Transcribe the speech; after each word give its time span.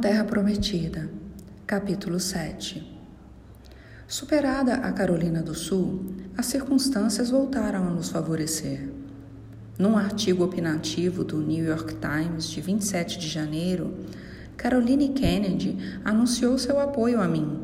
Terra 0.00 0.22
Prometida, 0.22 1.10
capítulo 1.66 2.20
7 2.20 2.86
Superada 4.06 4.74
a 4.74 4.92
Carolina 4.92 5.42
do 5.42 5.54
Sul, 5.54 6.04
as 6.36 6.46
circunstâncias 6.46 7.30
voltaram 7.30 7.82
a 7.88 7.90
nos 7.90 8.08
favorecer. 8.08 8.88
Num 9.76 9.98
artigo 9.98 10.44
opinativo 10.44 11.24
do 11.24 11.38
New 11.38 11.64
York 11.64 11.96
Times 11.96 12.48
de 12.48 12.60
27 12.60 13.18
de 13.18 13.26
janeiro, 13.26 13.92
Caroline 14.56 15.08
Kennedy 15.08 15.76
anunciou 16.04 16.56
seu 16.58 16.78
apoio 16.78 17.20
a 17.20 17.26
mim, 17.26 17.58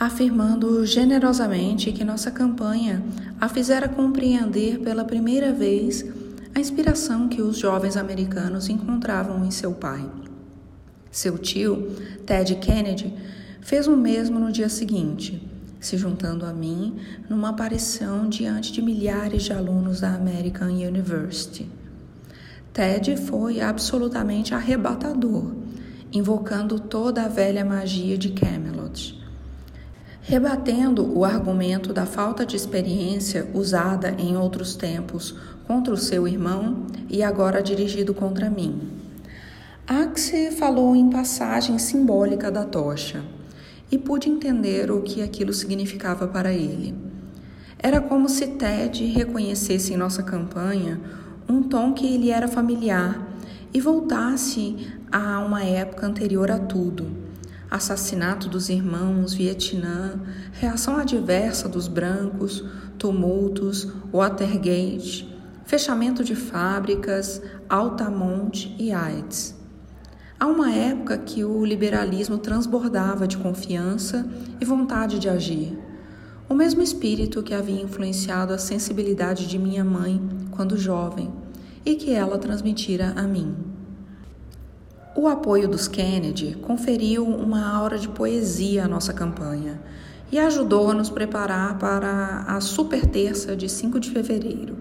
afirmando 0.00 0.84
generosamente 0.84 1.92
que 1.92 2.04
nossa 2.04 2.32
campanha 2.32 3.04
a 3.40 3.48
fizera 3.48 3.88
compreender 3.88 4.80
pela 4.80 5.04
primeira 5.04 5.52
vez 5.52 6.04
a 6.52 6.58
inspiração 6.58 7.28
que 7.28 7.40
os 7.40 7.56
jovens 7.56 7.96
americanos 7.96 8.68
encontravam 8.68 9.44
em 9.44 9.52
seu 9.52 9.72
pai. 9.72 10.10
Seu 11.16 11.38
tio, 11.38 11.96
Ted 12.26 12.56
Kennedy, 12.56 13.10
fez 13.62 13.86
o 13.86 13.96
mesmo 13.96 14.38
no 14.38 14.52
dia 14.52 14.68
seguinte, 14.68 15.42
se 15.80 15.96
juntando 15.96 16.44
a 16.44 16.52
mim 16.52 16.96
numa 17.26 17.48
aparição 17.48 18.28
diante 18.28 18.70
de 18.70 18.82
milhares 18.82 19.44
de 19.44 19.52
alunos 19.54 20.00
da 20.00 20.12
American 20.12 20.68
University. 20.68 21.70
Ted 22.70 23.16
foi 23.16 23.62
absolutamente 23.62 24.54
arrebatador, 24.54 25.54
invocando 26.12 26.78
toda 26.78 27.22
a 27.22 27.28
velha 27.28 27.64
magia 27.64 28.18
de 28.18 28.32
Camelot. 28.32 29.18
Rebatendo 30.20 31.18
o 31.18 31.24
argumento 31.24 31.94
da 31.94 32.04
falta 32.04 32.44
de 32.44 32.56
experiência 32.56 33.48
usada 33.54 34.14
em 34.18 34.36
outros 34.36 34.76
tempos 34.76 35.34
contra 35.66 35.94
o 35.94 35.96
seu 35.96 36.28
irmão 36.28 36.84
e 37.08 37.22
agora 37.22 37.62
dirigido 37.62 38.12
contra 38.12 38.50
mim. 38.50 39.05
Axe 39.88 40.50
falou 40.50 40.96
em 40.96 41.08
passagem 41.10 41.78
simbólica 41.78 42.50
da 42.50 42.64
tocha 42.64 43.24
e 43.88 43.96
pude 43.96 44.28
entender 44.28 44.90
o 44.90 45.00
que 45.00 45.22
aquilo 45.22 45.52
significava 45.52 46.26
para 46.26 46.52
ele. 46.52 46.92
Era 47.78 48.00
como 48.00 48.28
se 48.28 48.48
Ted 48.48 49.04
reconhecesse 49.04 49.94
em 49.94 49.96
nossa 49.96 50.24
campanha 50.24 51.00
um 51.48 51.62
tom 51.62 51.92
que 51.92 52.18
lhe 52.18 52.30
era 52.30 52.48
familiar 52.48 53.28
e 53.72 53.80
voltasse 53.80 54.88
a 55.12 55.38
uma 55.38 55.62
época 55.62 56.04
anterior 56.04 56.50
a 56.50 56.58
tudo. 56.58 57.06
Assassinato 57.70 58.48
dos 58.48 58.68
irmãos, 58.68 59.34
Vietnã, 59.34 60.20
reação 60.54 60.96
adversa 60.96 61.68
dos 61.68 61.86
brancos, 61.86 62.64
tumultos, 62.98 63.86
Watergate, 64.12 65.32
fechamento 65.64 66.24
de 66.24 66.34
fábricas, 66.34 67.40
Altamonte 67.68 68.74
e 68.80 68.90
AIDS. 68.90 69.54
Há 70.38 70.44
uma 70.46 70.70
época 70.70 71.16
que 71.16 71.42
o 71.46 71.64
liberalismo 71.64 72.36
transbordava 72.36 73.26
de 73.26 73.38
confiança 73.38 74.28
e 74.60 74.66
vontade 74.66 75.18
de 75.18 75.30
agir. 75.30 75.78
O 76.46 76.52
mesmo 76.52 76.82
espírito 76.82 77.42
que 77.42 77.54
havia 77.54 77.80
influenciado 77.80 78.52
a 78.52 78.58
sensibilidade 78.58 79.46
de 79.46 79.58
minha 79.58 79.82
mãe 79.82 80.20
quando 80.50 80.76
jovem 80.76 81.32
e 81.86 81.94
que 81.94 82.12
ela 82.12 82.36
transmitira 82.36 83.14
a 83.16 83.22
mim. 83.22 83.56
O 85.16 85.26
apoio 85.26 85.66
dos 85.66 85.88
Kennedy 85.88 86.54
conferiu 86.60 87.24
uma 87.26 87.74
aura 87.74 87.98
de 87.98 88.06
poesia 88.06 88.84
à 88.84 88.88
nossa 88.88 89.14
campanha 89.14 89.80
e 90.30 90.38
ajudou 90.38 90.90
a 90.90 90.94
nos 90.94 91.08
preparar 91.08 91.78
para 91.78 92.44
a 92.46 92.60
super 92.60 93.06
terça 93.06 93.56
de 93.56 93.70
5 93.70 93.98
de 93.98 94.10
fevereiro, 94.10 94.76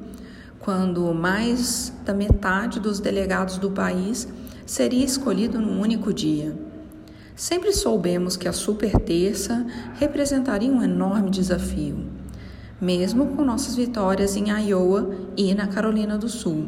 quando 0.59 1.13
mais 1.13 1.93
da 2.03 2.13
metade 2.13 2.77
dos 2.77 2.99
delegados 2.99 3.57
do 3.57 3.71
país 3.71 4.27
seria 4.65 5.05
escolhido 5.05 5.59
num 5.59 5.79
único 5.79 6.13
dia. 6.13 6.55
Sempre 7.35 7.73
soubemos 7.73 8.37
que 8.37 8.47
a 8.47 8.53
super 8.53 8.97
terça 8.99 9.65
representaria 9.99 10.71
um 10.71 10.81
enorme 10.81 11.29
desafio, 11.29 11.97
mesmo 12.79 13.27
com 13.35 13.43
nossas 13.43 13.75
vitórias 13.75 14.35
em 14.35 14.49
Iowa 14.49 15.13
e 15.35 15.53
na 15.53 15.67
Carolina 15.67 16.17
do 16.17 16.29
Sul. 16.29 16.67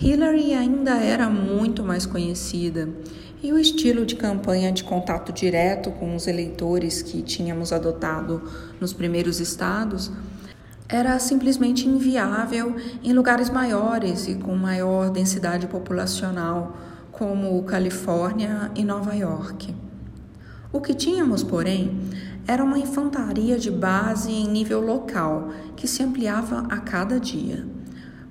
Hillary 0.00 0.54
ainda 0.54 0.96
era 0.96 1.30
muito 1.30 1.82
mais 1.82 2.04
conhecida 2.04 2.88
e 3.42 3.52
o 3.52 3.58
estilo 3.58 4.04
de 4.04 4.16
campanha 4.16 4.72
de 4.72 4.84
contato 4.84 5.32
direto 5.32 5.90
com 5.92 6.16
os 6.16 6.26
eleitores 6.26 7.00
que 7.00 7.22
tínhamos 7.22 7.72
adotado 7.72 8.42
nos 8.80 8.92
primeiros 8.92 9.38
estados 9.40 10.10
era 10.88 11.18
simplesmente 11.18 11.88
inviável 11.88 12.76
em 13.02 13.12
lugares 13.12 13.48
maiores 13.48 14.28
e 14.28 14.34
com 14.34 14.54
maior 14.54 15.10
densidade 15.10 15.66
populacional 15.66 16.76
como 17.18 17.62
Califórnia 17.62 18.72
e 18.74 18.84
Nova 18.84 19.14
York. 19.14 19.74
O 20.72 20.80
que 20.80 20.92
tínhamos, 20.92 21.44
porém, 21.44 22.00
era 22.46 22.64
uma 22.64 22.78
infantaria 22.78 23.56
de 23.56 23.70
base 23.70 24.32
em 24.32 24.48
nível 24.48 24.80
local 24.80 25.50
que 25.76 25.86
se 25.86 26.02
ampliava 26.02 26.66
a 26.68 26.78
cada 26.78 27.20
dia. 27.20 27.64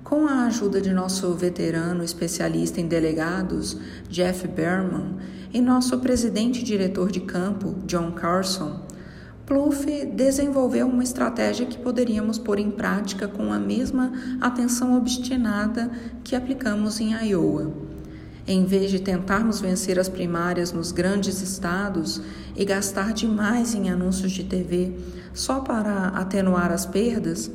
Com 0.02 0.26
a 0.26 0.44
ajuda 0.44 0.82
de 0.82 0.92
nosso 0.92 1.32
veterano 1.32 2.04
especialista 2.04 2.78
em 2.78 2.86
delegados, 2.86 3.78
Jeff 4.10 4.46
Berman, 4.46 5.16
e 5.52 5.62
nosso 5.62 5.98
presidente 6.00 6.60
e 6.60 6.64
diretor 6.64 7.10
de 7.10 7.20
campo, 7.20 7.76
John 7.86 8.12
Carson, 8.12 8.82
Plouffe 9.46 10.04
desenvolveu 10.04 10.86
uma 10.86 11.02
estratégia 11.02 11.64
que 11.64 11.78
poderíamos 11.78 12.38
pôr 12.38 12.58
em 12.58 12.70
prática 12.70 13.28
com 13.28 13.52
a 13.52 13.58
mesma 13.58 14.12
atenção 14.40 14.96
obstinada 14.96 15.90
que 16.22 16.36
aplicamos 16.36 17.00
em 17.00 17.12
Iowa. 17.12 17.93
Em 18.46 18.66
vez 18.66 18.90
de 18.90 18.98
tentarmos 18.98 19.58
vencer 19.58 19.98
as 19.98 20.08
primárias 20.08 20.70
nos 20.70 20.92
grandes 20.92 21.40
estados 21.40 22.20
e 22.54 22.62
gastar 22.62 23.14
demais 23.14 23.74
em 23.74 23.88
anúncios 23.88 24.32
de 24.32 24.44
TV 24.44 24.92
só 25.32 25.60
para 25.60 26.08
atenuar 26.08 26.70
as 26.70 26.84
perdas, 26.84 27.50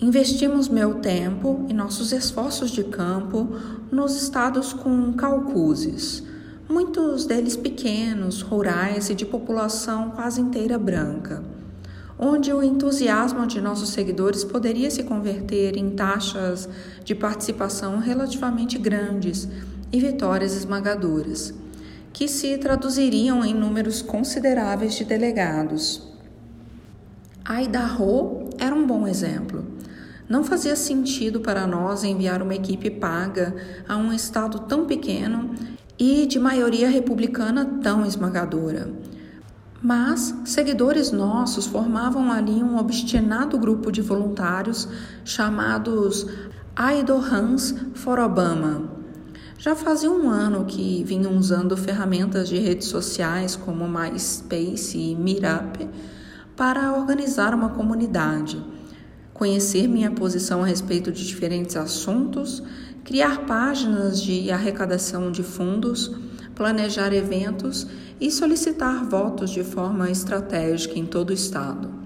investimos 0.00 0.68
meu 0.68 0.94
tempo 0.94 1.64
e 1.68 1.72
nossos 1.72 2.10
esforços 2.10 2.72
de 2.72 2.82
campo 2.82 3.56
nos 3.92 4.20
estados 4.20 4.72
com 4.72 5.12
caucuses, 5.12 6.24
muitos 6.68 7.24
deles 7.24 7.56
pequenos, 7.56 8.42
rurais 8.42 9.10
e 9.10 9.14
de 9.14 9.24
população 9.24 10.10
quase 10.10 10.40
inteira 10.40 10.76
branca, 10.76 11.40
onde 12.18 12.52
o 12.52 12.64
entusiasmo 12.64 13.46
de 13.46 13.60
nossos 13.60 13.90
seguidores 13.90 14.42
poderia 14.42 14.90
se 14.90 15.04
converter 15.04 15.76
em 15.76 15.90
taxas 15.90 16.68
de 17.04 17.14
participação 17.14 18.00
relativamente 18.00 18.76
grandes 18.76 19.48
e 19.94 20.00
vitórias 20.00 20.56
esmagadoras, 20.56 21.54
que 22.12 22.26
se 22.26 22.58
traduziriam 22.58 23.44
em 23.44 23.54
números 23.54 24.02
consideráveis 24.02 24.94
de 24.94 25.04
delegados. 25.04 26.02
Idaho 27.48 28.50
era 28.58 28.74
um 28.74 28.84
bom 28.84 29.06
exemplo. 29.06 29.64
Não 30.28 30.42
fazia 30.42 30.74
sentido 30.74 31.40
para 31.40 31.64
nós 31.64 32.02
enviar 32.02 32.42
uma 32.42 32.56
equipe 32.56 32.90
paga 32.90 33.54
a 33.88 33.96
um 33.96 34.12
estado 34.12 34.60
tão 34.60 34.84
pequeno 34.84 35.54
e 35.96 36.26
de 36.26 36.40
maioria 36.40 36.88
republicana 36.88 37.78
tão 37.80 38.04
esmagadora. 38.04 38.90
Mas 39.80 40.34
seguidores 40.44 41.12
nossos 41.12 41.66
formavam 41.66 42.32
ali 42.32 42.64
um 42.64 42.78
obstinado 42.78 43.56
grupo 43.58 43.92
de 43.92 44.02
voluntários 44.02 44.88
chamados 45.24 46.26
Idahans 46.76 47.76
for 47.94 48.18
Obama 48.18 48.93
já 49.64 49.74
fazia 49.74 50.10
um 50.10 50.28
ano 50.28 50.66
que 50.66 51.02
vinham 51.04 51.38
usando 51.38 51.74
ferramentas 51.74 52.50
de 52.50 52.58
redes 52.58 52.88
sociais 52.88 53.56
como 53.56 53.88
MySpace 53.88 54.98
e 54.98 55.16
Meetup 55.16 55.88
para 56.54 56.92
organizar 56.92 57.54
uma 57.54 57.70
comunidade, 57.70 58.62
conhecer 59.32 59.88
minha 59.88 60.10
posição 60.10 60.62
a 60.62 60.66
respeito 60.66 61.10
de 61.10 61.26
diferentes 61.26 61.76
assuntos, 61.76 62.62
criar 63.04 63.46
páginas 63.46 64.20
de 64.22 64.50
arrecadação 64.50 65.32
de 65.32 65.42
fundos, 65.42 66.14
planejar 66.54 67.14
eventos 67.14 67.86
e 68.20 68.30
solicitar 68.30 69.02
votos 69.08 69.48
de 69.48 69.64
forma 69.64 70.10
estratégica 70.10 70.98
em 70.98 71.06
todo 71.06 71.30
o 71.30 71.32
estado. 71.32 72.03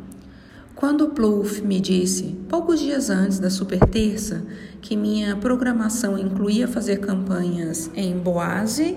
Quando 0.78 1.08
Plouffe 1.08 1.60
me 1.60 1.80
disse, 1.80 2.36
poucos 2.48 2.78
dias 2.78 3.10
antes 3.10 3.40
da 3.40 3.50
super 3.50 3.80
terça, 3.80 4.46
que 4.80 4.96
minha 4.96 5.34
programação 5.34 6.16
incluía 6.16 6.68
fazer 6.68 7.00
campanhas 7.00 7.90
em 7.96 8.16
Boise, 8.16 8.96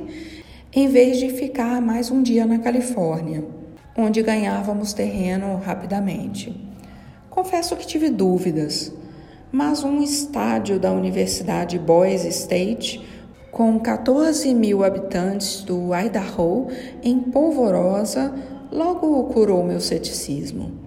em 0.71 0.87
vez 0.87 1.17
de 1.17 1.29
ficar 1.29 1.81
mais 1.81 2.11
um 2.11 2.21
dia 2.21 2.45
na 2.45 2.59
Califórnia, 2.59 3.43
onde 3.97 4.21
ganhávamos 4.21 4.93
terreno 4.93 5.57
rapidamente. 5.57 6.55
Confesso 7.31 7.75
que 7.75 7.87
tive 7.87 8.11
dúvidas, 8.11 8.93
mas 9.51 9.83
um 9.83 10.03
estádio 10.03 10.79
da 10.79 10.91
Universidade 10.91 11.79
Boise 11.79 12.27
State, 12.27 13.03
com 13.51 13.79
14 13.79 14.53
mil 14.53 14.83
habitantes 14.83 15.63
do 15.63 15.89
Idaho, 15.95 16.67
em 17.01 17.19
polvorosa, 17.19 18.31
logo 18.71 19.23
curou 19.33 19.63
meu 19.63 19.81
ceticismo. 19.81 20.80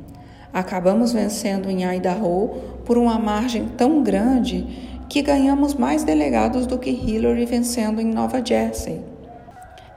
Acabamos 0.55 1.13
vencendo 1.13 1.69
em 1.69 1.83
Idaho 1.85 2.49
por 2.85 2.97
uma 2.97 3.19
margem 3.19 3.67
tão 3.77 4.05
grande 4.05 4.65
que 5.09 5.21
ganhamos 5.21 5.75
mais 5.75 6.05
delegados 6.05 6.65
do 6.65 6.79
que 6.79 6.91
Hillary 6.91 7.45
vencendo 7.45 8.01
em 8.01 8.07
Nova 8.07 8.41
Jersey. 8.45 9.03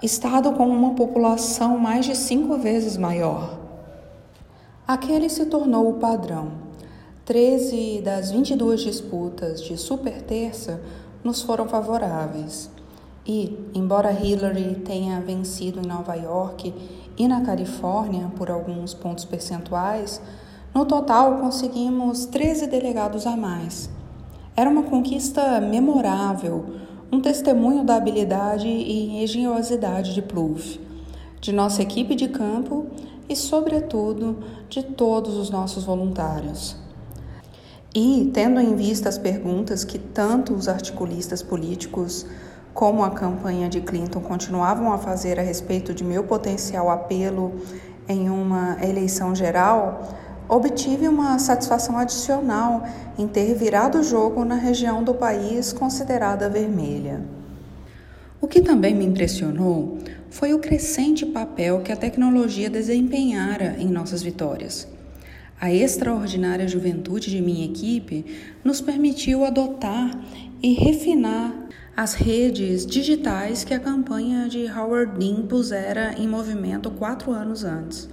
estado 0.02 0.52
com 0.54 0.68
uma 0.68 0.96
população 0.96 1.78
mais 1.78 2.08
de 2.08 2.16
cinco 2.16 2.58
vezes 2.58 2.98
maior. 2.98 3.60
Aquele 4.88 5.30
se 5.30 5.46
tornou 5.46 5.90
o 5.92 6.00
padrão. 6.00 6.54
Treze 7.24 8.02
das 8.04 8.32
22 8.32 8.82
disputas 8.82 9.62
de 9.62 9.78
superterça 9.78 10.82
nos 11.24 11.42
foram 11.44 11.68
favoráveis. 11.68 12.70
E, 13.28 13.58
embora 13.76 14.12
Hillary 14.12 14.76
tenha 14.86 15.20
vencido 15.20 15.80
em 15.80 15.88
Nova 15.88 16.16
York 16.16 16.74
e 17.18 17.28
na 17.28 17.42
Califórnia 17.42 18.32
por 18.38 18.50
alguns 18.50 18.94
pontos 18.94 19.26
percentuais, 19.26 20.22
no 20.78 20.86
total 20.86 21.40
conseguimos 21.40 22.28
13 22.28 22.68
delegados 22.68 23.26
a 23.26 23.36
mais. 23.36 23.90
Era 24.56 24.70
uma 24.70 24.84
conquista 24.84 25.60
memorável, 25.60 26.66
um 27.12 27.20
testemunho 27.20 27.84
da 27.84 27.96
habilidade 27.96 28.68
e 28.68 29.24
engenhosidade 29.24 30.14
de 30.14 30.22
Plouffe, 30.22 30.80
de 31.42 31.52
nossa 31.52 31.82
equipe 31.82 32.14
de 32.14 32.28
campo 32.28 32.86
e, 33.28 33.36
sobretudo, 33.36 34.38
de 34.70 34.84
todos 34.84 35.36
os 35.38 35.50
nossos 35.50 35.84
voluntários. 35.84 36.78
E, 37.92 38.30
tendo 38.32 38.60
em 38.60 38.76
vista 38.76 39.10
as 39.10 39.18
perguntas 39.18 39.84
que 39.84 39.98
tanto 39.98 40.54
os 40.54 40.68
articulistas 40.68 41.42
políticos 41.42 42.24
como 42.72 43.04
a 43.04 43.10
campanha 43.10 43.68
de 43.68 43.82
Clinton 43.82 44.22
continuavam 44.22 44.94
a 44.94 45.00
fazer 45.00 45.40
a 45.40 45.42
respeito 45.42 45.92
de 45.92 46.04
meu 46.04 46.26
potencial 46.26 46.88
apelo 46.92 47.52
em 48.08 48.30
uma 48.30 48.78
eleição 48.86 49.34
geral, 49.34 50.27
obtive 50.50 51.08
uma 51.08 51.38
satisfação 51.40 51.98
adicional 51.98 52.84
em 53.18 53.28
ter 53.28 53.54
virado 53.56 54.00
o 54.00 54.04
jogo 54.04 54.46
na 54.46 54.56
região 54.56 55.04
do 55.04 55.14
país 55.14 55.74
considerada 55.74 56.50
vermelha. 56.50 57.22
O 58.40 58.48
que 58.48 58.62
também 58.62 58.94
me 58.94 59.06
impressionou 59.06 59.98
foi 60.30 60.54
o 60.54 60.60
crescente 60.60 61.26
papel 61.26 61.82
que 61.82 61.92
a 61.92 61.98
tecnologia 61.98 62.70
desempenhara 62.70 63.76
em 63.80 63.88
nossas 63.88 64.22
vitórias. 64.22 64.88
A 65.60 65.74
extraordinária 65.74 66.68
juventude 66.68 67.32
de 67.32 67.42
minha 67.42 67.66
equipe 67.66 68.26
nos 68.64 68.80
permitiu 68.80 69.44
adotar 69.44 70.12
e 70.62 70.74
refinar 70.74 71.68
as 71.96 72.14
redes 72.14 72.86
digitais 72.86 73.64
que 73.64 73.74
a 73.74 73.80
campanha 73.80 74.48
de 74.48 74.68
Howard 74.68 75.18
Dean 75.18 75.48
pusera 75.48 76.14
em 76.16 76.28
movimento 76.28 76.92
quatro 76.92 77.32
anos 77.32 77.64
antes. 77.64 78.08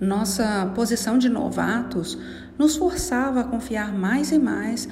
Nossa 0.00 0.72
posição 0.74 1.18
de 1.18 1.28
novatos 1.28 2.18
nos 2.58 2.76
forçava 2.76 3.40
a 3.40 3.44
confiar 3.44 3.92
mais 3.92 4.32
e 4.32 4.38
mais 4.38 4.88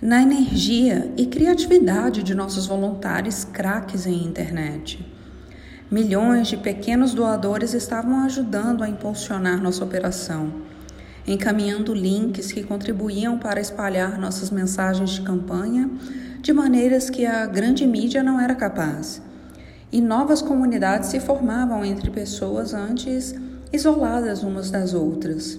na 0.00 0.20
energia 0.20 1.10
e 1.16 1.26
criatividade 1.26 2.22
de 2.22 2.34
nossos 2.34 2.66
voluntários 2.66 3.44
craques 3.44 4.04
em 4.04 4.24
internet. 4.24 5.06
Milhões 5.90 6.48
de 6.48 6.58
pequenos 6.58 7.14
doadores 7.14 7.72
estavam 7.72 8.24
ajudando 8.24 8.82
a 8.82 8.88
impulsionar 8.88 9.62
nossa 9.62 9.84
operação, 9.84 10.52
encaminhando 11.26 11.94
links 11.94 12.52
que 12.52 12.62
contribuíam 12.62 13.38
para 13.38 13.60
espalhar 13.60 14.18
nossas 14.18 14.50
mensagens 14.50 15.10
de 15.10 15.22
campanha 15.22 15.88
de 16.42 16.52
maneiras 16.52 17.08
que 17.08 17.24
a 17.24 17.46
grande 17.46 17.86
mídia 17.86 18.22
não 18.22 18.38
era 18.38 18.54
capaz. 18.54 19.22
E 19.90 20.00
novas 20.00 20.42
comunidades 20.42 21.08
se 21.08 21.20
formavam 21.20 21.84
entre 21.84 22.10
pessoas 22.10 22.74
antes 22.74 23.34
isoladas 23.72 24.42
umas 24.42 24.70
das 24.70 24.94
outras. 24.94 25.58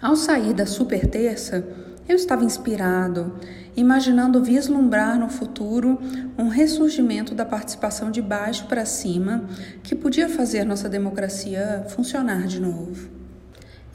Ao 0.00 0.16
sair 0.16 0.52
da 0.52 0.66
super 0.66 1.06
terça, 1.06 1.64
eu 2.08 2.16
estava 2.16 2.44
inspirado, 2.44 3.32
imaginando 3.76 4.42
vislumbrar 4.42 5.18
no 5.18 5.28
futuro 5.28 5.98
um 6.36 6.48
ressurgimento 6.48 7.34
da 7.34 7.44
participação 7.44 8.10
de 8.10 8.20
baixo 8.20 8.66
para 8.66 8.84
cima 8.84 9.44
que 9.82 9.94
podia 9.94 10.28
fazer 10.28 10.64
nossa 10.64 10.88
democracia 10.88 11.86
funcionar 11.88 12.46
de 12.46 12.60
novo. 12.60 13.08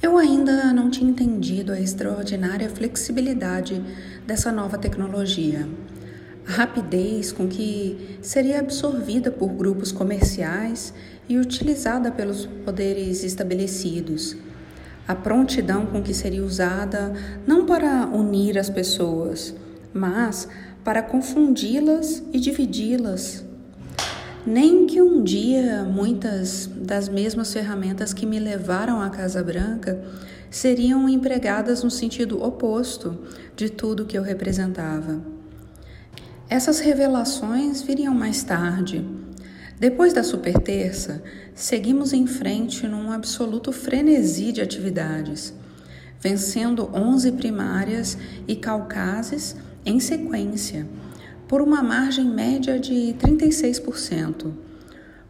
Eu 0.02 0.18
ainda 0.18 0.72
não 0.74 0.90
tinha 0.90 1.10
entendido 1.10 1.74
a 1.74 1.80
extraordinária 1.80 2.70
flexibilidade 2.70 3.84
dessa 4.26 4.52
nova 4.52 4.78
tecnologia, 4.78 5.68
a 6.48 6.52
rapidez 6.52 7.32
com 7.32 7.48
que 7.48 8.18
seria 8.22 8.60
absorvida 8.60 9.32
por 9.32 9.50
grupos 9.50 9.92
comerciais 9.92 10.94
e 11.30 11.38
utilizada 11.38 12.12
pelos 12.12 12.46
poderes 12.46 13.24
estabelecidos. 13.24 14.36
A 15.08 15.16
prontidão 15.16 15.86
com 15.86 16.02
que 16.02 16.14
seria 16.14 16.44
usada 16.44 17.14
não 17.46 17.66
para 17.66 18.06
unir 18.08 18.58
as 18.58 18.70
pessoas, 18.70 19.54
mas 19.94 20.48
para 20.84 21.02
confundi-las 21.02 22.24
e 22.32 22.40
dividi-las. 22.40 23.46
Nem 24.46 24.86
que 24.86 25.02
um 25.02 25.24
dia 25.24 25.84
muitas 25.84 26.70
das 26.74 27.10
mesmas 27.10 27.52
ferramentas 27.52 28.14
que 28.14 28.26
me 28.26 28.40
levaram 28.40 29.02
à 29.02 29.10
Casa 29.10 29.44
Branca 29.44 30.02
seriam 30.50 31.10
empregadas 31.10 31.84
no 31.84 31.92
sentido 31.92 32.42
oposto 32.42 33.18
de 33.56 33.70
tudo 33.70 34.06
que 34.06 34.18
eu 34.18 34.24
representava. 34.24 35.22
Essas 36.50 36.80
revelações 36.80 37.82
viriam 37.82 38.14
mais 38.14 38.44
tarde 38.44 39.06
depois 39.80 40.12
da 40.12 40.24
superterça, 40.24 41.22
seguimos 41.54 42.12
em 42.12 42.26
frente 42.26 42.88
num 42.88 43.12
absoluto 43.12 43.72
frenesi 43.72 44.52
de 44.52 44.60
atividades, 44.60 45.54
vencendo 46.20 46.90
11 46.92 47.34
primárias 47.34 48.18
e 48.48 48.56
caucases 48.56 49.56
em 49.86 50.00
sequência, 50.00 50.88
por 51.48 51.62
uma 51.62 51.84
margem 51.84 52.26
média 52.26 52.80
de 52.80 53.16
36%. 53.20 54.52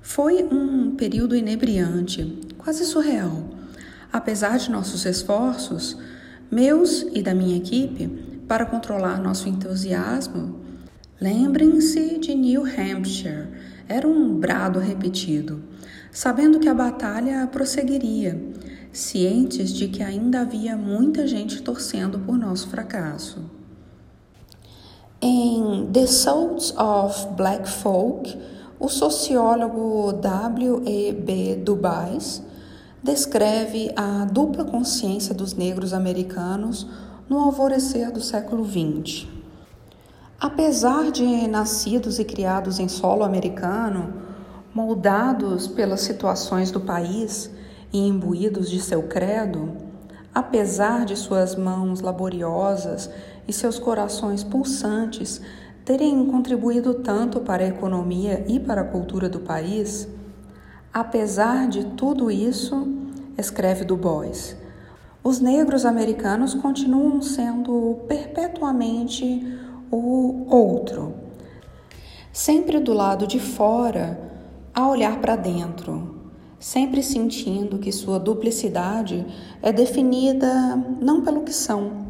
Foi 0.02 0.44
um 0.46 0.96
período 0.96 1.36
inebriante, 1.36 2.40
quase 2.58 2.86
surreal. 2.86 3.50
Apesar 4.14 4.58
de 4.58 4.72
nossos 4.72 5.06
esforços, 5.06 5.98
meus 6.50 7.06
e 7.14 7.22
da 7.22 7.36
minha 7.36 7.58
equipe, 7.58 8.08
para 8.48 8.66
controlar 8.66 9.22
nosso 9.22 9.50
entusiasmo, 9.50 10.62
lembrem-se 11.20 12.18
de 12.18 12.34
New 12.34 12.64
Hampshire 12.64 13.67
era 13.88 14.08
um 14.08 14.34
brado 14.38 14.80
repetido, 14.80 15.62
sabendo 16.12 16.60
que 16.60 16.70
a 16.70 16.74
batalha 16.74 17.48
prosseguiria, 17.48 18.42
cientes 18.92 19.72
de 19.72 19.88
que 19.88 20.04
ainda 20.04 20.42
havia 20.42 20.76
muita 20.76 21.28
gente 21.28 21.62
torcendo 21.62 22.20
por 22.20 22.38
nosso 22.38 22.70
fracasso. 22.70 23.50
Em 25.22 25.90
The 25.92 26.08
Souls 26.08 26.74
of 26.78 27.36
Black 27.36 27.70
Folk, 27.70 28.38
o 28.80 28.90
sociólogo 28.90 30.14
W. 30.14 30.84
E. 30.86 31.12
B. 31.12 31.56
Dubais 31.56 32.44
descreve 33.02 33.92
a 33.96 34.26
dupla 34.26 34.66
consciência 34.66 35.34
dos 35.34 35.54
negros 35.54 35.94
americanos 35.94 36.88
no 37.30 37.40
alvorecer 37.40 38.12
do 38.12 38.22
século 38.22 38.66
XX. 38.66 39.37
Apesar 40.40 41.12
de 41.12 41.48
nascidos 41.48 42.20
e 42.20 42.24
criados 42.24 42.78
em 42.80 42.88
solo 42.88 43.24
americano, 43.24 44.14
moldados 44.72 45.68
pelas 45.68 46.02
situações 46.02 46.70
do 46.70 46.80
país 46.80 47.50
e 47.92 47.98
imbuídos 47.98 48.70
de 48.70 48.80
seu 48.80 49.02
credo, 49.04 49.76
apesar 50.36 51.06
de 51.06 51.16
suas 51.16 51.56
mãos 51.56 52.02
laboriosas 52.02 53.10
e 53.48 53.54
seus 53.54 53.80
corações 53.80 54.44
pulsantes 54.44 55.42
terem 55.84 56.24
contribuído 56.28 56.94
tanto 56.94 57.40
para 57.40 57.64
a 57.64 57.70
economia 57.70 58.46
e 58.48 58.60
para 58.60 58.82
a 58.82 58.88
cultura 58.88 59.28
do 59.28 59.40
país, 59.40 60.08
apesar 60.94 61.68
de 61.68 61.84
tudo 61.84 62.30
isso, 62.30 62.88
escreve 63.36 63.84
Du 63.84 63.98
Bois, 63.98 64.56
os 65.24 65.40
negros 65.40 65.84
americanos 65.84 66.54
continuam 66.54 67.24
sendo 67.24 67.98
perpetuamente 68.08 69.66
o 69.92 70.46
outro, 70.50 71.14
sempre 72.32 72.80
do 72.80 72.94
lado 72.94 73.26
de 73.26 73.40
fora, 73.40 74.20
a 74.74 74.88
olhar 74.88 75.20
para 75.20 75.36
dentro, 75.36 76.16
sempre 76.60 77.02
sentindo 77.02 77.80
que 77.80 77.92
sua 77.92 78.20
duplicidade 78.20 79.26
é 79.62 79.72
definida 79.72 80.76
não 81.02 81.22
pelo 81.22 81.42
que 81.42 81.54
são, 81.54 82.06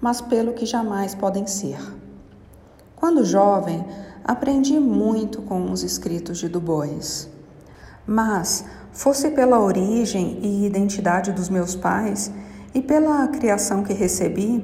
mas 0.00 0.20
pelo 0.20 0.52
que 0.52 0.64
jamais 0.64 1.14
podem 1.14 1.46
ser. 1.46 1.78
Quando 2.94 3.24
jovem, 3.24 3.84
aprendi 4.24 4.80
muito 4.80 5.42
com 5.42 5.70
os 5.70 5.82
escritos 5.82 6.38
de 6.38 6.48
Du 6.48 6.60
Bois. 6.60 7.28
Mas, 8.06 8.64
fosse 8.92 9.30
pela 9.30 9.60
origem 9.60 10.38
e 10.42 10.66
identidade 10.66 11.32
dos 11.32 11.48
meus 11.48 11.76
pais 11.76 12.32
e 12.74 12.80
pela 12.80 13.28
criação 13.28 13.82
que 13.82 13.92
recebi, 13.92 14.62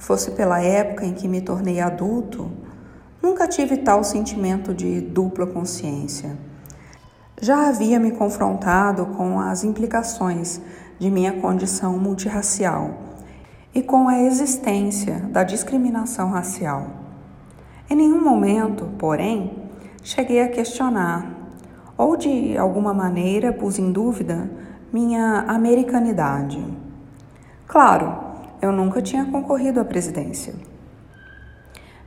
fosse 0.00 0.30
pela 0.30 0.60
época 0.60 1.04
em 1.04 1.12
que 1.12 1.28
me 1.28 1.42
tornei 1.42 1.78
adulto, 1.78 2.50
nunca 3.22 3.46
tive 3.46 3.76
tal 3.76 4.02
sentimento 4.02 4.74
de 4.74 5.00
dupla 5.00 5.46
consciência. 5.46 6.36
Já 7.40 7.68
havia 7.68 8.00
me 8.00 8.10
confrontado 8.10 9.06
com 9.06 9.38
as 9.38 9.62
implicações 9.62 10.60
de 10.98 11.10
minha 11.10 11.34
condição 11.34 11.98
multirracial 11.98 12.94
e 13.74 13.82
com 13.82 14.08
a 14.08 14.20
existência 14.22 15.16
da 15.30 15.44
discriminação 15.44 16.30
racial. 16.30 16.86
Em 17.88 17.94
nenhum 17.94 18.24
momento, 18.24 18.88
porém, 18.98 19.68
cheguei 20.02 20.42
a 20.42 20.48
questionar 20.48 21.30
ou 21.96 22.16
de 22.16 22.56
alguma 22.56 22.94
maneira 22.94 23.52
pus 23.52 23.78
em 23.78 23.92
dúvida 23.92 24.50
minha 24.90 25.44
americanidade. 25.46 26.64
Claro, 27.66 28.29
eu 28.60 28.72
nunca 28.72 29.00
tinha 29.00 29.24
concorrido 29.24 29.80
à 29.80 29.84
presidência. 29.84 30.54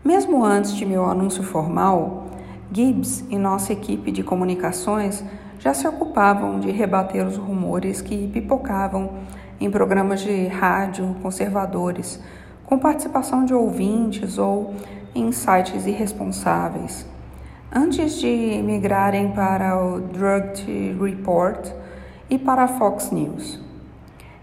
Mesmo 0.04 0.44
antes 0.44 0.74
de 0.74 0.86
meu 0.86 1.06
anúncio 1.06 1.42
formal, 1.44 2.28
Gibbs 2.72 3.24
e 3.30 3.38
nossa 3.38 3.72
equipe 3.74 4.12
de 4.12 4.24
comunicações 4.24 5.24
já 5.60 5.74
se 5.74 5.88
ocupavam 5.88 6.60
de 6.60 6.70
rebater 6.72 7.26
os 7.26 7.38
rumores 7.38 8.02
que 8.02 8.28
pipocavam 8.28 9.12
em 9.60 9.72
programas 9.72 10.22
de 10.22 10.48
rádio 10.48 11.16
conservadores, 11.22 12.22
com 12.66 12.78
participação 12.78 13.46
de 13.46 13.54
ouvintes 13.54 14.38
ou 14.38 14.74
em 15.16 15.32
sites 15.32 15.86
irresponsáveis. 15.86 17.08
Antes 17.72 18.20
de 18.20 18.62
migrarem 18.64 19.32
para 19.32 19.82
o 19.82 20.02
Drug 20.02 20.98
Report 21.02 21.72
e 22.30 22.38
para 22.38 22.64
a 22.64 22.68
Fox 22.68 23.10
News. 23.12 23.62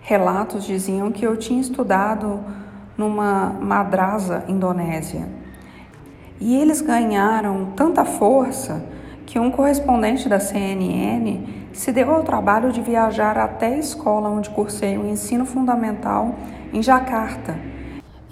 Relatos 0.01 0.65
diziam 0.65 1.13
que 1.13 1.25
eu 1.25 1.37
tinha 1.37 1.61
estudado 1.61 2.41
numa 2.97 3.51
madrasa 3.61 4.45
indonésia. 4.49 5.29
E 6.41 6.57
eles 6.57 6.81
ganharam 6.81 7.73
tanta 7.77 8.05
força 8.05 8.83
que 9.27 9.39
um 9.39 9.51
correspondente 9.51 10.29
da 10.29 10.41
CNN 10.41 11.69
se 11.73 11.93
deu 11.93 12.11
ao 12.11 12.25
trabalho 12.25 12.73
de 12.73 12.81
viajar 12.81 13.39
até 13.39 13.75
a 13.75 13.79
escola 13.79 14.29
onde 14.29 14.51
cursei 14.51 14.99
o 14.99 15.07
ensino 15.07 15.47
fundamental 15.47 16.35
em 16.73 16.83
Jacarta 16.83 17.57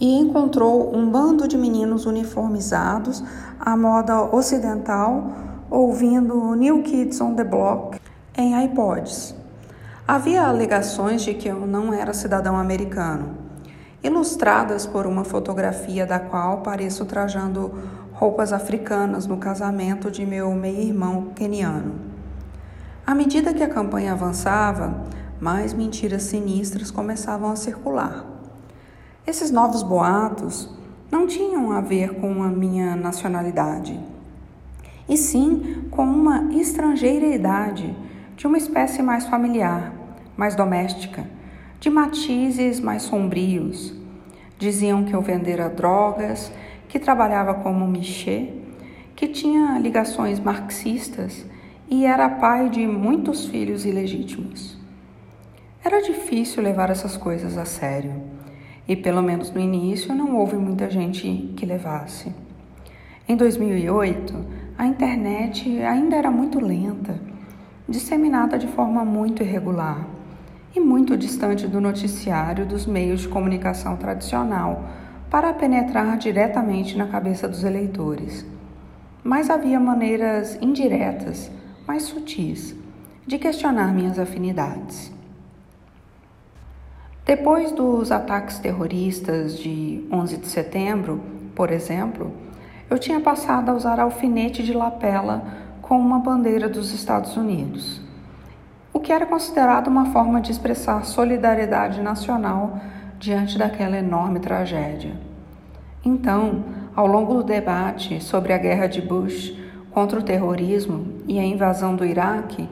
e 0.00 0.18
encontrou 0.18 0.94
um 0.96 1.10
bando 1.10 1.46
de 1.46 1.56
meninos 1.56 2.06
uniformizados 2.06 3.22
à 3.60 3.76
moda 3.76 4.34
ocidental 4.34 5.32
ouvindo 5.70 6.54
New 6.54 6.82
Kids 6.82 7.20
on 7.20 7.34
the 7.34 7.44
Block 7.44 8.00
em 8.36 8.64
iPods. 8.64 9.37
Havia 10.08 10.46
alegações 10.46 11.20
de 11.20 11.34
que 11.34 11.48
eu 11.48 11.66
não 11.66 11.92
era 11.92 12.14
cidadão 12.14 12.56
americano, 12.56 13.36
ilustradas 14.02 14.86
por 14.86 15.06
uma 15.06 15.22
fotografia 15.22 16.06
da 16.06 16.18
qual 16.18 16.62
pareço 16.62 17.04
trajando 17.04 17.74
roupas 18.14 18.50
africanas 18.50 19.26
no 19.26 19.36
casamento 19.36 20.10
de 20.10 20.24
meu 20.24 20.50
meio-irmão 20.54 21.32
keniano. 21.36 21.96
À 23.06 23.14
medida 23.14 23.52
que 23.52 23.62
a 23.62 23.68
campanha 23.68 24.12
avançava, 24.12 25.04
mais 25.38 25.74
mentiras 25.74 26.22
sinistras 26.22 26.90
começavam 26.90 27.50
a 27.50 27.56
circular. 27.56 28.24
Esses 29.26 29.50
novos 29.50 29.82
boatos 29.82 30.74
não 31.12 31.26
tinham 31.26 31.70
a 31.70 31.82
ver 31.82 32.14
com 32.14 32.42
a 32.42 32.48
minha 32.48 32.96
nacionalidade, 32.96 34.00
e 35.06 35.18
sim 35.18 35.86
com 35.90 36.04
uma 36.04 36.50
estrangeiridade 36.54 37.94
de 38.38 38.46
uma 38.46 38.56
espécie 38.56 39.02
mais 39.02 39.26
familiar, 39.26 39.97
mais 40.38 40.54
doméstica, 40.54 41.26
de 41.80 41.90
matizes 41.90 42.78
mais 42.78 43.02
sombrios. 43.02 43.92
Diziam 44.56 45.04
que 45.04 45.12
eu 45.12 45.20
vendera 45.20 45.68
drogas, 45.68 46.52
que 46.88 47.00
trabalhava 47.00 47.54
como 47.54 47.88
michê, 47.88 48.52
que 49.16 49.26
tinha 49.26 49.80
ligações 49.80 50.38
marxistas 50.38 51.44
e 51.90 52.06
era 52.06 52.28
pai 52.28 52.70
de 52.70 52.86
muitos 52.86 53.46
filhos 53.46 53.84
ilegítimos. 53.84 54.78
Era 55.84 56.00
difícil 56.02 56.62
levar 56.62 56.88
essas 56.88 57.16
coisas 57.16 57.58
a 57.58 57.64
sério, 57.64 58.22
e 58.86 58.94
pelo 58.94 59.22
menos 59.22 59.50
no 59.50 59.60
início 59.60 60.14
não 60.14 60.36
houve 60.36 60.56
muita 60.56 60.88
gente 60.88 61.52
que 61.56 61.66
levasse. 61.66 62.32
Em 63.28 63.34
2008, 63.34 64.34
a 64.78 64.86
internet 64.86 65.82
ainda 65.82 66.14
era 66.14 66.30
muito 66.30 66.60
lenta 66.60 67.20
disseminada 67.88 68.56
de 68.56 68.68
forma 68.68 69.04
muito 69.04 69.42
irregular 69.42 70.17
e 70.74 70.80
muito 70.80 71.16
distante 71.16 71.66
do 71.66 71.80
noticiário 71.80 72.66
dos 72.66 72.86
meios 72.86 73.22
de 73.22 73.28
comunicação 73.28 73.96
tradicional 73.96 74.84
para 75.30 75.52
penetrar 75.52 76.16
diretamente 76.16 76.96
na 76.96 77.06
cabeça 77.06 77.48
dos 77.48 77.64
eleitores. 77.64 78.44
Mas 79.22 79.50
havia 79.50 79.78
maneiras 79.78 80.58
indiretas, 80.60 81.50
mais 81.86 82.04
sutis, 82.04 82.74
de 83.26 83.38
questionar 83.38 83.92
minhas 83.92 84.18
afinidades. 84.18 85.12
Depois 87.26 87.72
dos 87.72 88.10
ataques 88.10 88.58
terroristas 88.58 89.58
de 89.58 90.02
11 90.10 90.38
de 90.38 90.46
setembro, 90.46 91.20
por 91.54 91.70
exemplo, 91.70 92.32
eu 92.88 92.98
tinha 92.98 93.20
passado 93.20 93.68
a 93.68 93.74
usar 93.74 94.00
alfinete 94.00 94.62
de 94.62 94.72
lapela 94.72 95.44
com 95.82 95.98
uma 95.98 96.18
bandeira 96.18 96.70
dos 96.70 96.94
Estados 96.94 97.36
Unidos, 97.36 98.00
o 98.98 99.00
que 99.00 99.12
era 99.12 99.24
considerado 99.24 99.86
uma 99.86 100.06
forma 100.06 100.40
de 100.40 100.50
expressar 100.50 101.04
solidariedade 101.04 102.02
nacional 102.02 102.80
diante 103.16 103.56
daquela 103.56 103.96
enorme 103.96 104.40
tragédia. 104.40 105.12
Então, 106.04 106.64
ao 106.96 107.06
longo 107.06 107.34
do 107.34 107.44
debate 107.44 108.20
sobre 108.20 108.52
a 108.52 108.58
guerra 108.58 108.88
de 108.88 109.00
Bush 109.00 109.56
contra 109.92 110.18
o 110.18 110.22
terrorismo 110.22 111.14
e 111.28 111.38
a 111.38 111.44
invasão 111.44 111.94
do 111.94 112.04
Iraque, 112.04 112.68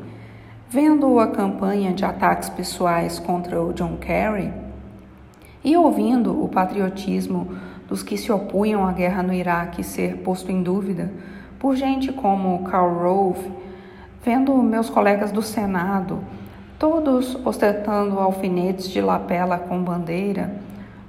vendo 0.68 1.20
a 1.20 1.28
campanha 1.28 1.92
de 1.92 2.04
ataques 2.04 2.48
pessoais 2.48 3.20
contra 3.20 3.62
o 3.62 3.72
John 3.72 3.96
Kerry 3.96 4.52
e 5.62 5.76
ouvindo 5.76 6.42
o 6.42 6.48
patriotismo 6.48 7.56
dos 7.88 8.02
que 8.02 8.18
se 8.18 8.32
opunham 8.32 8.84
à 8.84 8.90
guerra 8.90 9.22
no 9.22 9.32
Iraque 9.32 9.84
ser 9.84 10.16
posto 10.16 10.50
em 10.50 10.60
dúvida 10.60 11.08
por 11.60 11.76
gente 11.76 12.12
como 12.12 12.64
Karl 12.64 12.98
Rove, 12.98 13.65
vendo 14.26 14.60
meus 14.60 14.90
colegas 14.90 15.30
do 15.30 15.40
Senado, 15.40 16.18
todos 16.80 17.38
ostentando 17.46 18.18
alfinetes 18.18 18.88
de 18.88 19.00
lapela 19.00 19.56
com 19.56 19.80
bandeira, 19.80 20.52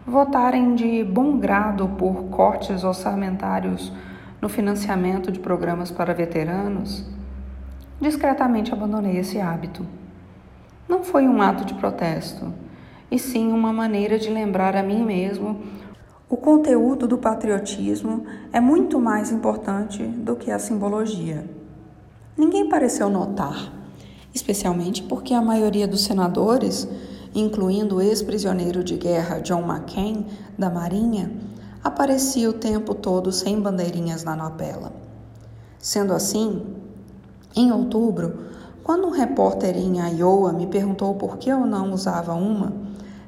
votarem 0.05 0.75
de 0.75 1.03
bom 1.03 1.35
grado 1.39 1.87
por 1.97 2.25
cortes 2.25 2.83
orçamentários 2.83 3.91
no 4.39 4.47
financiamento 4.47 5.31
de 5.31 5.39
programas 5.39 5.89
para 5.89 6.13
veteranos, 6.13 7.09
discretamente 7.99 8.71
abandonei 8.71 9.17
esse 9.17 9.39
hábito. 9.39 9.83
Não 10.87 11.03
foi 11.03 11.27
um 11.27 11.41
ato 11.41 11.65
de 11.65 11.73
protesto, 11.73 12.53
e 13.09 13.17
sim 13.17 13.51
uma 13.51 13.73
maneira 13.73 14.19
de 14.19 14.29
lembrar 14.29 14.75
a 14.75 14.83
mim 14.83 15.03
mesmo 15.03 15.63
o 16.29 16.37
conteúdo 16.37 17.07
do 17.07 17.17
patriotismo 17.17 18.27
é 18.53 18.59
muito 18.59 18.99
mais 18.99 19.31
importante 19.31 20.03
do 20.03 20.35
que 20.35 20.51
a 20.51 20.59
simbologia. 20.59 21.56
Ninguém 22.37 22.69
pareceu 22.69 23.09
notar, 23.09 23.73
especialmente 24.31 25.01
porque 25.01 25.33
a 25.33 25.41
maioria 25.41 25.87
dos 25.87 26.03
senadores, 26.03 26.87
incluindo 27.33 27.95
o 27.95 28.01
ex-prisioneiro 28.01 28.83
de 28.83 28.95
guerra 28.95 29.39
John 29.39 29.61
McCain, 29.61 30.23
da 30.55 30.69
Marinha, 30.69 31.31
aparecia 31.83 32.47
o 32.47 32.53
tempo 32.53 32.93
todo 32.93 33.31
sem 33.31 33.59
bandeirinhas 33.59 34.23
na 34.23 34.35
lapela. 34.35 34.93
Sendo 35.79 36.13
assim, 36.13 36.61
em 37.55 37.71
outubro, 37.71 38.45
quando 38.83 39.07
um 39.07 39.11
repórter 39.11 39.75
em 39.75 39.97
Iowa 39.97 40.53
me 40.53 40.67
perguntou 40.67 41.15
por 41.15 41.37
que 41.37 41.49
eu 41.49 41.65
não 41.65 41.91
usava 41.91 42.35
uma, 42.35 42.71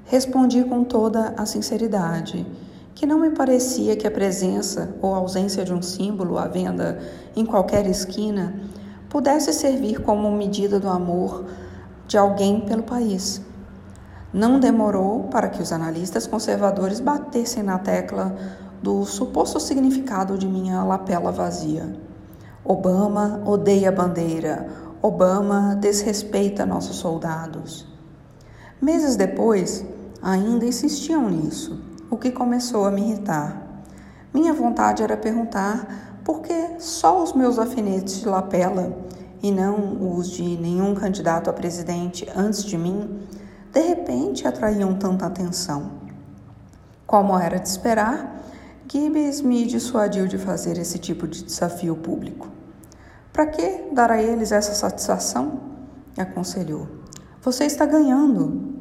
respondi 0.05 0.63
com 0.63 0.83
toda 0.83 1.33
a 1.35 1.47
sinceridade 1.47 2.45
que 2.93 3.07
não 3.07 3.17
me 3.17 3.31
parecia 3.31 3.95
que 3.95 4.05
a 4.05 4.11
presença 4.11 4.93
ou 5.01 5.15
ausência 5.15 5.63
de 5.63 5.73
um 5.73 5.81
símbolo 5.81 6.37
à 6.37 6.47
venda 6.47 6.99
em 7.35 7.45
qualquer 7.45 7.87
esquina 7.87 8.53
pudesse 9.09 9.51
servir 9.51 10.01
como 10.01 10.31
medida 10.31 10.79
do 10.79 10.87
amor 10.87 11.45
de 12.07 12.17
alguém 12.17 12.61
pelo 12.61 12.83
país. 12.83 13.41
Não 14.31 14.59
demorou 14.59 15.23
para 15.23 15.49
que 15.49 15.61
os 15.61 15.71
analistas 15.71 16.27
conservadores 16.27 16.99
batessem 16.99 17.63
na 17.63 17.79
tecla 17.79 18.35
do 18.81 19.03
suposto 19.05 19.59
significado 19.59 20.37
de 20.37 20.47
minha 20.47 20.83
lapela 20.83 21.31
vazia. 21.31 21.93
Obama 22.63 23.41
odeia 23.45 23.89
a 23.89 23.91
bandeira, 23.91 24.67
Obama 25.01 25.75
desrespeita 25.75 26.65
nossos 26.65 26.97
soldados. 26.97 27.87
Meses 28.81 29.15
depois, 29.15 29.85
ainda 30.21 30.65
insistiam 30.65 31.29
nisso 31.29 31.81
o 32.09 32.17
que 32.17 32.31
começou 32.31 32.85
a 32.85 32.91
me 32.91 33.01
irritar. 33.01 33.61
Minha 34.33 34.53
vontade 34.53 35.01
era 35.01 35.17
perguntar 35.17 36.08
por 36.29 36.43
que 36.43 36.75
só 36.77 37.23
os 37.23 37.33
meus 37.33 37.57
alfinetes 37.57 38.19
de 38.19 38.27
lapela 38.27 38.95
e 39.41 39.51
não 39.51 40.15
os 40.15 40.29
de 40.29 40.43
nenhum 40.57 40.93
candidato 40.93 41.49
a 41.49 41.53
presidente 41.53 42.29
antes 42.35 42.63
de 42.63 42.77
mim, 42.77 43.25
de 43.73 43.79
repente 43.79 44.47
atraíam 44.47 44.93
tanta 44.93 45.25
atenção. 45.25 45.89
Como 47.07 47.35
era 47.35 47.57
de 47.57 47.67
esperar, 47.67 48.43
Gibbs 48.87 49.41
me 49.41 49.65
dissuadiu 49.65 50.27
de 50.27 50.37
fazer 50.37 50.77
esse 50.77 50.99
tipo 50.99 51.27
de 51.27 51.43
desafio 51.43 51.95
público. 51.95 52.47
Para 53.33 53.47
que 53.47 53.89
dar 53.91 54.11
a 54.11 54.21
eles 54.21 54.51
essa 54.51 54.75
satisfação? 54.75 55.59
aconselhou. 56.15 56.87
Você 57.41 57.65
está 57.65 57.87
ganhando. 57.87 58.71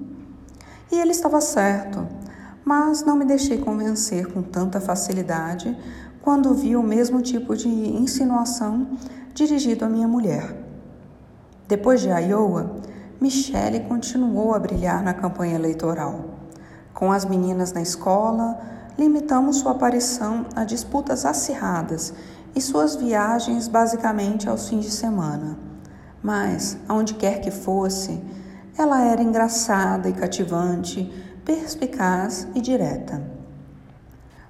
E 0.93 1.01
ele 1.01 1.13
estava 1.13 1.41
certo 1.41 2.07
mas 2.69 3.03
não 3.03 3.17
me 3.17 3.25
deixei 3.25 3.57
convencer 3.57 4.31
com 4.31 4.43
tanta 4.43 4.79
facilidade 4.79 5.75
quando 6.29 6.53
vi 6.53 6.77
o 6.77 6.83
mesmo 6.83 7.23
tipo 7.23 7.57
de 7.57 7.71
insinuação 7.71 8.87
dirigido 9.33 9.87
à 9.87 9.89
minha 9.89 10.07
mulher. 10.07 10.55
Depois 11.67 12.03
de 12.03 12.09
Iowa, 12.09 12.83
Michelle 13.19 13.81
continuou 13.89 14.53
a 14.53 14.59
brilhar 14.59 15.03
na 15.03 15.15
campanha 15.15 15.55
eleitoral. 15.55 16.23
Com 16.93 17.11
as 17.11 17.25
meninas 17.25 17.73
na 17.73 17.81
escola, 17.81 18.61
limitamos 18.99 19.57
sua 19.57 19.73
aparição 19.73 20.45
a 20.55 20.65
disputas 20.65 21.25
acirradas 21.25 22.13
e 22.55 22.61
suas 22.61 22.95
viagens 22.95 23.67
basicamente 23.67 24.51
aos 24.51 24.69
fins 24.69 24.85
de 24.85 24.91
semana. 24.91 25.59
Mas, 26.23 26.77
aonde 26.87 27.15
quer 27.15 27.41
que 27.41 27.51
fosse, 27.51 28.23
ela 28.77 29.03
era 29.03 29.23
engraçada 29.23 30.11
e 30.11 30.13
cativante, 30.13 31.11
perspicaz 31.43 32.47
e 32.55 32.61
direta. 32.61 33.38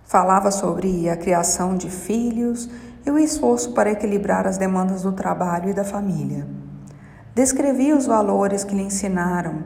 Falava 0.08 0.50
sobre 0.50 1.06
a 1.10 1.18
criação 1.18 1.76
de 1.76 1.90
filhos 1.90 2.66
e 3.04 3.10
o 3.10 3.18
esforço 3.18 3.74
para 3.74 3.90
equilibrar 3.90 4.46
as 4.46 4.56
demandas 4.56 5.02
do 5.02 5.12
trabalho 5.12 5.68
e 5.68 5.74
da 5.74 5.84
família. 5.84 6.46
Descrevia 7.34 7.94
os 7.94 8.06
valores 8.06 8.64
que 8.64 8.74
lhe 8.74 8.80
ensinaram. 8.80 9.64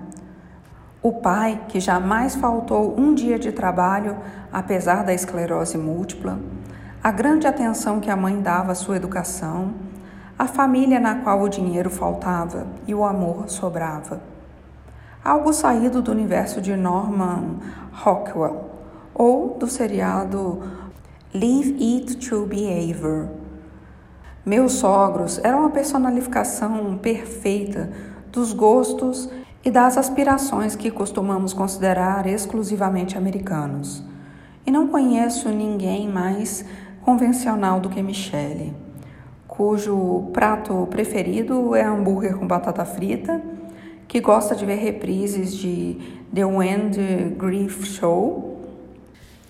O 1.01 1.13
pai, 1.13 1.61
que 1.69 1.79
jamais 1.79 2.35
faltou 2.35 2.99
um 2.99 3.15
dia 3.15 3.39
de 3.39 3.53
trabalho, 3.53 4.17
apesar 4.53 5.05
da 5.05 5.15
esclerose 5.15 5.79
múltipla, 5.79 6.41
a 7.01 7.13
grande 7.13 7.47
atenção 7.47 8.01
que 8.01 8.11
a 8.11 8.17
mãe 8.17 8.43
dava 8.43 8.73
à 8.73 8.75
sua 8.75 8.97
educação, 8.97 9.73
a 10.37 10.49
família 10.49 10.99
na 10.99 11.21
qual 11.21 11.41
o 11.41 11.49
dinheiro 11.49 11.89
faltava 11.89 12.67
e 12.85 12.93
o 12.93 13.05
amor 13.05 13.49
sobrava. 13.49 14.21
Algo 15.25 15.53
saído 15.53 16.03
do 16.03 16.11
universo 16.11 16.61
de 16.61 16.75
Norman 16.75 17.61
Rockwell 17.93 18.82
ou 19.15 19.57
do 19.59 19.67
seriado 19.67 20.63
Leave 21.35 21.77
It 21.81 22.17
to 22.29 22.47
Behavior. 22.47 23.29
Meus 24.45 24.73
sogros 24.73 25.41
eram 25.43 25.65
a 25.65 25.71
personalificação 25.71 26.99
perfeita 26.99 27.91
dos 28.31 28.53
gostos 28.53 29.31
e 29.65 29.71
das 29.71 29.97
aspirações 29.97 30.75
que 30.75 30.91
costumamos 30.91 31.53
considerar 31.53 32.27
exclusivamente 32.27 33.17
americanos. 33.17 34.05
E 34.67 34.71
não 34.71 34.89
conheço 34.89 35.49
ninguém 35.49 36.09
mais 36.09 36.65
convencional 37.03 37.81
do 37.81 37.89
que 37.89 38.03
Michelle, 38.03 38.75
cujo 39.47 40.31
prato 40.33 40.87
preferido 40.91 41.75
é 41.75 41.85
hambúrguer 41.85 42.37
com 42.37 42.47
batata 42.47 42.85
frita, 42.85 43.41
que 44.07 44.21
gosta 44.21 44.55
de 44.55 44.67
ver 44.67 44.77
reprises 44.77 45.57
de 45.57 45.99
The 46.35 46.45
Wind 46.45 46.97
Grief 47.39 47.85
Show 47.85 48.52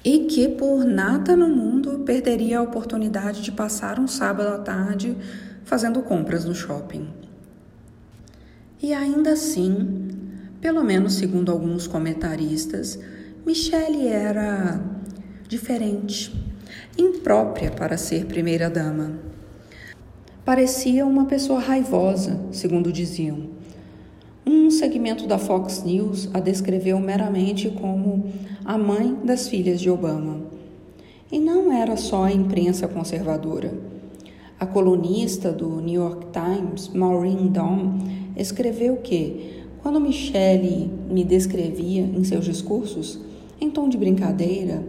e 0.04 0.20
que 0.20 0.48
por 0.48 0.84
nada 0.84 1.36
no 1.36 1.48
mundo 1.48 2.00
perderia 2.00 2.58
a 2.58 2.62
oportunidade 2.62 3.42
de 3.42 3.52
passar 3.52 4.00
um 4.00 4.08
sábado 4.08 4.48
à 4.48 4.58
tarde 4.58 5.16
fazendo 5.64 6.02
compras 6.02 6.44
no 6.44 6.54
shopping. 6.54 7.08
E 8.82 8.92
ainda 8.92 9.32
assim, 9.32 10.08
pelo 10.60 10.82
menos 10.82 11.14
segundo 11.14 11.52
alguns 11.52 11.86
comentaristas, 11.86 12.98
Michelle 13.46 14.08
era 14.08 14.80
diferente, 15.48 16.34
imprópria 16.98 17.70
para 17.70 17.96
ser 17.96 18.26
primeira-dama. 18.26 19.18
Parecia 20.44 21.06
uma 21.06 21.26
pessoa 21.26 21.60
raivosa, 21.60 22.40
segundo 22.50 22.92
diziam. 22.92 23.50
Um 24.44 24.68
segmento 24.72 25.28
da 25.28 25.38
Fox 25.38 25.84
News 25.84 26.28
a 26.34 26.40
descreveu 26.40 26.98
meramente 26.98 27.70
como 27.70 28.32
a 28.64 28.78
mãe 28.78 29.16
das 29.24 29.48
filhas 29.48 29.80
de 29.80 29.90
Obama. 29.90 30.40
E 31.30 31.40
não 31.40 31.72
era 31.72 31.96
só 31.96 32.24
a 32.24 32.32
imprensa 32.32 32.86
conservadora. 32.86 33.74
A 34.58 34.66
colunista 34.66 35.50
do 35.50 35.80
New 35.80 36.00
York 36.00 36.26
Times, 36.32 36.88
Maureen 36.88 37.48
Dawn, 37.48 37.98
escreveu 38.36 38.98
que, 38.98 39.64
quando 39.82 40.00
Michelle 40.00 40.88
me 41.10 41.24
descrevia 41.24 42.02
em 42.02 42.22
seus 42.22 42.44
discursos, 42.44 43.18
em 43.60 43.68
tom 43.68 43.88
de 43.88 43.98
brincadeira, 43.98 44.84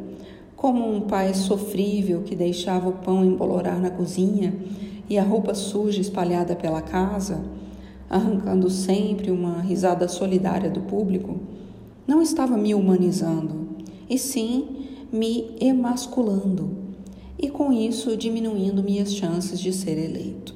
como 0.55 0.87
um 0.87 1.01
pai 1.01 1.33
sofrível 1.33 2.21
que 2.21 2.35
deixava 2.35 2.89
o 2.89 2.93
pão 2.93 3.25
embolorar 3.25 3.79
na 3.79 3.89
cozinha 3.89 4.53
e 5.09 5.17
a 5.17 5.23
roupa 5.23 5.55
suja 5.55 5.99
espalhada 5.99 6.55
pela 6.55 6.81
casa, 6.81 7.43
arrancando 8.07 8.69
sempre 8.69 9.31
uma 9.31 9.61
risada 9.61 10.07
solidária 10.07 10.69
do 10.69 10.81
público, 10.81 11.39
não 12.05 12.21
estava 12.21 12.55
me 12.57 12.75
humanizando, 12.75 13.62
e 14.13 14.17
sim 14.19 15.07
me 15.11 15.55
emasculando, 15.59 16.69
e 17.35 17.49
com 17.49 17.73
isso 17.73 18.15
diminuindo 18.15 18.83
minhas 18.83 19.11
chances 19.11 19.59
de 19.59 19.73
ser 19.73 19.97
eleito. 19.97 20.53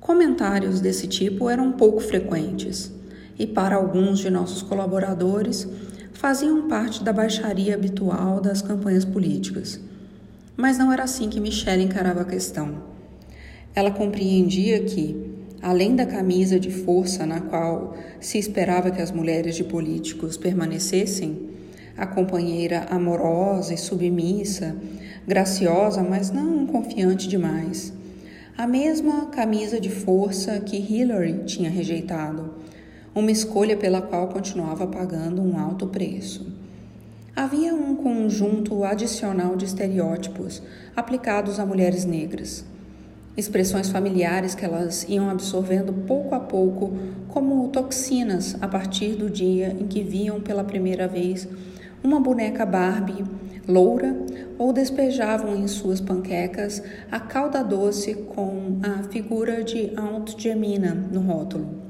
Comentários 0.00 0.80
desse 0.80 1.06
tipo 1.06 1.50
eram 1.50 1.72
pouco 1.72 2.00
frequentes, 2.00 2.90
e 3.38 3.46
para 3.46 3.76
alguns 3.76 4.20
de 4.20 4.30
nossos 4.30 4.62
colaboradores 4.62 5.68
faziam 6.14 6.66
parte 6.66 7.04
da 7.04 7.12
baixaria 7.12 7.74
habitual 7.74 8.40
das 8.40 8.62
campanhas 8.62 9.04
políticas. 9.04 9.78
Mas 10.56 10.78
não 10.78 10.90
era 10.90 11.02
assim 11.02 11.28
que 11.28 11.40
Michelle 11.40 11.84
encarava 11.84 12.22
a 12.22 12.24
questão. 12.24 12.84
Ela 13.74 13.90
compreendia 13.90 14.82
que, 14.84 15.30
além 15.60 15.94
da 15.94 16.06
camisa 16.06 16.58
de 16.58 16.70
força 16.70 17.26
na 17.26 17.42
qual 17.42 17.94
se 18.18 18.38
esperava 18.38 18.90
que 18.90 19.02
as 19.02 19.10
mulheres 19.10 19.56
de 19.56 19.64
políticos 19.64 20.38
permanecessem, 20.38 21.52
a 21.96 22.06
companheira 22.06 22.86
amorosa 22.90 23.74
e 23.74 23.78
submissa, 23.78 24.76
graciosa, 25.26 26.02
mas 26.02 26.30
não 26.30 26.66
confiante 26.66 27.28
demais. 27.28 27.92
A 28.56 28.66
mesma 28.66 29.26
camisa 29.26 29.80
de 29.80 29.88
força 29.88 30.58
que 30.60 30.76
Hillary 30.76 31.44
tinha 31.44 31.70
rejeitado, 31.70 32.54
uma 33.14 33.30
escolha 33.30 33.76
pela 33.76 34.02
qual 34.02 34.28
continuava 34.28 34.86
pagando 34.86 35.42
um 35.42 35.58
alto 35.58 35.86
preço. 35.86 36.46
Havia 37.34 37.74
um 37.74 37.94
conjunto 37.96 38.84
adicional 38.84 39.56
de 39.56 39.64
estereótipos 39.64 40.62
aplicados 40.94 41.58
a 41.58 41.64
mulheres 41.66 42.04
negras 42.04 42.64
expressões 43.36 43.88
familiares 43.88 44.54
que 44.54 44.64
elas 44.64 45.06
iam 45.08 45.30
absorvendo 45.30 45.92
pouco 46.06 46.34
a 46.34 46.40
pouco 46.40 46.92
como 47.28 47.68
toxinas 47.68 48.56
a 48.60 48.68
partir 48.68 49.14
do 49.14 49.30
dia 49.30 49.74
em 49.78 49.86
que 49.86 50.02
viam 50.02 50.40
pela 50.40 50.62
primeira 50.62 51.08
vez 51.08 51.48
uma 52.02 52.20
boneca 52.20 52.66
Barbie 52.66 53.24
loura 53.66 54.16
ou 54.58 54.72
despejavam 54.72 55.56
em 55.56 55.68
suas 55.68 56.00
panquecas 56.00 56.82
a 57.10 57.20
calda 57.20 57.62
doce 57.62 58.14
com 58.14 58.80
a 58.82 59.02
figura 59.04 59.62
de 59.62 59.92
Aunt 59.96 60.36
Gemina 60.36 60.94
no 60.94 61.20
rótulo. 61.20 61.82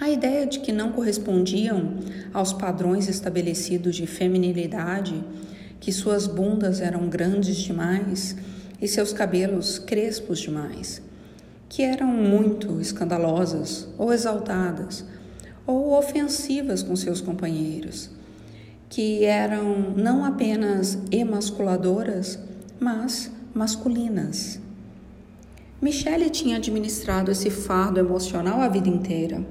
A 0.00 0.08
ideia 0.08 0.46
de 0.46 0.60
que 0.60 0.72
não 0.72 0.92
correspondiam 0.92 1.96
aos 2.32 2.52
padrões 2.52 3.08
estabelecidos 3.08 3.96
de 3.96 4.06
feminilidade, 4.06 5.24
que 5.80 5.92
suas 5.92 6.26
bundas 6.26 6.80
eram 6.80 7.08
grandes 7.08 7.56
demais, 7.56 8.36
e 8.80 8.86
seus 8.86 9.12
cabelos 9.12 9.78
crespos 9.78 10.38
demais, 10.38 11.02
que 11.68 11.82
eram 11.82 12.06
muito 12.06 12.80
escandalosas 12.80 13.88
ou 13.98 14.12
exaltadas 14.12 15.04
ou 15.66 15.98
ofensivas 15.98 16.82
com 16.82 16.94
seus 16.94 17.20
companheiros, 17.20 18.10
que 18.88 19.24
eram 19.24 19.92
não 19.94 20.24
apenas 20.24 20.98
emasculadoras, 21.10 22.38
mas 22.80 23.30
masculinas. 23.52 24.60
Michelle 25.80 26.30
tinha 26.30 26.56
administrado 26.56 27.30
esse 27.30 27.50
fardo 27.50 28.00
emocional 28.00 28.60
a 28.60 28.68
vida 28.68 28.88
inteira, 28.88 29.44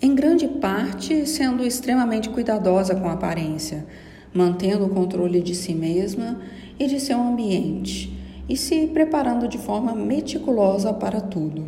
em 0.00 0.14
grande 0.14 0.46
parte 0.46 1.26
sendo 1.26 1.64
extremamente 1.64 2.28
cuidadosa 2.28 2.94
com 2.94 3.08
a 3.08 3.12
aparência, 3.12 3.86
mantendo 4.32 4.84
o 4.86 4.90
controle 4.90 5.40
de 5.40 5.54
si 5.54 5.74
mesma 5.74 6.40
e 6.78 6.86
de 6.86 7.00
seu 7.00 7.20
ambiente, 7.20 8.16
e 8.48 8.56
se 8.56 8.86
preparando 8.86 9.48
de 9.48 9.58
forma 9.58 9.94
meticulosa 9.94 10.92
para 10.92 11.20
tudo, 11.20 11.66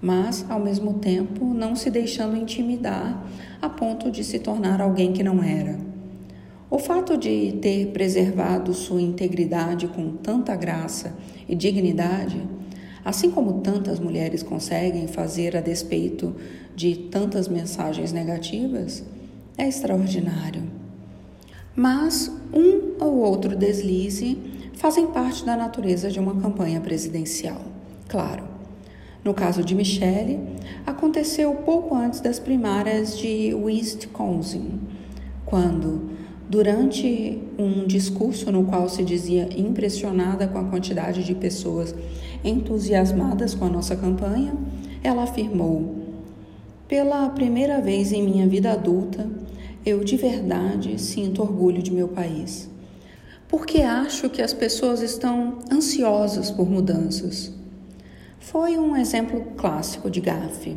mas 0.00 0.44
ao 0.48 0.60
mesmo 0.60 0.94
tempo 0.94 1.44
não 1.54 1.74
se 1.74 1.90
deixando 1.90 2.36
intimidar 2.36 3.24
a 3.62 3.68
ponto 3.68 4.10
de 4.10 4.22
se 4.22 4.40
tornar 4.40 4.80
alguém 4.80 5.12
que 5.12 5.22
não 5.22 5.42
era. 5.42 5.91
O 6.72 6.78
fato 6.78 7.18
de 7.18 7.58
ter 7.60 7.88
preservado 7.88 8.72
sua 8.72 9.02
integridade 9.02 9.86
com 9.88 10.12
tanta 10.16 10.56
graça 10.56 11.14
e 11.46 11.54
dignidade, 11.54 12.42
assim 13.04 13.30
como 13.30 13.60
tantas 13.60 14.00
mulheres 14.00 14.42
conseguem 14.42 15.06
fazer 15.06 15.54
a 15.54 15.60
despeito 15.60 16.34
de 16.74 16.96
tantas 16.96 17.46
mensagens 17.46 18.10
negativas, 18.10 19.04
é 19.58 19.68
extraordinário. 19.68 20.62
Mas 21.76 22.32
um 22.54 22.94
ou 23.04 23.18
outro 23.18 23.54
deslize 23.54 24.38
fazem 24.72 25.08
parte 25.08 25.44
da 25.44 25.54
natureza 25.54 26.10
de 26.10 26.18
uma 26.18 26.40
campanha 26.40 26.80
presidencial. 26.80 27.60
Claro. 28.08 28.44
No 29.22 29.34
caso 29.34 29.62
de 29.62 29.74
Michelle, 29.74 30.40
aconteceu 30.86 31.54
pouco 31.54 31.94
antes 31.94 32.20
das 32.20 32.40
primárias 32.40 33.18
de 33.18 33.52
Wisconsin, 33.52 34.80
quando, 35.44 36.11
durante 36.52 37.38
um 37.58 37.86
discurso 37.86 38.52
no 38.52 38.64
qual 38.64 38.86
se 38.86 39.02
dizia 39.02 39.48
impressionada 39.56 40.46
com 40.46 40.58
a 40.58 40.64
quantidade 40.64 41.24
de 41.24 41.34
pessoas 41.34 41.94
entusiasmadas 42.44 43.54
com 43.54 43.64
a 43.64 43.70
nossa 43.70 43.96
campanha, 43.96 44.52
ela 45.02 45.22
afirmou: 45.22 45.96
Pela 46.86 47.30
primeira 47.30 47.80
vez 47.80 48.12
em 48.12 48.22
minha 48.22 48.46
vida 48.46 48.70
adulta, 48.70 49.26
eu 49.84 50.04
de 50.04 50.14
verdade 50.18 51.00
sinto 51.00 51.40
orgulho 51.40 51.82
de 51.82 51.90
meu 51.90 52.08
país. 52.08 52.68
Porque 53.48 53.80
acho 53.80 54.28
que 54.28 54.42
as 54.42 54.52
pessoas 54.52 55.00
estão 55.00 55.58
ansiosas 55.72 56.50
por 56.50 56.68
mudanças. 56.68 57.50
Foi 58.38 58.76
um 58.76 58.94
exemplo 58.94 59.40
clássico 59.56 60.10
de 60.10 60.20
gafe. 60.20 60.76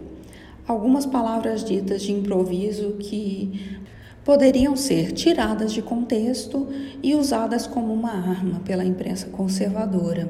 Algumas 0.65 1.05
palavras 1.05 1.65
ditas 1.65 2.01
de 2.01 2.13
improviso 2.13 2.93
que 2.97 3.77
poderiam 4.25 4.75
ser 4.75 5.11
tiradas 5.11 5.71
de 5.71 5.83
contexto 5.83 6.67
e 7.03 7.13
usadas 7.13 7.67
como 7.67 7.93
uma 7.93 8.09
arma 8.09 8.59
pela 8.65 8.83
imprensa 8.83 9.27
conservadora. 9.27 10.27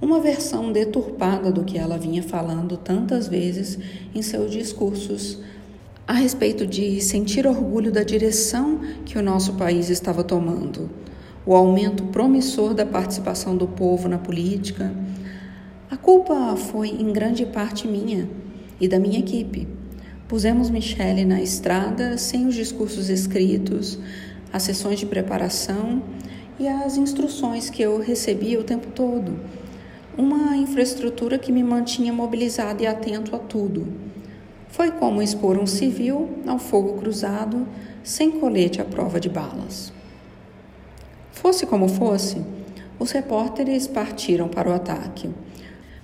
Uma 0.00 0.20
versão 0.20 0.70
deturpada 0.70 1.50
do 1.50 1.64
que 1.64 1.78
ela 1.78 1.96
vinha 1.96 2.22
falando 2.22 2.76
tantas 2.76 3.26
vezes 3.26 3.78
em 4.14 4.20
seus 4.20 4.52
discursos 4.52 5.40
a 6.06 6.12
respeito 6.12 6.66
de 6.66 7.00
sentir 7.00 7.46
orgulho 7.46 7.90
da 7.90 8.02
direção 8.02 8.80
que 9.06 9.18
o 9.18 9.22
nosso 9.22 9.54
país 9.54 9.88
estava 9.88 10.22
tomando, 10.22 10.90
o 11.46 11.54
aumento 11.54 12.04
promissor 12.04 12.74
da 12.74 12.84
participação 12.84 13.56
do 13.56 13.66
povo 13.66 14.06
na 14.06 14.18
política. 14.18 14.92
A 15.90 15.96
culpa 15.96 16.56
foi 16.56 16.88
em 16.88 17.10
grande 17.10 17.46
parte 17.46 17.88
minha 17.88 18.28
e 18.78 18.86
da 18.86 18.98
minha 18.98 19.18
equipe. 19.18 19.77
Pusemos 20.28 20.68
Michele 20.68 21.24
na 21.24 21.40
estrada 21.40 22.18
sem 22.18 22.46
os 22.46 22.54
discursos 22.54 23.08
escritos, 23.08 23.98
as 24.52 24.62
sessões 24.62 24.98
de 24.98 25.06
preparação 25.06 26.02
e 26.60 26.68
as 26.68 26.98
instruções 26.98 27.70
que 27.70 27.80
eu 27.80 27.98
recebia 27.98 28.60
o 28.60 28.62
tempo 28.62 28.88
todo. 28.88 29.40
Uma 30.18 30.54
infraestrutura 30.54 31.38
que 31.38 31.50
me 31.50 31.62
mantinha 31.62 32.12
mobilizado 32.12 32.82
e 32.82 32.86
atento 32.86 33.34
a 33.34 33.38
tudo 33.38 33.86
foi 34.68 34.90
como 34.90 35.22
expor 35.22 35.56
um 35.56 35.66
civil 35.66 36.28
ao 36.46 36.58
fogo 36.58 36.98
cruzado, 36.98 37.66
sem 38.04 38.32
colete 38.32 38.82
à 38.82 38.84
prova 38.84 39.18
de 39.18 39.30
balas. 39.30 39.94
Fosse 41.32 41.64
como 41.64 41.88
fosse, 41.88 42.44
os 42.98 43.12
repórteres 43.12 43.86
partiram 43.86 44.46
para 44.46 44.68
o 44.68 44.74
ataque, 44.74 45.30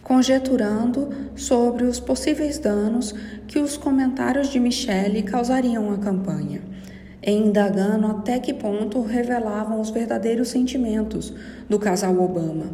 conjeturando 0.05 1.09
sobre 1.35 1.85
os 1.85 1.99
possíveis 1.99 2.59
danos 2.59 3.13
que 3.49 3.59
os 3.59 3.77
comentários 3.77 4.49
de 4.49 4.61
Michele 4.61 5.23
causariam 5.23 5.93
à 5.93 5.99
campanha, 5.99 6.61
e 7.21 7.33
indagando 7.33 8.07
até 8.07 8.39
que 8.39 8.55
ponto 8.55 9.03
revelavam 9.03 9.81
os 9.81 9.91
verdadeiros 9.91 10.49
sentimentos 10.49 11.33
do 11.69 11.79
casal 11.79 12.21
Obama. 12.23 12.67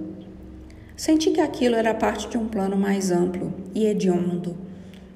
Senti 0.97 1.31
que 1.31 1.41
aquilo 1.41 1.77
era 1.77 1.95
parte 1.95 2.29
de 2.29 2.37
um 2.37 2.49
plano 2.49 2.77
mais 2.77 3.11
amplo 3.11 3.55
e 3.75 3.87
hediondo 3.87 4.69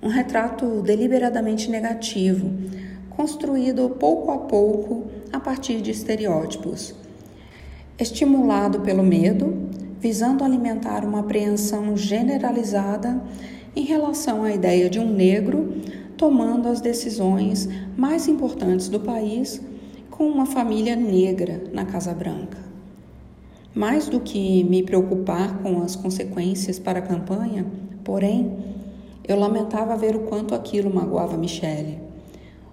um 0.05 0.09
retrato 0.09 0.83
deliberadamente 0.83 1.71
negativo, 1.71 2.53
construído 3.09 3.89
pouco 3.89 4.31
a 4.31 4.39
pouco 4.39 5.07
a 5.33 5.41
partir 5.41 5.81
de 5.81 5.91
estereótipos. 5.91 6.95
Estimulado 7.99 8.81
pelo 8.81 9.03
medo, 9.03 9.71
visando 10.05 10.45
alimentar 10.45 11.03
uma 11.03 11.21
apreensão 11.21 11.97
generalizada 11.97 13.23
em 13.75 13.85
relação 13.85 14.45
à 14.45 14.53
ideia 14.53 14.91
de 14.91 15.01
um 15.01 15.11
negro 15.11 15.77
tomando 16.15 16.69
as 16.69 16.83
decisões 16.83 17.67
mais 17.97 18.29
importantes 18.29 18.91
do 18.91 19.01
país 19.01 19.63
com 20.11 20.29
uma 20.29 20.45
família 20.45 20.95
negra 20.95 21.65
na 21.73 21.87
Casa 21.87 22.13
Branca. 22.13 22.59
Mais 23.75 24.07
do 24.07 24.21
que 24.21 24.63
me 24.65 24.83
preocupar 24.83 25.63
com 25.63 25.81
as 25.81 25.97
consequências 25.97 26.79
para 26.79 26.99
a 26.99 27.03
campanha, 27.03 27.65
porém, 28.05 28.59
eu 29.27 29.39
lamentava 29.39 29.97
ver 29.97 30.15
o 30.15 30.25
quanto 30.25 30.55
aquilo 30.55 30.95
magoava 30.95 31.39
Michele, 31.39 31.99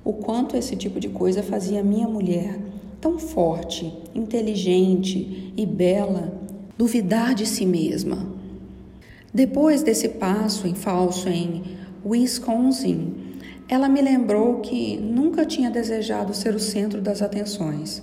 o 0.04 0.12
quanto 0.12 0.58
esse 0.58 0.76
tipo 0.76 1.00
de 1.00 1.08
coisa 1.08 1.42
fazia 1.42 1.82
minha 1.82 2.10
mulher, 2.10 2.60
tão 3.00 3.18
forte, 3.18 3.98
inteligente 4.14 5.54
e 5.56 5.66
bela, 5.66 6.42
duvidar 6.82 7.36
de 7.36 7.46
si 7.46 7.64
mesma. 7.64 8.28
Depois 9.32 9.84
desse 9.84 10.10
passo 10.10 10.68
em 10.68 10.74
falso 10.74 11.30
em 11.30 11.62
Wisconsin, 12.04 13.14
ela 13.70 13.88
me 13.88 14.02
lembrou 14.02 14.62
que 14.62 14.98
nunca 14.98 15.46
tinha 15.46 15.70
desejado 15.70 16.34
ser 16.34 16.56
o 16.56 16.60
centro 16.60 17.00
das 17.00 17.22
atenções 17.22 18.02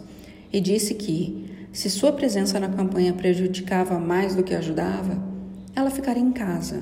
e 0.52 0.60
disse 0.60 0.94
que, 0.94 1.44
se 1.72 1.90
sua 1.90 2.12
presença 2.12 2.60
na 2.60 2.68
campanha 2.68 3.12
prejudicava 3.12 3.98
mais 3.98 4.36
do 4.36 4.44
que 4.44 4.54
ajudava, 4.54 5.20
ela 5.74 5.90
ficaria 5.90 6.22
em 6.22 6.30
casa 6.30 6.80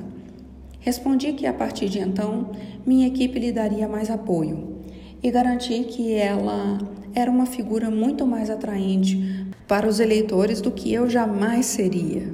Respondi 0.86 1.32
que 1.32 1.46
a 1.46 1.52
partir 1.52 1.88
de 1.88 1.98
então 1.98 2.50
minha 2.86 3.08
equipe 3.08 3.40
lhe 3.40 3.50
daria 3.50 3.88
mais 3.88 4.08
apoio 4.08 4.84
e 5.20 5.30
garanti 5.32 5.80
que 5.80 6.12
ela 6.12 6.78
era 7.12 7.28
uma 7.28 7.44
figura 7.44 7.90
muito 7.90 8.24
mais 8.24 8.50
atraente 8.50 9.45
para 9.66 9.88
os 9.88 10.00
eleitores 10.00 10.60
do 10.60 10.70
que 10.70 10.92
eu 10.92 11.08
jamais 11.08 11.66
seria. 11.66 12.32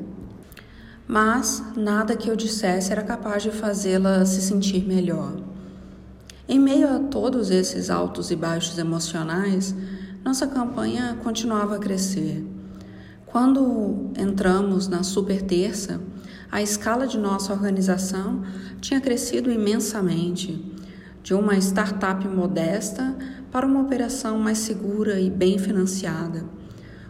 Mas 1.07 1.63
nada 1.77 2.17
que 2.17 2.29
eu 2.29 2.37
dissesse 2.37 2.93
era 2.93 3.03
capaz 3.03 3.43
de 3.43 3.51
fazê-la 3.51 4.25
se 4.25 4.41
sentir 4.41 4.87
melhor. 4.87 5.35
Em 6.49 6.59
meio 6.59 6.89
a 6.89 6.99
todos 6.99 7.51
esses 7.51 7.91
altos 7.91 8.31
e 8.31 8.37
baixos 8.37 8.79
emocionais, 8.79 9.75
nossa 10.25 10.47
campanha 10.47 11.19
continuava 11.23 11.77
a 11.77 11.79
crescer. 11.79 12.45
Quando 13.27 14.11
entramos 14.19 14.89
na 14.89 15.03
super 15.03 15.43
terça, 15.43 16.01
a 16.51 16.61
escala 16.61 17.07
de 17.07 17.17
nossa 17.17 17.53
organização 17.53 18.43
tinha 18.81 19.01
crescido 19.01 19.51
imensamente, 19.51 20.63
de 21.23 21.33
uma 21.33 21.57
startup 21.57 22.27
modesta 22.29 23.17
para 23.51 23.67
uma 23.67 23.81
operação 23.81 24.39
mais 24.39 24.59
segura 24.59 25.19
e 25.19 25.31
bem 25.31 25.59
financiada. 25.59 26.45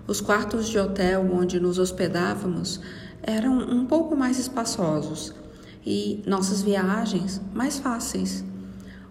Os 0.06 0.20
quartos 0.20 0.68
de 0.68 0.78
hotel 0.78 1.30
onde 1.32 1.60
nos 1.60 1.78
hospedávamos 1.78 2.80
eram 3.22 3.56
um 3.56 3.86
pouco 3.86 4.16
mais 4.16 4.36
espaçosos 4.36 5.32
e 5.86 6.24
nossas 6.26 6.60
viagens 6.60 7.40
mais 7.54 7.78
fáceis. 7.78 8.44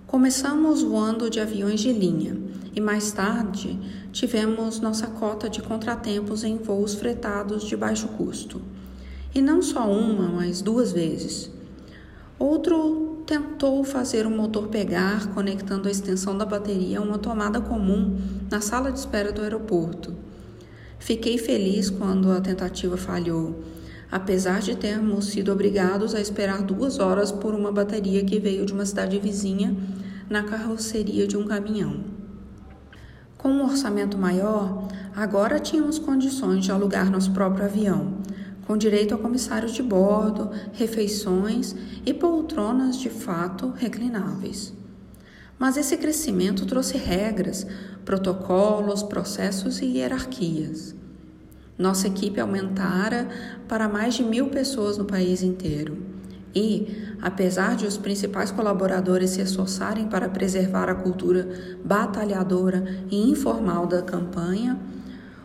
Começamos 0.06 0.84
voando 0.84 1.30
de 1.30 1.40
aviões 1.40 1.80
de 1.80 1.94
linha 1.94 2.38
e 2.76 2.82
mais 2.82 3.10
tarde 3.14 3.80
tivemos 4.12 4.82
nossa 4.82 5.08
cota 5.08 5.50
de 5.50 5.62
contratempos 5.62 6.44
em 6.44 6.58
voos 6.58 6.94
fretados 6.94 7.64
de 7.64 7.78
baixo 7.78 8.10
custo. 8.10 8.62
E 9.34 9.42
não 9.42 9.62
só 9.62 9.90
uma, 9.90 10.28
mas 10.28 10.62
duas 10.62 10.92
vezes. 10.92 11.50
Outro 12.38 13.24
tentou 13.26 13.82
fazer 13.86 14.28
o 14.28 14.30
motor 14.30 14.68
pegar, 14.68 15.34
conectando 15.34 15.88
a 15.88 15.92
extensão 15.92 16.38
da 16.38 16.46
bateria 16.46 17.00
a 17.00 17.02
uma 17.02 17.18
tomada 17.18 17.62
comum 17.62 18.18
na 18.50 18.60
sala 18.60 18.92
de 18.92 19.00
espera 19.00 19.32
do 19.32 19.42
aeroporto. 19.42 20.14
Fiquei 21.02 21.40
feliz 21.40 21.90
quando 21.90 22.32
a 22.32 22.40
tentativa 22.40 22.96
falhou, 22.96 23.64
apesar 24.12 24.62
de 24.62 24.76
termos 24.76 25.26
sido 25.26 25.52
obrigados 25.52 26.14
a 26.14 26.22
esperar 26.22 26.62
duas 26.62 27.00
horas 27.00 27.32
por 27.32 27.56
uma 27.56 27.72
bateria 27.72 28.24
que 28.24 28.40
veio 28.40 28.68
de 28.68 28.72
uma 28.72 28.86
cidade 28.86 29.18
vizinha 29.18 29.76
na 30.30 30.44
carroceria 30.44 31.26
de 31.26 31.36
um 31.36 31.48
caminhão. 31.48 32.04
Com 33.36 33.50
um 33.50 33.64
orçamento 33.64 34.16
maior, 34.16 34.88
agora 35.16 35.60
tínhamos 35.60 35.98
condições 35.98 36.66
de 36.66 36.72
alugar 36.72 37.10
nosso 37.10 37.32
próprio 37.32 37.66
avião, 37.66 38.20
com 38.68 38.78
direito 38.78 39.16
a 39.16 39.18
comissários 39.18 39.72
de 39.72 39.82
bordo, 39.82 40.52
refeições 40.72 41.76
e 42.06 42.14
poltronas 42.14 42.96
de 42.96 43.10
fato 43.10 43.74
reclináveis. 43.76 44.72
Mas 45.62 45.78
esse 45.78 45.96
crescimento 45.96 46.66
trouxe 46.66 46.98
regras, 46.98 47.68
protocolos, 48.04 49.04
processos 49.04 49.80
e 49.80 49.86
hierarquias. 49.86 50.96
Nossa 51.78 52.08
equipe 52.08 52.40
aumentara 52.40 53.28
para 53.68 53.88
mais 53.88 54.16
de 54.16 54.24
mil 54.24 54.48
pessoas 54.48 54.98
no 54.98 55.06
país 55.06 55.44
inteiro. 55.44 56.00
E, 56.56 57.14
apesar 57.22 57.76
de 57.76 57.86
os 57.86 57.96
principais 57.96 58.50
colaboradores 58.50 59.30
se 59.30 59.42
esforçarem 59.42 60.08
para 60.08 60.28
preservar 60.28 60.90
a 60.90 60.96
cultura 60.96 61.48
batalhadora 61.86 62.84
e 63.12 63.30
informal 63.30 63.86
da 63.86 64.02
campanha, 64.02 64.80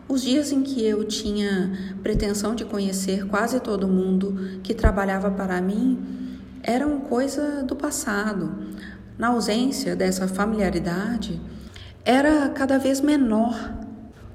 os 0.09 0.23
dias 0.23 0.51
em 0.51 0.63
que 0.63 0.83
eu 0.83 1.03
tinha 1.03 1.95
pretensão 2.01 2.55
de 2.55 2.65
conhecer 2.65 3.27
quase 3.27 3.59
todo 3.59 3.87
mundo 3.87 4.59
que 4.63 4.73
trabalhava 4.73 5.29
para 5.29 5.61
mim 5.61 6.17
eram 6.63 6.99
coisa 7.01 7.63
do 7.63 7.75
passado. 7.75 8.51
Na 9.17 9.29
ausência 9.29 9.95
dessa 9.95 10.27
familiaridade, 10.27 11.41
era 12.05 12.49
cada 12.49 12.77
vez 12.77 13.01
menor 13.01 13.73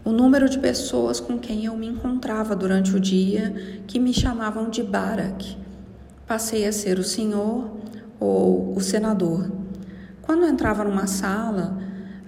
o 0.05 0.11
número 0.11 0.49
de 0.49 0.59
pessoas 0.59 1.21
com 1.21 1.39
quem 1.39 1.65
eu 1.65 1.77
me 1.77 1.87
encontrava 1.87 2.57
durante 2.57 2.95
o 2.97 3.01
dia 3.01 3.83
que 3.87 4.01
me 4.01 4.13
chamavam 4.13 4.69
de 4.69 4.83
Barak. 4.83 5.57
Passei 6.27 6.67
a 6.67 6.73
ser 6.73 6.99
o 6.99 7.05
senhor 7.05 7.77
ou 8.19 8.77
o 8.77 8.81
senador. 8.81 9.51
Quando 10.21 10.47
entrava 10.47 10.83
numa 10.83 11.07
sala, 11.07 11.79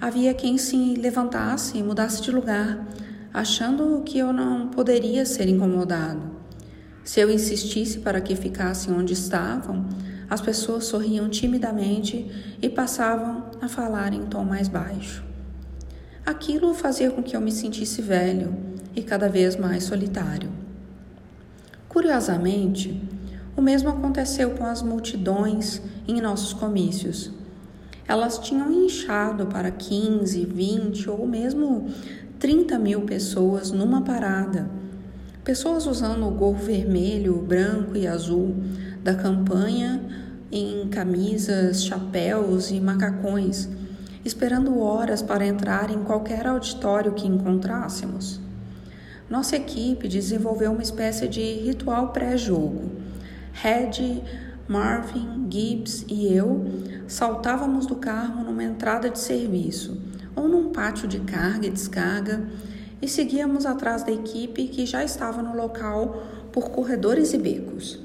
havia 0.01 0.33
quem 0.33 0.57
se 0.57 0.95
levantasse 0.95 1.79
e 1.79 1.83
mudasse 1.83 2.23
de 2.23 2.31
lugar 2.31 2.87
achando 3.35 4.01
que 4.07 4.17
eu 4.17 4.33
não 4.33 4.69
poderia 4.69 5.27
ser 5.27 5.49
incomodado. 5.49 6.23
Se 7.03 7.19
eu 7.19 7.29
insistisse 7.29 7.99
para 7.99 8.21
que 8.21 8.37
ficassem 8.37 8.95
onde 8.95 9.13
estavam, 9.13 9.85
As 10.35 10.41
pessoas 10.41 10.87
sorriam 10.87 11.29
timidamente 11.29 12.29
e 12.61 12.69
passavam 12.69 13.45
a 13.61 13.69
falar 13.69 14.13
em 14.13 14.27
tom 14.27 14.43
mais 14.43 14.67
baixo. 14.67 15.23
Aquilo 16.27 16.75
fazia 16.75 17.09
com 17.09 17.23
que 17.23 17.37
eu 17.37 17.41
me 17.41 17.53
sentisse 17.53 18.03
velho 18.03 18.53
e 18.97 19.03
cada 19.05 19.29
vez 19.29 19.55
mais 19.55 19.85
solitário. 19.85 20.51
Curiosamente, 21.89 23.01
o 23.57 23.63
mesmo 23.63 23.89
aconteceu 23.89 24.51
com 24.51 24.67
as 24.67 24.83
multidões 24.83 25.81
em 26.09 26.21
nossos 26.21 26.53
comícios. 26.53 27.31
Elas 28.09 28.37
tinham 28.41 28.73
inchado 28.73 29.47
para 29.47 29.71
15, 29.71 30.47
20 30.47 31.11
ou 31.11 31.29
mesmo 31.29 31.89
30 32.41 32.77
mil 32.77 33.03
pessoas 33.03 33.71
numa 33.71 34.03
parada. 34.03 34.69
Pessoas 35.45 35.87
usando 35.87 36.27
o 36.27 36.33
gorro 36.33 36.59
vermelho, 36.59 37.37
branco 37.37 37.97
e 37.97 38.05
azul 38.05 38.57
da 39.01 39.15
campanha 39.15 40.24
em 40.59 40.89
camisas, 40.89 41.85
chapéus 41.85 42.71
e 42.71 42.81
macacões 42.81 43.69
esperando 44.25 44.81
horas 44.81 45.23
para 45.23 45.47
entrar 45.47 45.91
em 45.91 46.03
qualquer 46.03 46.47
auditório 46.47 47.13
que 47.13 47.27
encontrássemos. 47.27 48.41
Nossa 49.29 49.57
equipe 49.57 50.09
desenvolveu 50.09 50.73
uma 50.73 50.83
espécie 50.83 51.29
de 51.29 51.41
ritual 51.41 52.09
pré-jogo. 52.09 52.91
Red, 53.53 54.23
Marvin, 54.67 55.47
Gibbs 55.51 56.07
e 56.09 56.33
eu 56.33 56.65
saltávamos 57.07 57.87
do 57.87 57.97
carro 57.97 58.43
numa 58.45 58.65
entrada 58.65 59.11
de 59.11 59.19
serviço 59.19 60.01
ou 60.35 60.49
num 60.49 60.73
pátio 60.73 61.07
de 61.07 61.21
carga 61.21 61.67
e 61.67 61.71
descarga 61.71 62.49
e 63.01 63.09
seguíamos 63.09 63.67
atrás 63.67 64.03
da 64.03 64.13
equipe 64.13 64.69
que 64.69 64.87
já 64.87 65.05
estava 65.05 65.43
no 65.43 65.55
local 65.55 66.23
por 66.51 66.71
corredores 66.71 67.35
e 67.35 67.39
becos. 67.39 68.01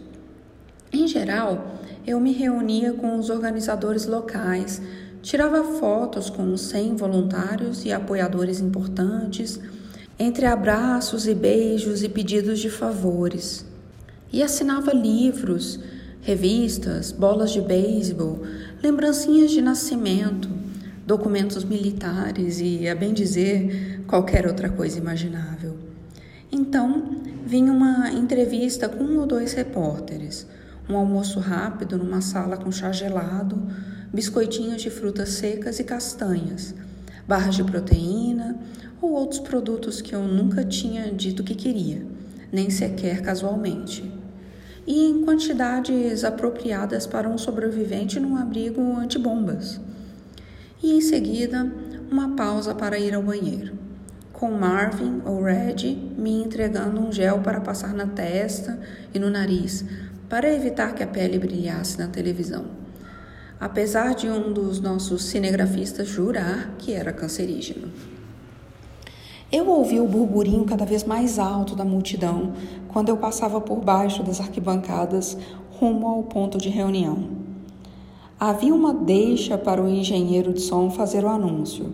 Em 0.91 1.07
geral, 1.07 1.79
eu 2.10 2.19
me 2.19 2.32
reunia 2.32 2.93
com 2.93 3.17
os 3.17 3.30
organizadores 3.30 4.06
locais, 4.06 4.82
Tirava 5.22 5.63
fotos 5.63 6.30
com 6.30 6.56
100 6.56 6.95
voluntários 6.95 7.84
e 7.84 7.91
apoiadores 7.91 8.62
importantes, 8.62 9.60
entre 10.17 10.45
abraços 10.45 11.28
e 11.28 11.34
beijos 11.34 12.04
e 12.04 12.10
pedidos 12.10 12.60
de 12.60 12.69
favores. 12.69 13.65
E 14.32 14.41
assinava 14.41 14.93
livros, 14.93 15.80
revistas, 16.22 17.12
bolas 17.12 17.52
de 17.52 17.60
beisebol, 17.60 18.41
lembrancinhas 18.82 19.52
de 19.52 19.62
nascimento, 19.62 20.50
documentos 21.06 21.65
militares 21.65 22.62
e, 22.62 22.88
a 22.88 22.95
bem 22.95 23.13
dizer, 23.13 24.04
qualquer 24.08 24.48
outra 24.48 24.69
coisa 24.69 24.98
imaginável. 24.98 25.76
Então, 26.50 27.22
vinha 27.45 27.74
uma 27.74 28.10
entrevista 28.12 28.88
com 28.88 29.04
um 29.04 29.19
ou 29.19 29.26
dois 29.26 29.52
repórteres, 29.54 30.48
um 30.89 30.97
almoço 30.97 31.39
rápido 31.39 31.97
numa 31.97 32.19
sala 32.19 32.58
com 32.58 32.71
chá 32.71 32.91
gelado, 32.91 33.62
biscoitinhos 34.12 34.82
de 34.82 34.89
frutas 34.89 35.30
secas 35.30 35.80
e 35.80 35.84
castanhas, 35.84 36.73
barras 37.28 37.56
de 37.56 37.63
proteína 37.63 38.58
ou 38.99 39.12
outros 39.12 39.39
produtos 39.39 40.02
que 40.02 40.15
eu 40.15 40.23
nunca 40.23 40.65
tinha 40.65 41.12
dito 41.12 41.43
que 41.43 41.54
queria, 41.54 42.04
nem 42.52 42.71
sequer 42.71 43.21
casualmente. 43.21 44.12
E 44.88 45.06
em 45.06 45.23
quantidades 45.23 46.23
apropriadas 46.23 47.06
para 47.06 47.30
um 47.30 47.38
sobrevivente 47.38 48.19
num 48.19 48.36
abrigo 48.36 48.82
antibombas. 48.97 49.80
E 50.82 50.91
em 50.93 51.02
seguida, 51.02 51.71
uma 52.10 52.36
pausa 52.36 52.73
para 52.73 52.97
ir 52.97 53.13
ao 53.13 53.21
banheiro, 53.21 53.73
com 54.34 54.49
Marvin 54.52 55.21
ou 55.23 55.43
Red 55.43 55.95
me 56.17 56.41
entregando 56.41 56.99
um 56.99 57.12
gel 57.12 57.39
para 57.39 57.62
passar 57.62 57.93
na 57.93 58.08
testa 58.08 58.80
e 59.13 59.19
no 59.19 59.30
nariz, 59.30 59.86
para 60.30 60.54
evitar 60.54 60.94
que 60.94 61.04
a 61.04 61.08
pele 61.08 61.39
brilhasse 61.39 61.98
na 61.98 62.08
televisão 62.08 62.80
apesar 63.60 64.15
de 64.15 64.30
um 64.30 64.54
dos 64.54 64.80
nossos 64.80 65.26
cinegrafistas 65.26 66.08
jurar 66.08 66.76
que 66.78 66.94
era 66.94 67.12
cancerígeno. 67.12 67.89
Eu 69.52 69.68
ouvi 69.68 70.00
o 70.00 70.08
burburinho 70.08 70.63
cada 70.63 70.86
vez 70.86 71.04
mais 71.04 71.38
alto 71.38 71.76
da 71.76 71.84
multidão 71.84 72.54
quando 72.88 73.10
eu 73.10 73.18
passava 73.18 73.60
por 73.60 73.82
baixo 73.82 74.24
das 74.24 74.39
arquibancadas 74.39 75.38
rumo 75.72 76.08
ao 76.08 76.24
ponto 76.24 76.58
de 76.58 76.70
reunião. 76.70 77.30
Havia 78.39 78.74
uma 78.74 78.94
deixa 78.94 79.58
para 79.58 79.84
o 79.84 79.89
engenheiro 79.89 80.54
de 80.54 80.62
som 80.62 80.89
fazer 80.89 81.26
o 81.26 81.30
anúncio. 81.30 81.94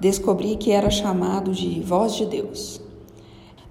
Descobri 0.00 0.56
que 0.56 0.70
era 0.70 0.88
chamado 0.88 1.52
de 1.52 1.80
Voz 1.80 2.14
de 2.14 2.24
Deus. 2.24 2.80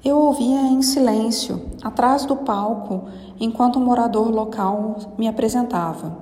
Eu 0.05 0.19
ouvia 0.19 0.61
em 0.61 0.83
silêncio, 0.83 1.59
atrás 1.81 2.27
do 2.27 2.35
palco, 2.35 3.05
enquanto 3.39 3.79
um 3.79 3.83
morador 3.83 4.29
local 4.29 4.97
me 5.17 5.27
apresentava. 5.27 6.15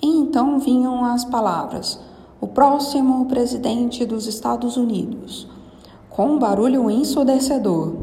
E 0.00 0.06
então 0.06 0.60
vinham 0.60 1.04
as 1.04 1.24
palavras: 1.24 1.98
o 2.40 2.46
próximo 2.46 3.26
presidente 3.26 4.04
dos 4.04 4.28
Estados 4.28 4.76
Unidos, 4.76 5.48
com 6.08 6.34
um 6.34 6.38
barulho 6.38 6.88
ensurdecedor, 6.88 7.94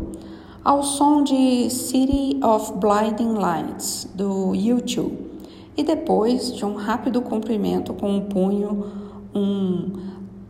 ao 0.62 0.84
som 0.84 1.24
de 1.24 1.70
City 1.70 2.42
of 2.44 2.74
Blinding 2.74 3.36
Lights 3.36 4.10
do 4.14 4.54
YouTube, 4.54 5.18
e 5.78 5.84
depois 5.84 6.54
de 6.54 6.66
um 6.66 6.76
rápido 6.76 7.22
cumprimento 7.22 7.94
com 7.94 8.12
um 8.12 8.26
punho, 8.26 8.88
um 9.34 9.90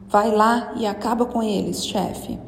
vai 0.09 0.35
lá 0.35 0.73
e 0.77 0.87
acaba 0.87 1.27
com 1.27 1.43
eles, 1.43 1.85
chefe. 1.85 2.39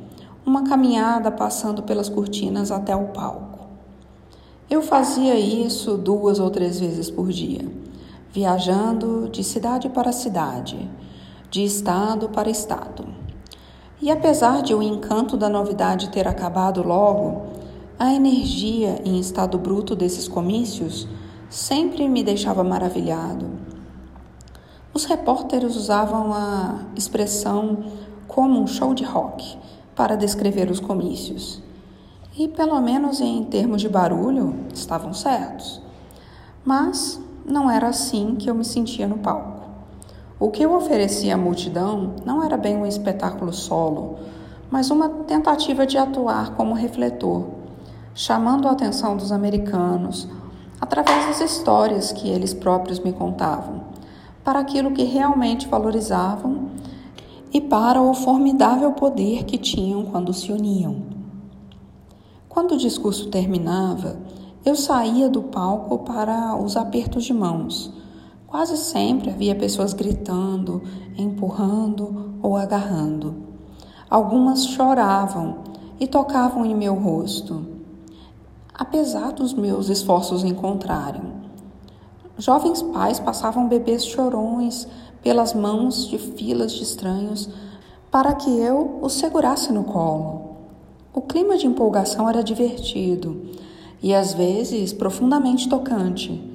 Uma 0.45 0.63
caminhada 0.63 1.31
passando 1.31 1.83
pelas 1.83 2.07
cortinas 2.07 2.71
até 2.71 2.95
o 2.95 3.07
palco. 3.07 3.67
Eu 4.69 4.81
fazia 4.81 5.39
isso 5.39 5.97
duas 5.97 6.39
ou 6.39 6.49
três 6.49 6.79
vezes 6.79 7.09
por 7.09 7.29
dia 7.31 7.65
viajando 8.35 9.29
de 9.29 9.45
cidade 9.45 9.87
para 9.87 10.11
cidade, 10.11 10.91
de 11.49 11.63
estado 11.63 12.27
para 12.27 12.49
estado. 12.49 13.05
E 14.01 14.11
apesar 14.11 14.61
de 14.61 14.75
o 14.75 14.83
encanto 14.83 15.37
da 15.37 15.47
novidade 15.47 16.09
ter 16.09 16.27
acabado 16.27 16.85
logo, 16.85 17.43
a 17.97 18.13
energia 18.13 19.01
em 19.05 19.17
estado 19.21 19.57
bruto 19.57 19.95
desses 19.95 20.27
comícios 20.27 21.07
sempre 21.49 22.09
me 22.09 22.21
deixava 22.23 22.61
maravilhado. 22.61 23.49
Os 24.93 25.05
repórteres 25.05 25.77
usavam 25.77 26.33
a 26.33 26.79
expressão 26.93 27.85
como 28.27 28.61
um 28.61 28.67
show 28.67 28.93
de 28.93 29.05
rock 29.05 29.57
para 29.95 30.17
descrever 30.17 30.69
os 30.69 30.79
comícios. 30.79 31.63
E, 32.37 32.47
pelo 32.49 32.79
menos 32.81 33.21
em 33.21 33.43
termos 33.45 33.81
de 33.81 33.87
barulho, 33.87 34.55
estavam 34.73 35.13
certos. 35.13 35.81
Mas 36.65 37.19
não 37.45 37.71
era 37.71 37.87
assim 37.87 38.35
que 38.35 38.49
eu 38.49 38.55
me 38.55 38.65
sentia 38.65 39.07
no 39.07 39.19
palco. 39.19 39.69
O 40.37 40.51
que 40.51 40.63
eu 40.63 40.75
oferecia 40.75 41.35
à 41.35 41.37
multidão 41.37 42.15
não 42.25 42.43
era 42.43 42.57
bem 42.57 42.75
um 42.75 42.85
espetáculo 42.85 43.53
solo, 43.53 44.19
mas 44.69 44.91
uma 44.91 45.07
tentativa 45.07 45.85
de 45.85 45.97
atuar 45.97 46.55
como 46.55 46.73
refletor, 46.73 47.45
chamando 48.13 48.67
a 48.67 48.71
atenção 48.71 49.15
dos 49.15 49.31
americanos 49.31 50.27
através 50.81 51.27
das 51.27 51.39
histórias 51.39 52.11
que 52.11 52.27
eles 52.27 52.53
próprios 52.53 52.99
me 52.99 53.13
contavam, 53.13 53.85
para 54.43 54.59
aquilo 54.59 54.91
que 54.91 55.03
realmente 55.03 55.67
valorizavam 55.67 56.64
e 57.55 57.61
para 57.61 58.01
o 58.01 58.13
formidável 58.13 58.91
poder 58.91 59.45
que 59.45 59.57
tinham 59.57 60.03
quando 60.07 60.33
se 60.33 60.51
uniam. 60.51 61.03
Quando 62.49 62.73
o 62.73 62.77
discurso 62.77 63.29
terminava, 63.29 64.17
eu 64.65 64.75
saía 64.75 65.29
do 65.29 65.41
palco 65.41 65.99
para 65.99 66.61
os 66.61 66.75
apertos 66.75 67.23
de 67.23 67.33
mãos. 67.33 67.93
Quase 68.45 68.75
sempre 68.75 69.29
havia 69.29 69.55
pessoas 69.55 69.93
gritando, 69.93 70.83
empurrando 71.17 72.33
ou 72.43 72.57
agarrando. 72.57 73.33
Algumas 74.09 74.67
choravam 74.67 75.59
e 75.97 76.07
tocavam 76.07 76.65
em 76.65 76.75
meu 76.75 76.93
rosto, 76.93 77.65
apesar 78.73 79.31
dos 79.31 79.53
meus 79.53 79.87
esforços 79.87 80.43
em 80.43 80.53
contrário. 80.53 81.23
Jovens 82.37 82.81
pais 82.81 83.17
passavam 83.17 83.69
bebês 83.69 84.05
chorões 84.05 84.89
pelas 85.25 85.55
mãos 85.55 86.07
de 86.07 86.19
filas 86.19 86.71
de 86.71 86.83
estranhos 86.83 87.49
para 88.11 88.35
que 88.35 88.59
eu 88.59 88.99
os 89.01 89.13
segurasse 89.13 89.73
no 89.73 89.83
colo. 89.83 90.57
O 91.11 91.19
clima 91.19 91.57
de 91.57 91.65
empolgação 91.65 92.29
era 92.29 92.43
divertido 92.43 93.41
e 94.03 94.13
às 94.13 94.35
vezes 94.35 94.93
profundamente 94.93 95.67
tocante, 95.67 96.47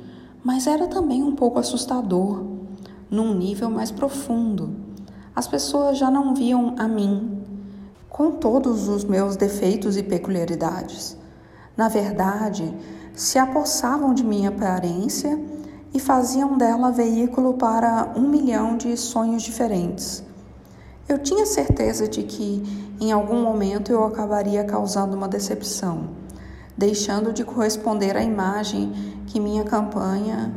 mas 0.45 0.69
era 0.69 0.87
também 0.87 1.21
um 1.21 1.35
pouco 1.35 1.59
assustador, 1.59 2.45
num 3.11 3.35
nível 3.35 3.69
mais 3.69 3.91
profundo. 3.91 4.77
As 5.35 5.49
pessoas 5.49 5.99
já 5.99 6.09
não 6.09 6.33
viam 6.33 6.77
a 6.79 6.87
mim 6.87 7.43
com 8.09 8.31
todos 8.31 8.87
os 8.87 9.03
meus 9.03 9.35
defeitos 9.35 9.97
e 9.97 10.03
peculiaridades. 10.05 11.17
Na 11.77 11.89
verdade, 11.89 12.73
se 13.15 13.37
apossavam 13.37 14.15
de 14.15 14.23
minha 14.23 14.51
aparência 14.51 15.37
e 15.93 15.99
faziam 15.99 16.57
dela 16.57 16.91
veículo 16.91 17.55
para 17.55 18.13
um 18.17 18.29
milhão 18.29 18.77
de 18.77 18.97
sonhos 18.97 19.43
diferentes. 19.43 20.23
Eu 21.09 21.19
tinha 21.19 21.45
certeza 21.47 22.07
de 22.07 22.23
que 22.23 22.63
em 23.01 23.13
algum 23.13 23.43
momento 23.43 23.91
eu 23.91 24.05
acabaria 24.05 24.65
causando 24.65 25.17
uma 25.17 25.27
decepção 25.27 26.21
deixando 26.81 27.31
de 27.31 27.45
corresponder 27.45 28.17
à 28.17 28.23
imagem 28.23 28.91
que 29.27 29.39
minha 29.39 29.65
campanha 29.65 30.51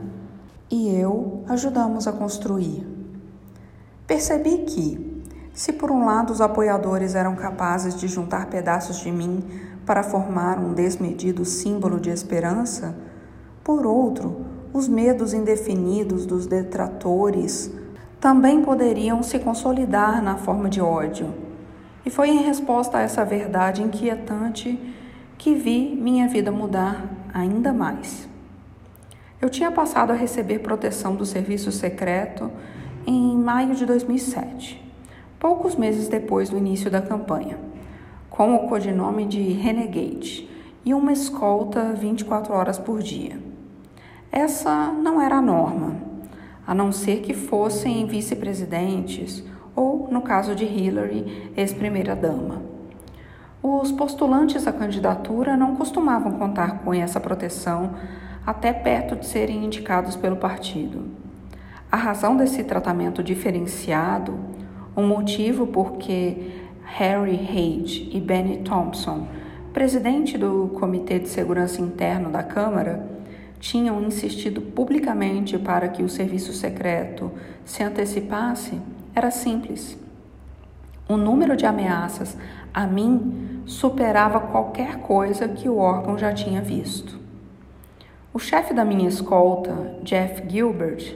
e 0.71 0.89
eu 0.95 1.43
ajudamos 1.49 2.07
a 2.07 2.13
construir. 2.13 2.87
Percebi 4.07 4.59
que, 4.59 5.21
se 5.53 5.73
por 5.73 5.91
um 5.91 6.05
lado 6.05 6.31
os 6.31 6.39
apoiadores 6.39 7.13
eram 7.13 7.35
capazes 7.35 7.93
de 7.95 8.07
juntar 8.07 8.45
pedaços 8.45 9.01
de 9.01 9.11
mim 9.11 9.43
para 9.85 10.01
formar 10.01 10.57
um 10.59 10.73
desmedido 10.73 11.43
símbolo 11.43 11.99
de 11.99 12.09
esperança, 12.09 12.95
por 13.61 13.85
outro, 13.85 14.45
os 14.73 14.87
medos 14.87 15.33
indefinidos 15.33 16.25
dos 16.25 16.47
detratores 16.47 17.71
também 18.19 18.63
poderiam 18.63 19.21
se 19.21 19.37
consolidar 19.37 20.21
na 20.23 20.35
forma 20.35 20.67
de 20.67 20.81
ódio. 20.81 21.31
E 22.03 22.09
foi 22.09 22.29
em 22.29 22.41
resposta 22.41 22.97
a 22.97 23.01
essa 23.01 23.23
verdade 23.23 23.83
inquietante 23.83 24.79
que 25.37 25.53
vi 25.53 25.95
minha 25.95 26.27
vida 26.27 26.51
mudar 26.51 27.05
ainda 27.31 27.71
mais. 27.71 28.27
Eu 29.39 29.49
tinha 29.49 29.71
passado 29.71 30.11
a 30.11 30.15
receber 30.15 30.59
proteção 30.59 31.15
do 31.15 31.25
serviço 31.25 31.71
secreto 31.71 32.49
em 33.05 33.37
maio 33.37 33.75
de 33.75 33.85
2007, 33.85 34.81
poucos 35.39 35.75
meses 35.75 36.07
depois 36.07 36.49
do 36.49 36.57
início 36.57 36.89
da 36.89 37.01
campanha, 37.01 37.59
com 38.29 38.55
o 38.55 38.67
codinome 38.67 39.25
de 39.25 39.41
Renegade 39.41 40.49
e 40.83 40.93
uma 40.93 41.11
escolta 41.11 41.93
24 41.93 42.53
horas 42.53 42.79
por 42.79 43.01
dia. 43.01 43.52
Essa 44.35 44.87
não 44.91 45.21
era 45.21 45.35
a 45.35 45.41
norma, 45.43 45.95
a 46.65 46.73
não 46.73 46.91
ser 46.91 47.21
que 47.21 47.35
fossem 47.35 48.07
vice-presidentes 48.07 49.43
ou, 49.75 50.07
no 50.09 50.23
caso 50.23 50.55
de 50.55 50.65
Hillary, 50.65 51.51
ex-primeira-dama. 51.55 52.63
Os 53.61 53.91
postulantes 53.91 54.65
à 54.65 54.73
candidatura 54.73 55.55
não 55.55 55.75
costumavam 55.75 56.31
contar 56.31 56.79
com 56.79 56.91
essa 56.91 57.19
proteção 57.19 57.93
até 58.43 58.73
perto 58.73 59.15
de 59.15 59.27
serem 59.27 59.63
indicados 59.63 60.15
pelo 60.15 60.37
partido. 60.37 61.11
A 61.91 61.95
razão 61.95 62.35
desse 62.35 62.63
tratamento 62.63 63.21
diferenciado, 63.21 64.33
o 64.95 65.01
um 65.01 65.07
motivo 65.07 65.67
porque 65.67 66.53
Harry 66.85 67.35
Hage 67.35 68.09
e 68.11 68.19
Benny 68.19 68.63
Thompson, 68.63 69.27
presidente 69.71 70.39
do 70.39 70.71
Comitê 70.79 71.19
de 71.19 71.29
Segurança 71.29 71.79
Interno 71.79 72.31
da 72.31 72.41
Câmara, 72.41 73.12
tinham 73.63 74.01
insistido 74.03 74.61
publicamente 74.61 75.57
para 75.57 75.87
que 75.87 76.03
o 76.03 76.09
serviço 76.09 76.51
secreto 76.51 77.31
se 77.63 77.81
antecipasse, 77.81 78.77
era 79.15 79.31
simples. 79.31 79.97
O 81.07 81.15
número 81.15 81.55
de 81.55 81.65
ameaças 81.65 82.37
a 82.73 82.85
mim 82.85 83.61
superava 83.65 84.41
qualquer 84.41 84.97
coisa 84.97 85.47
que 85.47 85.69
o 85.69 85.77
órgão 85.77 86.17
já 86.17 86.33
tinha 86.33 86.61
visto. 86.61 87.17
O 88.33 88.39
chefe 88.39 88.73
da 88.73 88.83
minha 88.83 89.07
escolta, 89.07 89.95
Jeff 90.03 90.43
Gilbert, 90.49 91.15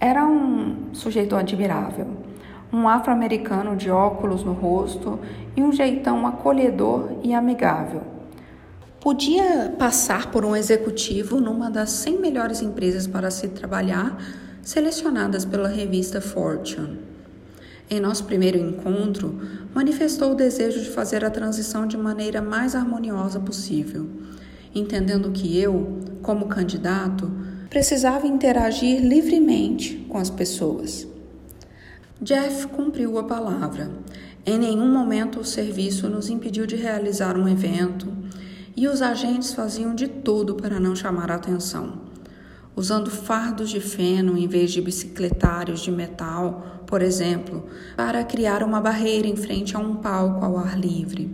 era 0.00 0.24
um 0.24 0.94
sujeito 0.94 1.36
admirável, 1.36 2.06
um 2.72 2.88
afro-americano 2.88 3.76
de 3.76 3.90
óculos 3.90 4.42
no 4.42 4.54
rosto 4.54 5.20
e 5.54 5.62
um 5.62 5.70
jeitão 5.70 6.26
acolhedor 6.26 7.18
e 7.22 7.34
amigável. 7.34 8.13
Podia 9.04 9.72
passar 9.78 10.32
por 10.32 10.44
um 10.44 10.56
executivo 10.56 11.38
numa 11.38 11.70
das 11.70 11.90
100 11.90 12.20
melhores 12.20 12.62
empresas 12.62 13.06
para 13.06 13.30
se 13.30 13.48
trabalhar, 13.48 14.18
selecionadas 14.62 15.44
pela 15.44 15.68
revista 15.68 16.20
Fortune. 16.22 16.98
Em 17.90 18.00
nosso 18.00 18.24
primeiro 18.24 18.56
encontro, 18.56 19.38
manifestou 19.74 20.32
o 20.32 20.34
desejo 20.34 20.80
de 20.80 20.88
fazer 20.88 21.22
a 21.22 21.30
transição 21.30 21.86
de 21.86 21.98
maneira 21.98 22.40
mais 22.40 22.74
harmoniosa 22.74 23.38
possível 23.38 24.08
entendendo 24.74 25.30
que 25.30 25.56
eu, 25.56 25.98
como 26.20 26.46
candidato, 26.46 27.30
precisava 27.70 28.26
interagir 28.26 29.00
livremente 29.00 30.04
com 30.08 30.18
as 30.18 30.28
pessoas. 30.28 31.06
Jeff 32.20 32.66
cumpriu 32.68 33.18
a 33.18 33.24
palavra. 33.24 33.90
Em 34.44 34.58
nenhum 34.58 34.92
momento 34.92 35.40
o 35.40 35.44
serviço 35.44 36.08
nos 36.08 36.28
impediu 36.28 36.66
de 36.66 36.76
realizar 36.76 37.36
um 37.36 37.48
evento 37.48 38.12
e 38.76 38.88
os 38.88 39.00
agentes 39.00 39.54
faziam 39.54 39.94
de 39.94 40.08
tudo 40.08 40.54
para 40.54 40.80
não 40.80 40.96
chamar 40.96 41.30
a 41.30 41.36
atenção. 41.36 42.00
Usando 42.76 43.08
fardos 43.08 43.70
de 43.70 43.80
feno 43.80 44.36
em 44.36 44.48
vez 44.48 44.72
de 44.72 44.80
bicicletários 44.80 45.80
de 45.80 45.92
metal, 45.92 46.82
por 46.86 47.02
exemplo, 47.02 47.66
para 47.96 48.24
criar 48.24 48.62
uma 48.64 48.80
barreira 48.80 49.28
em 49.28 49.36
frente 49.36 49.76
a 49.76 49.78
um 49.78 49.96
palco 49.96 50.44
ao 50.44 50.58
ar 50.58 50.78
livre. 50.78 51.30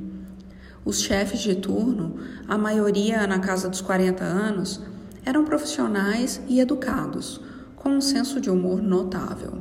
Os 0.85 1.00
chefes 1.00 1.40
de 1.40 1.55
turno, 1.55 2.16
a 2.46 2.59
maioria 2.59 3.26
na 3.26 3.38
casa 3.38 3.68
dos 3.68 3.81
40 3.81 4.22
anos, 4.22 4.83
eram 5.24 5.44
profissionais 5.44 6.42
e 6.46 6.61
educados, 6.61 7.40
com 7.76 7.90
um 7.90 8.00
senso 8.00 8.40
de 8.40 8.50
humor 8.50 8.83
notável. 8.83 9.59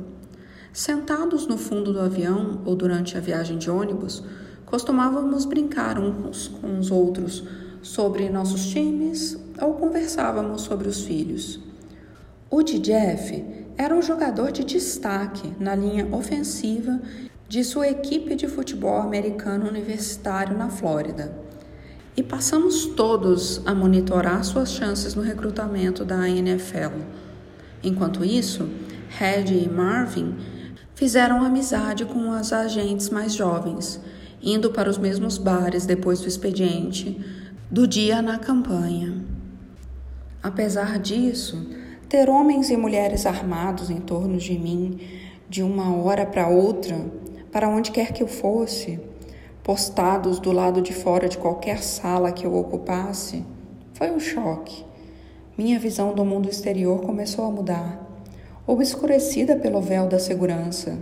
Sentados 0.72 1.46
no 1.46 1.56
fundo 1.56 1.92
do 1.92 2.00
avião 2.00 2.60
ou 2.64 2.76
durante 2.76 3.16
a 3.16 3.20
viagem 3.20 3.58
de 3.58 3.70
ônibus, 3.70 4.22
costumávamos 4.66 5.44
brincar 5.44 5.98
uns 5.98 6.48
com 6.48 6.78
os 6.78 6.90
outros 6.90 7.44
sobre 7.82 8.28
nossos 8.28 8.66
times 8.66 9.38
ou 9.60 9.74
conversávamos 9.74 10.62
sobre 10.62 10.88
os 10.88 11.02
filhos. 11.02 11.60
O 12.50 12.62
Jeff 12.62 13.44
era 13.76 13.94
um 13.94 14.02
jogador 14.02 14.52
de 14.52 14.64
destaque 14.64 15.52
na 15.58 15.74
linha 15.74 16.08
ofensiva 16.12 17.00
de 17.48 17.64
sua 17.64 17.88
equipe 17.88 18.34
de 18.34 18.46
futebol 18.46 18.96
americano 18.98 19.68
universitário 19.68 20.56
na 20.56 20.68
Flórida. 20.68 21.32
E 22.16 22.22
passamos 22.22 22.86
todos 22.86 23.62
a 23.64 23.74
monitorar 23.74 24.44
suas 24.44 24.70
chances 24.72 25.14
no 25.14 25.22
recrutamento 25.22 26.04
da 26.04 26.28
NFL. 26.28 27.00
Enquanto 27.82 28.24
isso, 28.24 28.68
Red 29.08 29.46
e 29.46 29.68
Marvin 29.68 30.36
fizeram 30.94 31.42
amizade 31.42 32.04
com 32.04 32.30
os 32.30 32.52
agentes 32.52 33.08
mais 33.08 33.32
jovens, 33.32 34.00
indo 34.42 34.70
para 34.70 34.90
os 34.90 34.98
mesmos 34.98 35.38
bares 35.38 35.86
depois 35.86 36.20
do 36.20 36.28
expediente, 36.28 37.18
do 37.70 37.86
dia 37.86 38.20
na 38.20 38.36
campanha. 38.36 39.24
Apesar 40.42 40.98
disso, 40.98 41.68
ter 42.08 42.28
homens 42.28 42.68
e 42.68 42.76
mulheres 42.76 43.26
armados 43.26 43.90
em 43.90 44.00
torno 44.00 44.38
de 44.38 44.58
mim 44.58 44.98
de 45.48 45.62
uma 45.62 45.94
hora 45.94 46.26
para 46.26 46.48
outra 46.48 46.98
para 47.52 47.68
onde 47.68 47.92
quer 47.92 48.12
que 48.12 48.24
eu 48.24 48.26
fosse, 48.26 48.98
postados 49.62 50.40
do 50.40 50.50
lado 50.50 50.82
de 50.82 50.92
fora 50.92 51.28
de 51.28 51.38
qualquer 51.38 51.80
sala 51.80 52.32
que 52.32 52.44
eu 52.44 52.56
ocupasse, 52.56 53.44
foi 53.92 54.10
um 54.10 54.18
choque. 54.18 54.84
Minha 55.56 55.78
visão 55.78 56.12
do 56.12 56.24
mundo 56.24 56.48
exterior 56.48 57.00
começou 57.02 57.44
a 57.44 57.52
mudar, 57.52 58.04
obscurecida 58.66 59.54
pelo 59.54 59.80
véu 59.80 60.08
da 60.08 60.18
segurança. 60.18 60.98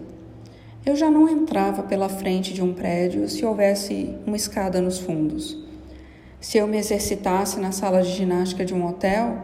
Eu 0.85 0.95
já 0.95 1.11
não 1.11 1.31
entrava 1.31 1.83
pela 1.83 2.11
frente 2.11 2.53
de 2.53 2.63
um 2.63 2.75
prédio 2.75 3.27
se 3.27 3.43
houvesse 3.43 4.15
uma 4.27 4.37
escada 4.37 4.83
nos 4.83 4.99
fundos. 4.99 5.68
Se 6.41 6.57
eu 6.57 6.69
me 6.69 6.79
exercitasse 6.79 7.59
na 7.59 7.73
sala 7.73 8.01
de 8.01 8.11
ginástica 8.11 8.65
de 8.65 8.73
um 8.73 8.87
hotel, 8.87 9.39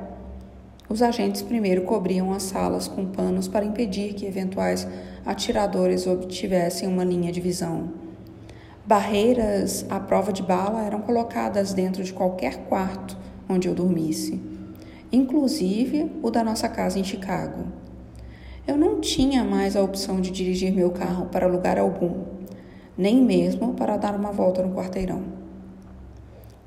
os 0.88 1.02
agentes 1.02 1.42
primeiro 1.42 1.82
cobriam 1.82 2.32
as 2.32 2.44
salas 2.44 2.86
com 2.86 3.04
panos 3.04 3.48
para 3.48 3.64
impedir 3.64 4.14
que 4.14 4.24
eventuais 4.24 4.86
atiradores 5.26 6.06
obtivessem 6.06 6.88
uma 6.88 7.02
linha 7.02 7.32
de 7.32 7.40
visão. 7.40 7.90
Barreiras 8.86 9.84
à 9.90 9.98
prova 9.98 10.32
de 10.32 10.40
bala 10.40 10.84
eram 10.84 11.00
colocadas 11.00 11.74
dentro 11.74 12.04
de 12.04 12.12
qualquer 12.12 12.58
quarto 12.68 13.16
onde 13.48 13.66
eu 13.66 13.74
dormisse, 13.74 14.40
inclusive 15.10 16.12
o 16.22 16.30
da 16.30 16.44
nossa 16.44 16.68
casa 16.68 16.96
em 16.96 17.04
Chicago. 17.04 17.64
Eu 18.68 18.76
não 18.76 19.00
tinha 19.00 19.42
mais 19.42 19.74
a 19.74 19.82
opção 19.82 20.20
de 20.20 20.30
dirigir 20.30 20.72
meu 20.72 20.92
carro 20.92 21.26
para 21.26 21.48
lugar 21.48 21.76
algum, 21.76 22.22
nem 22.96 23.20
mesmo 23.20 23.74
para 23.74 23.96
dar 23.96 24.14
uma 24.14 24.30
volta 24.30 24.62
no 24.62 24.72
quarteirão. 24.72 25.43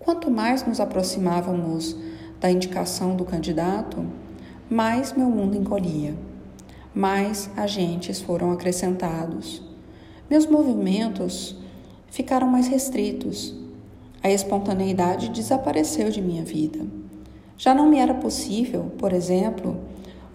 Quanto 0.08 0.32
mais 0.32 0.66
nos 0.66 0.80
aproximávamos 0.80 1.94
da 2.40 2.50
indicação 2.50 3.14
do 3.14 3.26
candidato, 3.26 4.06
mais 4.70 5.12
meu 5.12 5.30
mundo 5.30 5.58
encolhia 5.58 6.16
mais 6.96 7.50
agentes 7.58 8.22
foram 8.22 8.54
acrescentados. 8.54 9.62
Meus 10.30 10.46
movimentos 10.46 11.58
ficaram 12.08 12.48
mais 12.48 12.70
restritos. 12.70 13.54
A 14.24 14.32
espontaneidade 14.32 15.28
desapareceu 15.28 16.10
de 16.10 16.22
minha 16.22 16.46
vida. 16.46 16.88
Já 17.58 17.76
não 17.76 17.90
me 17.90 18.00
era 18.00 18.14
possível, 18.14 18.94
por 18.98 19.12
exemplo, 19.12 19.78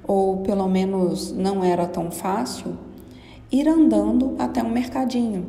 ou 0.07 0.43
pelo 0.43 0.69
menos 0.69 1.33
não 1.33 1.65
era 1.65 1.87
tão 1.87 2.11
fácil, 2.11 2.77
ir 3.51 3.67
andando 3.67 4.37
até 4.39 4.63
um 4.63 4.71
mercadinho 4.71 5.49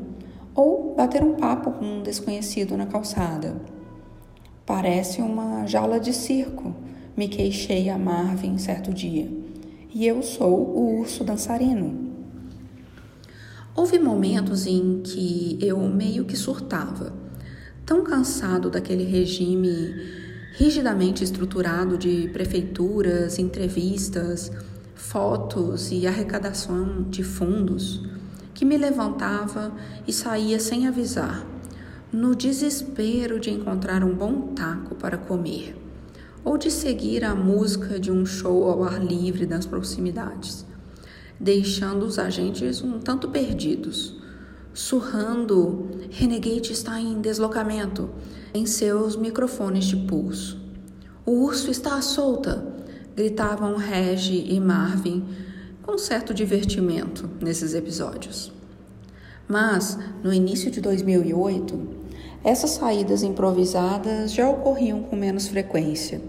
ou 0.55 0.95
bater 0.95 1.21
um 1.21 1.33
papo 1.33 1.71
com 1.71 1.83
um 1.83 2.01
desconhecido 2.01 2.77
na 2.77 2.85
calçada. 2.85 3.72
Parece 4.65 5.21
uma 5.21 5.65
jaula 5.65 5.99
de 5.99 6.13
circo, 6.13 6.73
me 7.17 7.27
queixei 7.27 7.89
a 7.89 7.97
Marvin 7.97 8.57
certo 8.57 8.93
dia. 8.93 9.29
E 9.93 10.07
eu 10.07 10.23
sou 10.23 10.53
o 10.53 10.99
urso 10.99 11.23
dançarino. 11.23 12.11
Houve 13.75 13.99
momentos 13.99 14.65
em 14.65 15.01
que 15.03 15.57
eu 15.61 15.79
meio 15.79 16.25
que 16.25 16.37
surtava, 16.37 17.13
tão 17.85 18.03
cansado 18.03 18.69
daquele 18.69 19.03
regime 19.03 19.93
rigidamente 20.55 21.23
estruturado 21.23 21.97
de 21.97 22.29
prefeituras, 22.31 23.39
entrevistas, 23.39 24.51
fotos 24.95 25.91
e 25.91 26.07
arrecadação 26.07 27.03
de 27.09 27.23
fundos 27.23 28.01
que 28.53 28.63
me 28.63 28.77
levantava 28.77 29.73
e 30.07 30.13
saía 30.13 30.59
sem 30.59 30.87
avisar, 30.87 31.45
no 32.13 32.35
desespero 32.35 33.39
de 33.39 33.49
encontrar 33.49 34.03
um 34.03 34.13
bom 34.13 34.53
taco 34.53 34.93
para 34.93 35.17
comer 35.17 35.75
ou 36.45 36.59
de 36.59 36.69
seguir 36.69 37.23
a 37.23 37.33
música 37.33 37.99
de 37.99 38.11
um 38.11 38.23
show 38.23 38.69
ao 38.69 38.83
ar 38.83 39.03
livre 39.03 39.47
das 39.47 39.65
proximidades, 39.65 40.63
deixando 41.39 42.05
os 42.05 42.19
agentes 42.19 42.83
um 42.83 42.99
tanto 42.99 43.29
perdidos, 43.29 44.15
surrando 44.75 45.89
Renegade 46.11 46.71
está 46.71 47.01
em 47.01 47.19
deslocamento 47.19 48.07
em 48.53 48.67
seus 48.67 49.15
microfones 49.15 49.85
de 49.85 49.95
pulso. 49.95 50.61
O 51.25 51.43
urso 51.43 51.71
está 51.71 51.95
à 51.95 52.01
solta, 52.03 52.63
gritavam 53.15 53.75
Regi 53.75 54.53
e 54.53 54.59
Marvin 54.59 55.25
com 55.81 55.97
certo 55.97 56.31
divertimento 56.31 57.27
nesses 57.41 57.73
episódios. 57.73 58.51
Mas, 59.47 59.97
no 60.23 60.33
início 60.33 60.71
de 60.71 60.79
2008, 60.79 62.02
essas 62.43 62.71
saídas 62.71 63.23
improvisadas 63.23 64.33
já 64.33 64.49
ocorriam 64.49 65.01
com 65.03 65.15
menos 65.15 65.47
frequência. 65.47 66.21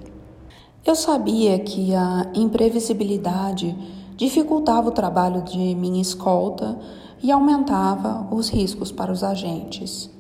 Eu 0.87 0.95
sabia 0.95 1.59
que 1.59 1.95
a 1.95 2.31
imprevisibilidade 2.35 3.77
dificultava 4.17 4.89
o 4.89 4.93
trabalho 4.93 5.43
de 5.43 5.75
minha 5.75 6.01
escolta 6.01 6.79
e 7.23 7.33
aumentava 7.33 8.29
os 8.31 8.49
riscos 8.49 8.93
para 8.93 9.11
os 9.11 9.25
agentes. 9.25 10.11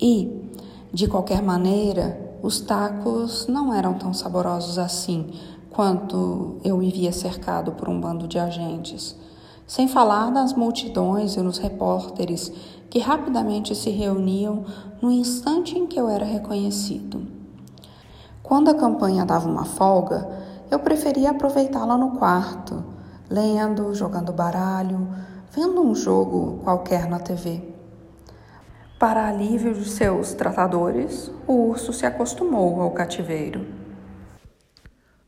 E, 0.00 0.30
de 0.92 1.06
qualquer 1.08 1.42
maneira, 1.42 2.38
os 2.42 2.60
tacos 2.60 3.46
não 3.46 3.74
eram 3.74 3.94
tão 3.94 4.14
saborosos 4.14 4.78
assim 4.78 5.26
quanto 5.70 6.58
eu 6.62 6.76
me 6.78 6.90
via 6.90 7.10
cercado 7.10 7.72
por 7.72 7.88
um 7.88 8.00
bando 8.00 8.28
de 8.28 8.38
agentes, 8.38 9.16
sem 9.66 9.88
falar 9.88 10.30
nas 10.30 10.54
multidões 10.54 11.34
e 11.34 11.40
nos 11.40 11.58
repórteres 11.58 12.52
que 12.94 13.00
rapidamente 13.00 13.74
se 13.74 13.90
reuniam 13.90 14.64
no 15.02 15.10
instante 15.10 15.76
em 15.76 15.84
que 15.84 15.98
eu 15.98 16.08
era 16.08 16.24
reconhecido. 16.24 17.26
Quando 18.40 18.70
a 18.70 18.74
campanha 18.74 19.26
dava 19.26 19.48
uma 19.48 19.64
folga, 19.64 20.24
eu 20.70 20.78
preferia 20.78 21.32
aproveitá-la 21.32 21.98
no 21.98 22.12
quarto, 22.12 22.84
lendo, 23.28 23.92
jogando 23.96 24.32
baralho, 24.32 25.08
vendo 25.50 25.82
um 25.82 25.92
jogo 25.92 26.60
qualquer 26.62 27.08
na 27.08 27.18
TV. 27.18 27.64
Para 28.96 29.26
alívio 29.26 29.74
de 29.74 29.88
seus 29.88 30.32
tratadores, 30.32 31.32
o 31.48 31.70
urso 31.70 31.92
se 31.92 32.06
acostumou 32.06 32.80
ao 32.80 32.92
cativeiro. 32.92 33.66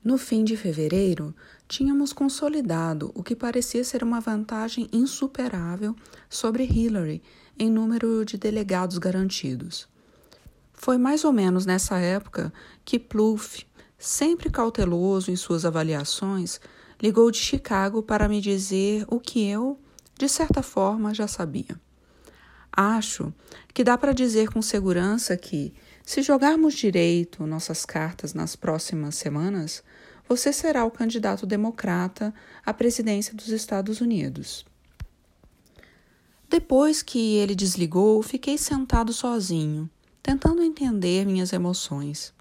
No 0.05 0.17
fim 0.17 0.45
de 0.45 0.57
fevereiro, 0.57 1.35
tínhamos 1.69 2.13
consolidado 2.13 3.11
o 3.15 3.23
que 3.23 3.35
parecia 3.35 3.83
ser 3.85 4.03
uma 4.03 4.21
vantagem 4.21 4.89
insuperável 4.93 5.95
sobre 6.29 6.65
Hillary 6.65 7.23
em 7.59 7.71
número 7.71 8.25
de 8.25 8.37
delegados 8.37 8.99
garantidos. 8.99 9.89
Foi 10.73 10.99
mais 10.99 11.25
ou 11.25 11.33
menos 11.33 11.65
nessa 11.65 11.99
época 11.99 12.53
que 12.85 12.99
Plouffe, 12.99 13.67
sempre 13.99 14.51
cauteloso 14.51 15.31
em 15.31 15.37
suas 15.37 15.65
avaliações, 15.65 16.61
ligou 17.03 17.31
de 17.31 17.39
Chicago 17.39 18.03
para 18.03 18.29
me 18.29 18.41
dizer 18.41 19.05
o 19.09 19.19
que 19.19 19.49
eu, 19.49 19.79
de 20.19 20.29
certa 20.29 20.63
forma, 20.63 21.15
já 21.15 21.27
sabia. 21.27 21.81
Acho 22.71 23.33
que 23.73 23.83
dá 23.83 23.97
para 23.97 24.13
dizer 24.13 24.51
com 24.51 24.61
segurança 24.61 25.35
que, 25.37 25.73
se 26.05 26.23
jogarmos 26.23 26.75
direito 26.75 27.47
nossas 27.47 27.87
cartas 27.87 28.35
nas 28.35 28.55
próximas 28.55 29.15
semanas, 29.15 29.83
você 30.29 30.53
será 30.53 30.85
o 30.85 30.91
candidato 30.91 31.47
democrata 31.47 32.35
à 32.65 32.73
presidência 32.75 33.35
dos 33.35 33.49
Estados 33.49 34.01
Unidos. 34.01 34.65
Depois 36.49 37.03
que 37.03 37.37
ele 37.37 37.55
desligou, 37.55 38.23
fiquei 38.23 38.57
sentado 38.57 39.13
sozinho, 39.13 39.91
tentando 40.23 40.63
entender 40.63 41.27
minhas 41.27 41.53
emoções. 41.53 42.33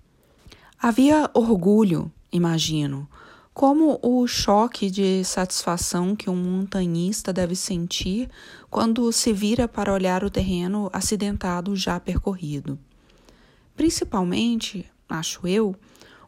Havia 0.79 1.29
orgulho, 1.33 2.11
imagino, 2.31 3.09
como 3.53 3.97
o 4.03 4.27
choque 4.27 4.91
de 4.91 5.23
satisfação 5.23 6.15
que 6.15 6.29
um 6.29 6.35
montanhista 6.35 7.31
deve 7.31 7.55
sentir 7.55 8.29
quando 8.69 9.11
se 9.11 9.31
vira 9.31 9.67
para 9.67 9.93
olhar 9.93 10.23
o 10.23 10.29
terreno 10.29 10.89
acidentado 10.91 11.75
já 11.75 11.99
percorrido. 11.99 12.77
Principalmente, 13.75 14.85
acho 15.07 15.47
eu, 15.47 15.75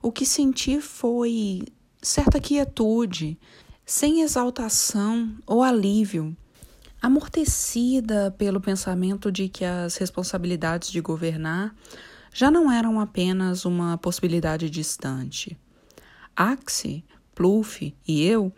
o 0.08 0.12
que 0.12 0.26
senti 0.26 0.80
foi 0.80 1.64
certa 2.02 2.40
quietude, 2.40 3.38
sem 3.86 4.22
exaltação 4.22 5.36
ou 5.46 5.62
alívio, 5.62 6.34
amortecida 7.02 8.34
pelo 8.38 8.62
pensamento 8.62 9.30
de 9.30 9.50
que 9.50 9.66
as 9.66 9.98
responsabilidades 9.98 10.92
de 10.92 11.02
governar 11.02 11.76
já 12.34 12.50
não 12.50 12.72
eram 12.72 13.02
apenas 13.02 13.66
uma 13.66 13.98
possibilidade 13.98 14.70
distante. 14.70 15.58
Axie, 16.34 17.04
Pluff 17.36 17.94
e 18.08 18.24
eu 18.24 18.54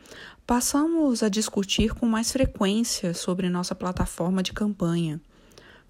passamos 0.45 1.23
a 1.23 1.29
discutir 1.29 1.95
com 1.95 2.05
mais 2.05 2.31
frequência 2.31 3.11
sobre 3.15 3.49
nossa 3.49 3.73
plataforma 3.73 4.43
de 4.43 4.53
campanha 4.53 5.19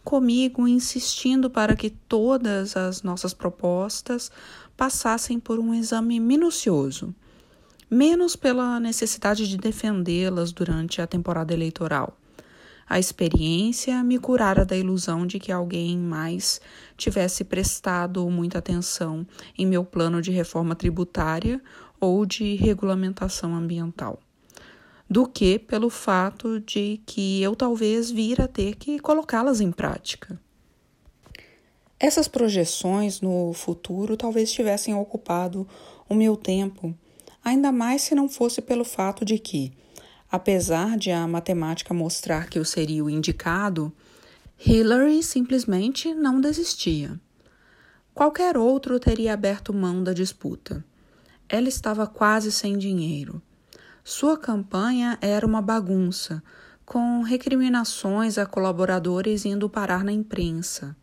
comigo 0.03 0.67
insistindo 0.67 1.49
para 1.49 1.75
que 1.75 1.89
todas 1.89 2.75
as 2.75 3.03
nossas 3.03 3.33
propostas 3.33 4.31
passassem 4.79 5.41
por 5.41 5.59
um 5.59 5.73
exame 5.73 6.21
minucioso, 6.21 7.13
menos 7.91 8.37
pela 8.37 8.79
necessidade 8.79 9.45
de 9.45 9.57
defendê-las 9.57 10.53
durante 10.53 11.01
a 11.01 11.05
temporada 11.05 11.53
eleitoral. 11.53 12.17
A 12.87 12.97
experiência 12.97 14.01
me 14.05 14.17
curara 14.17 14.63
da 14.63 14.77
ilusão 14.77 15.27
de 15.27 15.37
que 15.37 15.51
alguém 15.51 15.97
mais 15.97 16.61
tivesse 16.95 17.43
prestado 17.43 18.29
muita 18.29 18.59
atenção 18.59 19.27
em 19.57 19.67
meu 19.67 19.83
plano 19.83 20.21
de 20.21 20.31
reforma 20.31 20.73
tributária 20.77 21.61
ou 21.99 22.25
de 22.25 22.55
regulamentação 22.55 23.53
ambiental 23.53 24.17
do 25.09 25.27
que 25.27 25.59
pelo 25.59 25.89
fato 25.89 26.61
de 26.61 27.01
que 27.05 27.41
eu 27.41 27.53
talvez 27.53 28.09
vir 28.11 28.39
a 28.39 28.47
ter 28.47 28.75
que 28.75 28.97
colocá-las 28.99 29.59
em 29.59 29.71
prática. 29.71 30.39
Essas 31.99 32.29
projeções 32.29 33.19
no 33.19 33.51
futuro 33.51 34.15
talvez 34.15 34.49
tivessem 34.51 34.95
ocupado 34.95 35.67
o 36.07 36.15
meu 36.15 36.37
tempo, 36.37 36.95
ainda 37.43 37.73
mais 37.73 38.03
se 38.03 38.15
não 38.15 38.29
fosse 38.29 38.61
pelo 38.61 38.85
fato 38.85 39.25
de 39.25 39.37
que, 39.37 39.73
apesar 40.31 40.97
de 40.97 41.11
a 41.11 41.27
matemática 41.27 41.93
mostrar 41.93 42.47
que 42.49 42.57
eu 42.57 42.63
seria 42.63 43.03
o 43.03 43.09
indicado, 43.09 43.91
Hillary 44.65 45.21
simplesmente 45.21 46.13
não 46.13 46.39
desistia. 46.39 47.19
Qualquer 48.13 48.57
outro 48.57 48.97
teria 48.97 49.33
aberto 49.33 49.73
mão 49.73 50.01
da 50.01 50.13
disputa. 50.13 50.83
Ela 51.49 51.67
estava 51.67 52.07
quase 52.07 52.51
sem 52.51 52.77
dinheiro. 52.77 53.41
Sua 54.03 54.37
campanha 54.37 55.17
era 55.21 55.45
uma 55.45 55.61
bagunça, 55.61 56.41
com 56.85 57.21
recriminações 57.21 58.37
a 58.37 58.45
colaboradores 58.45 59.45
indo 59.45 59.69
parar 59.69 60.03
na 60.03 60.11
imprensa. 60.11 60.95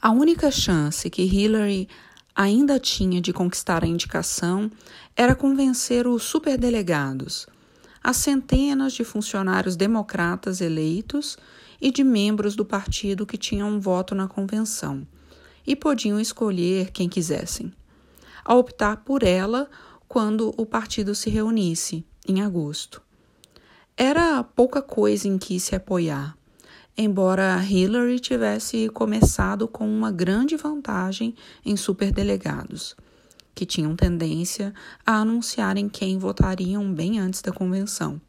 A 0.00 0.10
única 0.10 0.50
chance 0.50 1.08
que 1.08 1.22
Hillary 1.22 1.88
ainda 2.34 2.78
tinha 2.78 3.18
de 3.18 3.32
conquistar 3.32 3.82
a 3.82 3.86
indicação 3.86 4.70
era 5.16 5.34
convencer 5.34 6.06
os 6.06 6.22
superdelegados, 6.22 7.46
as 8.04 8.18
centenas 8.18 8.92
de 8.92 9.02
funcionários 9.04 9.74
democratas 9.74 10.60
eleitos 10.60 11.38
e 11.80 11.90
de 11.90 12.04
membros 12.04 12.54
do 12.54 12.64
partido 12.64 13.26
que 13.26 13.38
tinham 13.38 13.70
um 13.70 13.80
voto 13.80 14.14
na 14.14 14.28
convenção 14.28 15.06
e 15.66 15.74
podiam 15.74 16.20
escolher 16.20 16.90
quem 16.92 17.08
quisessem, 17.08 17.72
a 18.44 18.54
optar 18.54 18.98
por 18.98 19.22
ela 19.22 19.68
quando 20.06 20.54
o 20.58 20.66
partido 20.66 21.14
se 21.14 21.30
reunisse, 21.30 22.04
em 22.28 22.42
agosto. 22.42 23.02
Era 23.96 24.44
pouca 24.44 24.82
coisa 24.82 25.26
em 25.26 25.38
que 25.38 25.58
se 25.58 25.74
apoiar, 25.74 26.35
embora 26.96 27.62
Hillary 27.62 28.18
tivesse 28.18 28.88
começado 28.88 29.68
com 29.68 29.88
uma 29.88 30.10
grande 30.10 30.56
vantagem 30.56 31.34
em 31.64 31.76
superdelegados, 31.76 32.96
que 33.54 33.66
tinham 33.66 33.94
tendência 33.94 34.72
a 35.04 35.16
anunciarem 35.16 35.88
quem 35.88 36.18
votariam 36.18 36.92
bem 36.92 37.18
antes 37.18 37.42
da 37.42 37.52
convenção. 37.52 38.20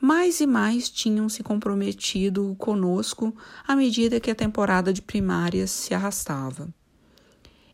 Mais 0.00 0.40
e 0.40 0.46
mais 0.46 0.88
tinham 0.88 1.28
se 1.28 1.42
comprometido 1.42 2.54
conosco 2.58 3.34
à 3.66 3.74
medida 3.74 4.20
que 4.20 4.30
a 4.30 4.34
temporada 4.34 4.92
de 4.92 5.02
primárias 5.02 5.70
se 5.70 5.92
arrastava. 5.92 6.68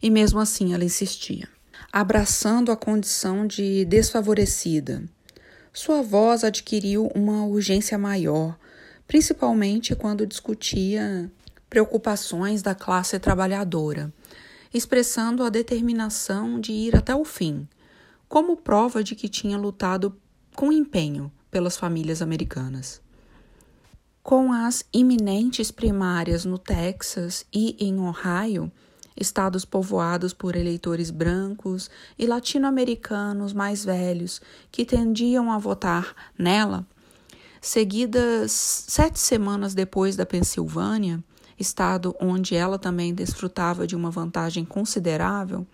E 0.03 0.11
mesmo 0.11 0.41
assim 0.41 0.73
ela 0.73 0.85
insistia 0.85 1.49
abraçando 1.93 2.73
a 2.73 2.77
condição 2.77 3.47
de 3.47 3.85
desfavorecida. 3.85 5.05
Sua 5.73 6.03
voz 6.03 6.43
adquiriu 6.43 7.07
uma 7.15 7.45
urgência 7.45 7.97
maior, 7.97 8.59
principalmente 9.07 9.95
quando 9.95 10.27
discutia 10.27 11.31
preocupações 11.69 12.63
da 12.63 12.75
classe 12.75 13.19
trabalhadora, 13.19 14.13
expressando 14.73 15.43
a 15.43 15.49
determinação 15.49 16.61
de 16.61 16.73
ir 16.73 16.97
até 16.97 17.15
o 17.15 17.25
fim, 17.25 17.69
como 18.29 18.57
prova 18.57 19.03
de 19.03 19.15
que 19.15 19.29
tinha 19.29 19.57
lutado 19.57 20.17
com 20.55 20.73
empenho 20.73 21.33
pelas 21.51 21.77
famílias 21.77 22.23
americanas. 22.23 23.01
Com 24.23 24.53
as 24.53 24.85
iminentes 24.93 25.71
primárias 25.71 26.45
no 26.45 26.59
Texas 26.59 27.45
e 27.53 27.77
em 27.79 28.01
Ohio, 28.01 28.73
estados 29.17 29.65
povoados 29.65 30.33
por 30.33 30.57
eleitores 30.57 31.11
brancos 31.11 31.91
e 32.19 32.27
latino-americanos 32.27 33.53
mais 33.53 33.85
velhos 33.85 34.41
que 34.73 34.85
tendiam 34.85 35.53
a 35.53 35.59
votar 35.59 36.15
nela, 36.39 36.87
seguidas 37.67 38.53
sete 38.53 39.19
semanas 39.19 39.75
depois 39.75 40.17
da 40.17 40.27
Pensilvânia, 40.27 41.25
estado 41.59 42.15
onde 42.21 42.55
ela 42.55 42.79
também 42.79 43.15
desfrutava 43.15 43.87
de 43.87 43.97
uma 43.97 44.11
vantagem 44.11 44.65
considerável, 44.65 45.67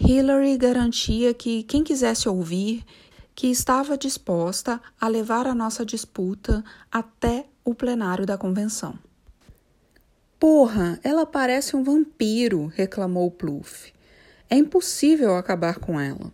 Hillary 0.00 0.56
garantia 0.56 1.34
que 1.34 1.62
quem 1.64 1.84
quisesse 1.84 2.28
ouvir 2.28 2.82
que 3.34 3.48
estava 3.48 3.98
disposta 3.98 4.80
a 4.98 5.06
levar 5.06 5.46
a 5.46 5.54
nossa 5.54 5.84
disputa 5.84 6.64
até 6.90 7.46
o 7.62 7.74
plenário 7.74 8.24
da 8.24 8.38
convenção. 8.38 8.98
Porra, 10.40 10.98
ela 11.02 11.26
parece 11.26 11.76
um 11.76 11.84
vampiro, 11.84 12.66
reclamou 12.74 13.30
Pluff. 13.30 13.92
É 14.48 14.56
impossível 14.56 15.36
acabar 15.36 15.78
com 15.78 16.00
ela. 16.00 16.32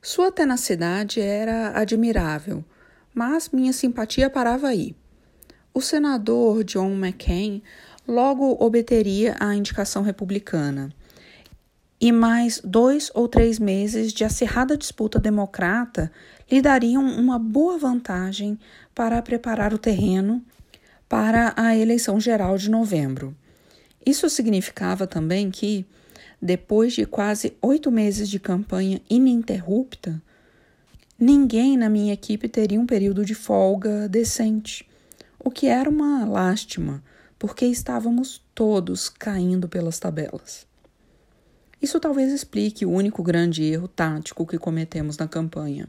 Sua 0.00 0.30
tenacidade 0.30 1.20
era 1.20 1.76
admirável, 1.78 2.64
mas 3.20 3.50
minha 3.50 3.70
simpatia 3.70 4.30
parava 4.30 4.68
aí. 4.68 4.96
O 5.74 5.82
senador 5.82 6.64
John 6.64 6.92
McCain 6.92 7.62
logo 8.08 8.56
obteria 8.58 9.36
a 9.38 9.54
indicação 9.54 10.02
republicana. 10.02 10.88
E 12.00 12.10
mais 12.12 12.62
dois 12.64 13.10
ou 13.14 13.28
três 13.28 13.58
meses 13.58 14.10
de 14.10 14.24
acirrada 14.24 14.74
disputa 14.74 15.18
democrata 15.18 16.10
lhe 16.50 16.62
dariam 16.62 17.04
uma 17.04 17.38
boa 17.38 17.76
vantagem 17.76 18.58
para 18.94 19.20
preparar 19.20 19.74
o 19.74 19.78
terreno 19.78 20.42
para 21.06 21.52
a 21.58 21.76
eleição 21.76 22.18
geral 22.18 22.56
de 22.56 22.70
novembro. 22.70 23.36
Isso 24.04 24.30
significava 24.30 25.06
também 25.06 25.50
que, 25.50 25.84
depois 26.40 26.94
de 26.94 27.04
quase 27.04 27.52
oito 27.60 27.90
meses 27.90 28.30
de 28.30 28.40
campanha 28.40 28.98
ininterrupta, 29.10 30.22
ninguém 31.20 31.76
na 31.76 31.90
minha 31.90 32.14
equipe 32.14 32.48
teria 32.48 32.80
um 32.80 32.86
período 32.86 33.24
de 33.24 33.34
folga 33.34 34.08
decente, 34.08 34.88
o 35.38 35.50
que 35.50 35.66
era 35.66 35.88
uma 35.88 36.24
lástima, 36.24 37.04
porque 37.38 37.66
estávamos 37.66 38.42
todos 38.54 39.08
caindo 39.10 39.68
pelas 39.68 39.98
tabelas. 39.98 40.66
Isso 41.80 42.00
talvez 42.00 42.32
explique 42.32 42.84
o 42.84 42.90
único 42.90 43.22
grande 43.22 43.62
erro 43.64 43.88
tático 43.88 44.46
que 44.46 44.58
cometemos 44.58 45.16
na 45.16 45.28
campanha. 45.28 45.88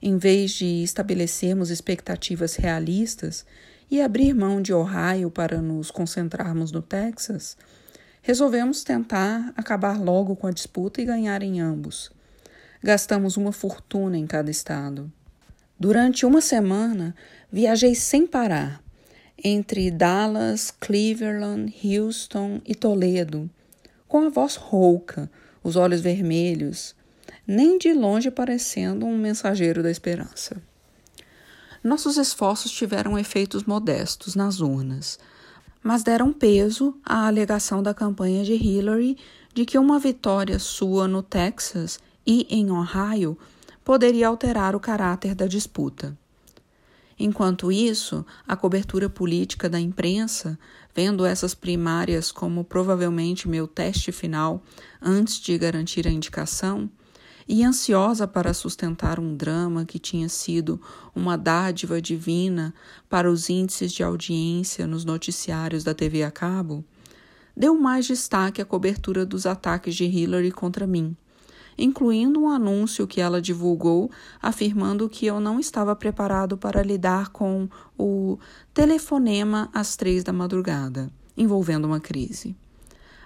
Em 0.00 0.16
vez 0.16 0.52
de 0.52 0.82
estabelecermos 0.82 1.70
expectativas 1.70 2.56
realistas 2.56 3.44
e 3.90 4.00
abrir 4.00 4.34
mão 4.34 4.60
de 4.60 4.72
Ohio 4.72 5.30
para 5.30 5.60
nos 5.60 5.90
concentrarmos 5.90 6.72
no 6.72 6.80
Texas, 6.80 7.56
resolvemos 8.22 8.82
tentar 8.82 9.52
acabar 9.56 10.00
logo 10.00 10.34
com 10.36 10.46
a 10.46 10.50
disputa 10.50 11.00
e 11.00 11.04
ganhar 11.04 11.42
em 11.42 11.60
ambos. 11.60 12.10
Gastamos 12.82 13.36
uma 13.36 13.52
fortuna 13.52 14.16
em 14.16 14.26
cada 14.26 14.50
estado. 14.50 15.10
Durante 15.78 16.24
uma 16.24 16.40
semana, 16.40 17.14
viajei 17.50 17.94
sem 17.94 18.26
parar 18.26 18.82
entre 19.42 19.90
Dallas, 19.90 20.70
Cleveland, 20.70 21.74
Houston 21.84 22.60
e 22.64 22.74
Toledo, 22.74 23.50
com 24.08 24.26
a 24.26 24.28
voz 24.30 24.56
rouca, 24.56 25.30
os 25.62 25.76
olhos 25.76 26.00
vermelhos, 26.00 26.94
nem 27.46 27.76
de 27.76 27.92
longe 27.92 28.30
parecendo 28.30 29.04
um 29.04 29.16
mensageiro 29.16 29.82
da 29.82 29.90
esperança. 29.90 30.56
Nossos 31.82 32.16
esforços 32.16 32.72
tiveram 32.72 33.18
efeitos 33.18 33.64
modestos 33.64 34.34
nas 34.34 34.60
urnas, 34.60 35.18
mas 35.82 36.02
deram 36.02 36.32
peso 36.32 36.98
à 37.04 37.26
alegação 37.26 37.82
da 37.82 37.94
campanha 37.94 38.42
de 38.42 38.54
Hillary 38.54 39.16
de 39.54 39.64
que 39.64 39.78
uma 39.78 39.98
vitória 40.00 40.58
sua 40.58 41.06
no 41.06 41.22
Texas 41.22 42.00
e 42.26 42.46
em 42.50 42.70
Ohio 42.70 43.38
poderia 43.84 44.28
alterar 44.28 44.74
o 44.74 44.80
caráter 44.80 45.34
da 45.34 45.46
disputa. 45.46 46.16
Enquanto 47.18 47.72
isso, 47.72 48.26
a 48.46 48.54
cobertura 48.54 49.08
política 49.08 49.70
da 49.70 49.80
imprensa, 49.80 50.58
vendo 50.94 51.24
essas 51.24 51.54
primárias 51.54 52.30
como 52.30 52.62
provavelmente 52.62 53.48
meu 53.48 53.66
teste 53.66 54.12
final 54.12 54.62
antes 55.00 55.40
de 55.40 55.56
garantir 55.56 56.06
a 56.06 56.10
indicação, 56.10 56.90
e 57.48 57.62
ansiosa 57.62 58.26
para 58.26 58.52
sustentar 58.52 59.20
um 59.20 59.36
drama 59.36 59.84
que 59.84 59.98
tinha 59.98 60.28
sido 60.28 60.80
uma 61.14 61.38
dádiva 61.38 62.02
divina 62.02 62.74
para 63.08 63.30
os 63.30 63.48
índices 63.48 63.92
de 63.92 64.02
audiência 64.02 64.86
nos 64.86 65.04
noticiários 65.04 65.84
da 65.84 65.94
TV 65.94 66.24
a 66.24 66.30
cabo, 66.30 66.84
deu 67.56 67.78
mais 67.78 68.06
destaque 68.06 68.60
à 68.60 68.64
cobertura 68.64 69.24
dos 69.24 69.46
ataques 69.46 69.94
de 69.94 70.04
Hillary 70.04 70.50
contra 70.50 70.86
mim, 70.86 71.16
incluindo 71.78 72.40
um 72.40 72.48
anúncio 72.48 73.06
que 73.06 73.20
ela 73.20 73.40
divulgou 73.40 74.10
afirmando 74.40 75.08
que 75.08 75.26
eu 75.26 75.40
não 75.40 75.60
estava 75.60 75.94
preparado 75.94 76.56
para 76.56 76.82
lidar 76.82 77.28
com 77.30 77.68
o 77.98 78.38
telefonema 78.72 79.68
às 79.72 79.96
três 79.96 80.24
da 80.24 80.32
madrugada, 80.32 81.10
envolvendo 81.36 81.84
uma 81.84 82.00
crise. 82.00 82.56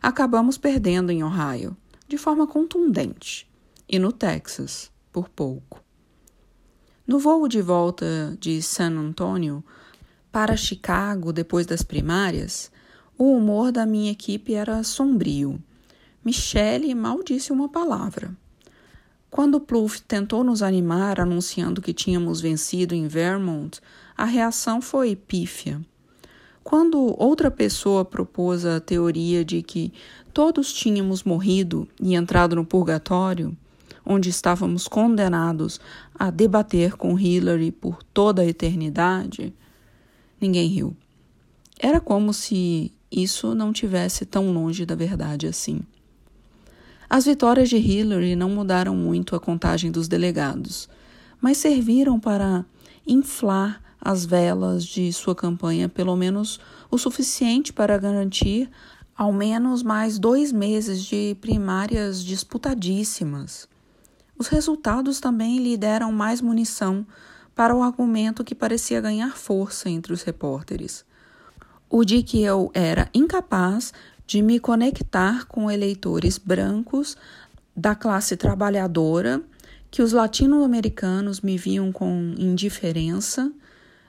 Acabamos 0.02 0.56
perdendo 0.56 1.12
em 1.12 1.22
Ohio, 1.22 1.76
de 2.08 2.16
forma 2.16 2.46
contundente 2.46 3.48
e 3.88 3.98
no 3.98 4.12
Texas, 4.12 4.90
por 5.12 5.28
pouco. 5.28 5.82
No 7.06 7.18
voo 7.18 7.48
de 7.48 7.60
volta 7.60 8.36
de 8.38 8.62
San 8.62 8.96
Antonio 8.96 9.64
para 10.30 10.56
Chicago 10.56 11.32
depois 11.32 11.66
das 11.66 11.82
primárias, 11.82 12.70
o 13.18 13.36
humor 13.36 13.72
da 13.72 13.84
minha 13.84 14.12
equipe 14.12 14.54
era 14.54 14.82
sombrio. 14.84 15.60
Michelle 16.24 16.94
mal 16.94 17.22
disse 17.22 17.50
uma 17.50 17.68
palavra. 17.68 18.36
Quando 19.30 19.60
Pluff 19.60 20.02
tentou 20.02 20.44
nos 20.44 20.62
animar 20.62 21.18
anunciando 21.18 21.80
que 21.80 21.94
tínhamos 21.94 22.40
vencido 22.40 22.94
em 22.94 23.06
Vermont, 23.06 23.80
a 24.16 24.24
reação 24.24 24.82
foi 24.82 25.16
pífia. 25.16 25.80
Quando 26.62 27.16
outra 27.18 27.50
pessoa 27.50 28.04
propôs 28.04 28.66
a 28.66 28.80
teoria 28.80 29.44
de 29.44 29.62
que 29.62 29.92
todos 30.34 30.72
tínhamos 30.72 31.24
morrido 31.24 31.88
e 31.98 32.14
entrado 32.14 32.54
no 32.54 32.66
purgatório, 32.66 33.56
onde 34.04 34.28
estávamos 34.28 34.86
condenados 34.86 35.80
a 36.14 36.30
debater 36.30 36.96
com 36.96 37.18
Hillary 37.18 37.72
por 37.72 38.02
toda 38.02 38.42
a 38.42 38.46
eternidade, 38.46 39.54
ninguém 40.38 40.68
riu. 40.68 40.94
Era 41.78 41.98
como 41.98 42.34
se 42.34 42.92
isso 43.10 43.54
não 43.54 43.72
tivesse 43.72 44.26
tão 44.26 44.52
longe 44.52 44.84
da 44.84 44.94
verdade 44.94 45.46
assim. 45.46 45.80
As 47.12 47.24
vitórias 47.24 47.68
de 47.68 47.76
Hillary 47.76 48.36
não 48.36 48.48
mudaram 48.48 48.94
muito 48.94 49.34
a 49.34 49.40
contagem 49.40 49.90
dos 49.90 50.06
delegados, 50.06 50.88
mas 51.40 51.56
serviram 51.56 52.20
para 52.20 52.64
inflar 53.04 53.82
as 54.00 54.24
velas 54.24 54.84
de 54.84 55.12
sua 55.12 55.34
campanha 55.34 55.88
pelo 55.88 56.14
menos 56.14 56.60
o 56.88 56.96
suficiente 56.96 57.72
para 57.72 57.98
garantir 57.98 58.70
ao 59.16 59.32
menos 59.32 59.82
mais 59.82 60.20
dois 60.20 60.52
meses 60.52 61.04
de 61.04 61.36
primárias 61.40 62.24
disputadíssimas. 62.24 63.68
Os 64.38 64.46
resultados 64.46 65.18
também 65.18 65.58
lhe 65.58 65.76
deram 65.76 66.12
mais 66.12 66.40
munição 66.40 67.04
para 67.56 67.74
o 67.74 67.82
argumento 67.82 68.44
que 68.44 68.54
parecia 68.54 69.00
ganhar 69.00 69.36
força 69.36 69.90
entre 69.90 70.12
os 70.12 70.22
repórteres. 70.22 71.04
O 71.92 72.04
de 72.04 72.22
que 72.22 72.40
eu 72.40 72.70
era 72.72 73.10
incapaz 73.12 73.92
de 74.30 74.42
me 74.42 74.60
conectar 74.60 75.44
com 75.46 75.68
eleitores 75.68 76.38
brancos 76.38 77.16
da 77.76 77.96
classe 77.96 78.36
trabalhadora, 78.36 79.42
que 79.90 80.02
os 80.02 80.12
latino-americanos 80.12 81.40
me 81.40 81.58
viam 81.58 81.90
com 81.90 82.32
indiferença, 82.38 83.52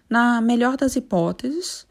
na 0.08 0.40
melhor 0.40 0.78
das 0.78 0.96
hipóteses, 0.96 1.88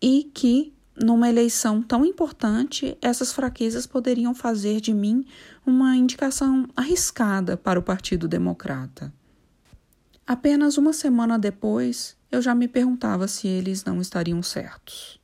e 0.00 0.30
que 0.32 0.72
numa 0.96 1.28
eleição 1.28 1.82
tão 1.82 2.02
importante, 2.06 2.96
essas 3.02 3.30
fraquezas 3.30 3.86
poderiam 3.86 4.34
fazer 4.34 4.80
de 4.80 4.94
mim 4.94 5.26
uma 5.66 5.94
indicação 5.94 6.66
arriscada 6.74 7.58
para 7.58 7.78
o 7.78 7.82
Partido 7.82 8.26
Democrata. 8.26 9.12
Apenas 10.26 10.78
uma 10.78 10.94
semana 10.94 11.38
depois, 11.38 12.16
eu 12.32 12.40
já 12.40 12.54
me 12.54 12.66
perguntava 12.66 13.28
se 13.28 13.46
eles 13.46 13.84
não 13.84 14.00
estariam 14.00 14.42
certos. 14.42 15.19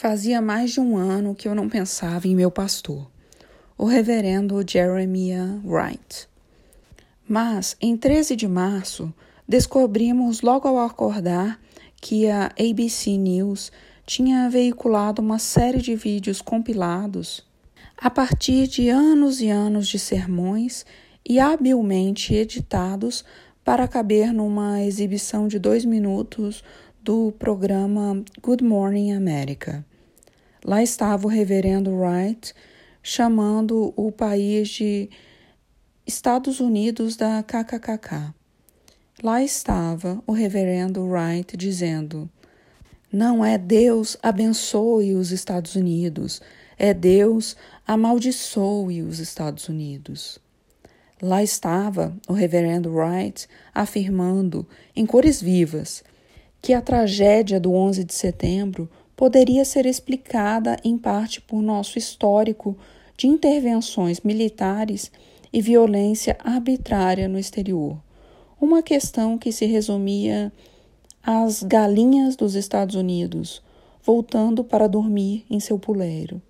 Fazia 0.00 0.40
mais 0.40 0.70
de 0.70 0.78
um 0.80 0.96
ano 0.96 1.34
que 1.34 1.48
eu 1.48 1.56
não 1.56 1.68
pensava 1.68 2.28
em 2.28 2.36
meu 2.36 2.52
pastor, 2.52 3.10
o 3.76 3.84
reverendo 3.84 4.64
Jeremiah 4.64 5.60
Wright. 5.64 6.28
Mas, 7.28 7.76
em 7.80 7.96
13 7.96 8.36
de 8.36 8.46
março, 8.46 9.12
descobrimos 9.48 10.40
logo 10.40 10.68
ao 10.68 10.78
acordar 10.78 11.60
que 12.00 12.28
a 12.30 12.44
ABC 12.56 13.16
News 13.16 13.72
tinha 14.06 14.48
veiculado 14.48 15.20
uma 15.20 15.40
série 15.40 15.82
de 15.82 15.96
vídeos 15.96 16.40
compilados 16.40 17.44
a 17.96 18.08
partir 18.08 18.68
de 18.68 18.88
anos 18.88 19.40
e 19.40 19.50
anos 19.50 19.88
de 19.88 19.98
sermões 19.98 20.86
e 21.28 21.40
habilmente 21.40 22.34
editados 22.34 23.24
para 23.64 23.88
caber 23.88 24.32
numa 24.32 24.80
exibição 24.80 25.48
de 25.48 25.58
dois 25.58 25.84
minutos 25.84 26.62
do 27.02 27.32
programa 27.32 28.22
Good 28.40 28.62
Morning 28.62 29.12
America. 29.12 29.87
Lá 30.64 30.82
estava 30.82 31.26
o 31.26 31.30
reverendo 31.30 31.90
Wright 31.92 32.52
chamando 33.02 33.92
o 33.96 34.10
país 34.10 34.68
de 34.68 35.08
Estados 36.06 36.58
Unidos 36.58 37.16
da 37.16 37.42
KKKK. 37.42 38.34
Lá 39.22 39.42
estava 39.42 40.22
o 40.26 40.32
reverendo 40.32 41.04
Wright 41.06 41.56
dizendo: 41.56 42.28
Não 43.12 43.44
é 43.44 43.56
Deus 43.56 44.16
abençoe 44.22 45.14
os 45.14 45.30
Estados 45.30 45.74
Unidos, 45.74 46.40
é 46.78 46.92
Deus 46.92 47.56
amaldiçoe 47.86 49.02
os 49.02 49.18
Estados 49.18 49.68
Unidos. 49.68 50.38
Lá 51.20 51.42
estava 51.42 52.16
o 52.28 52.32
reverendo 52.32 52.94
Wright 52.94 53.48
afirmando, 53.74 54.66
em 54.94 55.04
cores 55.04 55.40
vivas, 55.40 56.04
que 56.62 56.72
a 56.72 56.80
tragédia 56.80 57.58
do 57.58 57.72
11 57.72 58.04
de 58.04 58.14
setembro 58.14 58.88
poderia 59.18 59.64
ser 59.64 59.84
explicada 59.84 60.76
em 60.84 60.96
parte 60.96 61.40
por 61.40 61.60
nosso 61.60 61.98
histórico 61.98 62.78
de 63.16 63.26
intervenções 63.26 64.20
militares 64.20 65.10
e 65.52 65.60
violência 65.60 66.38
arbitrária 66.38 67.26
no 67.26 67.36
exterior. 67.36 68.00
Uma 68.60 68.80
questão 68.80 69.36
que 69.36 69.50
se 69.50 69.66
resumia 69.66 70.52
às 71.20 71.64
galinhas 71.64 72.36
dos 72.36 72.54
Estados 72.54 72.94
Unidos, 72.94 73.60
voltando 74.04 74.62
para 74.62 74.86
dormir 74.86 75.44
em 75.50 75.58
seu 75.58 75.80
puleiro. 75.80 76.40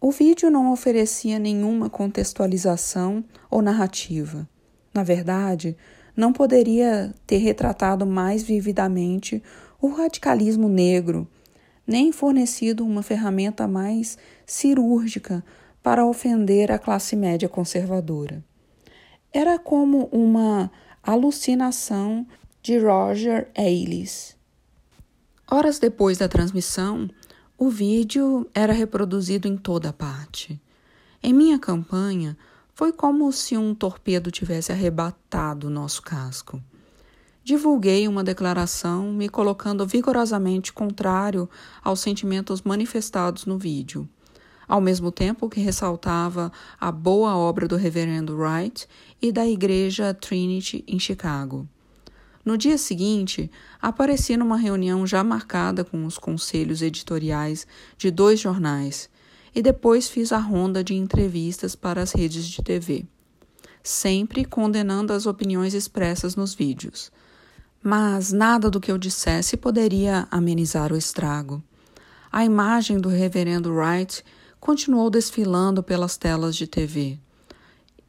O 0.00 0.10
vídeo 0.10 0.50
não 0.50 0.72
oferecia 0.72 1.38
nenhuma 1.38 1.88
contextualização 1.88 3.24
ou 3.48 3.62
narrativa. 3.62 4.48
Na 4.92 5.04
verdade, 5.04 5.76
não 6.16 6.32
poderia 6.32 7.14
ter 7.24 7.36
retratado 7.36 8.04
mais 8.04 8.42
vividamente 8.42 9.40
o 9.80 9.88
radicalismo 9.88 10.68
negro, 10.68 11.26
nem 11.86 12.12
fornecido 12.12 12.84
uma 12.84 13.02
ferramenta 13.02 13.66
mais 13.66 14.18
cirúrgica 14.44 15.44
para 15.82 16.04
ofender 16.04 16.70
a 16.70 16.78
classe 16.78 17.16
média 17.16 17.48
conservadora. 17.48 18.44
Era 19.32 19.58
como 19.58 20.08
uma 20.12 20.70
alucinação 21.02 22.26
de 22.62 22.78
Roger 22.78 23.48
Ailes. 23.56 24.36
Horas 25.50 25.78
depois 25.78 26.18
da 26.18 26.28
transmissão, 26.28 27.08
o 27.56 27.68
vídeo 27.68 28.48
era 28.54 28.72
reproduzido 28.72 29.48
em 29.48 29.56
toda 29.56 29.92
parte. 29.92 30.60
Em 31.22 31.32
minha 31.32 31.58
campanha, 31.58 32.36
foi 32.74 32.92
como 32.92 33.30
se 33.32 33.56
um 33.56 33.74
torpedo 33.74 34.30
tivesse 34.30 34.72
arrebatado 34.72 35.68
nosso 35.68 36.02
casco. 36.02 36.62
Divulguei 37.42 38.06
uma 38.06 38.22
declaração 38.22 39.12
me 39.12 39.26
colocando 39.26 39.86
vigorosamente 39.86 40.74
contrário 40.74 41.48
aos 41.82 42.00
sentimentos 42.00 42.60
manifestados 42.60 43.46
no 43.46 43.56
vídeo, 43.56 44.06
ao 44.68 44.78
mesmo 44.78 45.10
tempo 45.10 45.48
que 45.48 45.58
ressaltava 45.58 46.52
a 46.78 46.92
boa 46.92 47.34
obra 47.34 47.66
do 47.66 47.76
Reverendo 47.76 48.36
Wright 48.36 48.86
e 49.22 49.32
da 49.32 49.46
Igreja 49.46 50.12
Trinity 50.12 50.84
em 50.86 50.98
Chicago. 50.98 51.66
No 52.44 52.58
dia 52.58 52.76
seguinte, 52.76 53.50
apareci 53.80 54.36
numa 54.36 54.58
reunião 54.58 55.06
já 55.06 55.24
marcada 55.24 55.82
com 55.82 56.04
os 56.04 56.18
conselhos 56.18 56.82
editoriais 56.82 57.66
de 57.96 58.10
dois 58.10 58.38
jornais 58.38 59.08
e 59.54 59.62
depois 59.62 60.10
fiz 60.10 60.30
a 60.30 60.38
ronda 60.38 60.84
de 60.84 60.94
entrevistas 60.94 61.74
para 61.74 62.02
as 62.02 62.12
redes 62.12 62.46
de 62.46 62.62
TV, 62.62 63.06
sempre 63.82 64.44
condenando 64.44 65.14
as 65.14 65.24
opiniões 65.24 65.72
expressas 65.72 66.36
nos 66.36 66.54
vídeos. 66.54 67.10
Mas 67.82 68.30
nada 68.30 68.70
do 68.70 68.80
que 68.80 68.92
eu 68.92 68.98
dissesse 68.98 69.56
poderia 69.56 70.28
amenizar 70.30 70.92
o 70.92 70.96
estrago. 70.96 71.62
A 72.30 72.44
imagem 72.44 73.00
do 73.00 73.08
reverendo 73.08 73.72
Wright 73.74 74.22
continuou 74.60 75.08
desfilando 75.08 75.82
pelas 75.82 76.16
telas 76.16 76.54
de 76.54 76.66
TV. 76.66 77.18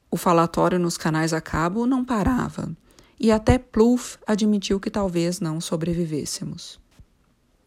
O 0.10 0.18
falatório 0.18 0.78
nos 0.78 0.98
canais 0.98 1.32
a 1.32 1.40
cabo 1.40 1.86
não 1.86 2.04
parava 2.04 2.70
e 3.18 3.32
até 3.32 3.58
Plouffe 3.58 4.18
admitiu 4.28 4.80
que 4.80 4.90
talvez 4.90 5.40
não 5.40 5.62
sobrevivêssemos. 5.62 6.80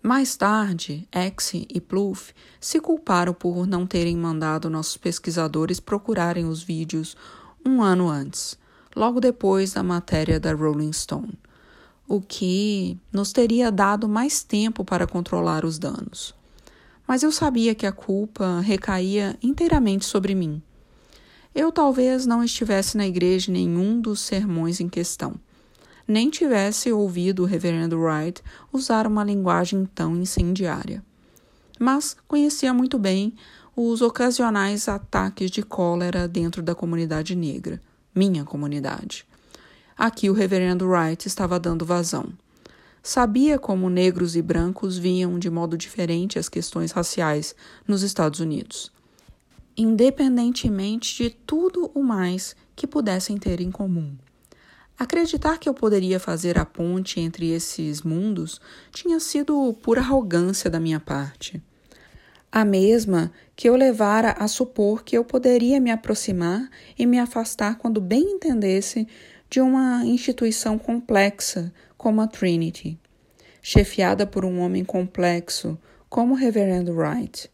Mais 0.02 0.36
tarde, 0.36 1.08
Exe 1.10 1.66
e 1.70 1.80
Plouffe 1.80 2.34
se 2.60 2.78
culparam 2.78 3.32
por 3.32 3.66
não 3.66 3.86
terem 3.86 4.16
mandado 4.16 4.68
nossos 4.68 4.98
pesquisadores 4.98 5.80
procurarem 5.80 6.44
os 6.44 6.62
vídeos 6.62 7.16
um 7.64 7.82
ano 7.82 8.10
antes, 8.10 8.58
logo 8.94 9.20
depois 9.20 9.72
da 9.72 9.82
matéria 9.82 10.38
da 10.38 10.52
Rolling 10.52 10.92
Stone, 10.92 11.38
o 12.06 12.20
que 12.20 12.98
nos 13.12 13.32
teria 13.32 13.72
dado 13.72 14.08
mais 14.08 14.42
tempo 14.42 14.84
para 14.84 15.06
controlar 15.06 15.64
os 15.64 15.78
danos. 15.78 16.34
Mas 17.06 17.22
eu 17.22 17.32
sabia 17.32 17.74
que 17.74 17.86
a 17.86 17.92
culpa 17.92 18.60
recaía 18.60 19.38
inteiramente 19.42 20.04
sobre 20.04 20.34
mim. 20.34 20.62
Eu 21.54 21.70
talvez 21.70 22.26
não 22.26 22.42
estivesse 22.42 22.96
na 22.96 23.06
igreja 23.06 23.50
em 23.50 23.54
nenhum 23.54 24.00
dos 24.00 24.20
sermões 24.20 24.80
em 24.80 24.88
questão, 24.88 25.34
nem 26.06 26.28
tivesse 26.28 26.92
ouvido 26.92 27.42
o 27.42 27.46
reverendo 27.46 27.98
Wright 27.98 28.42
usar 28.72 29.06
uma 29.06 29.24
linguagem 29.24 29.86
tão 29.94 30.16
incendiária. 30.16 31.02
Mas 31.78 32.16
conhecia 32.28 32.74
muito 32.74 32.98
bem 32.98 33.34
os 33.76 34.02
ocasionais 34.02 34.88
ataques 34.88 35.50
de 35.50 35.62
cólera 35.62 36.28
dentro 36.28 36.62
da 36.62 36.74
comunidade 36.74 37.34
negra, 37.34 37.80
minha 38.14 38.44
comunidade. 38.44 39.26
Aqui 39.96 40.28
o 40.28 40.32
reverendo 40.32 40.88
Wright 40.88 41.26
estava 41.26 41.58
dando 41.58 41.84
vazão. 41.84 42.32
Sabia 43.02 43.58
como 43.58 43.90
negros 43.90 44.34
e 44.34 44.42
brancos 44.42 44.96
viam 44.98 45.38
de 45.38 45.50
modo 45.50 45.76
diferente 45.76 46.38
as 46.38 46.48
questões 46.48 46.90
raciais 46.90 47.54
nos 47.86 48.02
Estados 48.02 48.40
Unidos 48.40 48.94
independentemente 49.76 51.22
de 51.22 51.30
tudo 51.30 51.90
o 51.94 52.02
mais 52.02 52.54
que 52.76 52.86
pudessem 52.86 53.36
ter 53.36 53.60
em 53.60 53.70
comum. 53.70 54.16
Acreditar 54.98 55.58
que 55.58 55.68
eu 55.68 55.74
poderia 55.74 56.20
fazer 56.20 56.56
a 56.56 56.64
ponte 56.64 57.18
entre 57.18 57.50
esses 57.50 58.02
mundos 58.02 58.60
tinha 58.92 59.18
sido 59.18 59.72
pura 59.82 60.00
arrogância 60.00 60.70
da 60.70 60.78
minha 60.78 61.00
parte. 61.00 61.60
A 62.52 62.64
mesma 62.64 63.32
que 63.56 63.68
eu 63.68 63.74
levara 63.74 64.30
a 64.38 64.46
supor 64.46 65.02
que 65.02 65.18
eu 65.18 65.24
poderia 65.24 65.80
me 65.80 65.90
aproximar 65.90 66.70
e 66.96 67.04
me 67.04 67.18
afastar 67.18 67.76
quando 67.78 68.00
bem 68.00 68.22
entendesse 68.22 69.08
de 69.48 69.60
uma 69.60 70.04
instituição 70.04 70.78
complexa 70.78 71.72
como 71.96 72.20
a 72.20 72.26
Trinity, 72.26 72.98
chefiada 73.62 74.26
por 74.26 74.44
um 74.44 74.60
homem 74.60 74.84
complexo 74.84 75.78
como 76.08 76.34
o 76.34 76.36
Reverendo 76.36 76.92
Wright, 76.92 77.50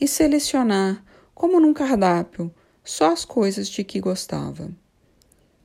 e 0.00 0.08
selecionar 0.08 1.04
como 1.34 1.60
num 1.60 1.72
cardápio, 1.72 2.52
só 2.82 3.12
as 3.12 3.24
coisas 3.24 3.68
de 3.68 3.84
que 3.84 4.00
gostava. 4.00 4.70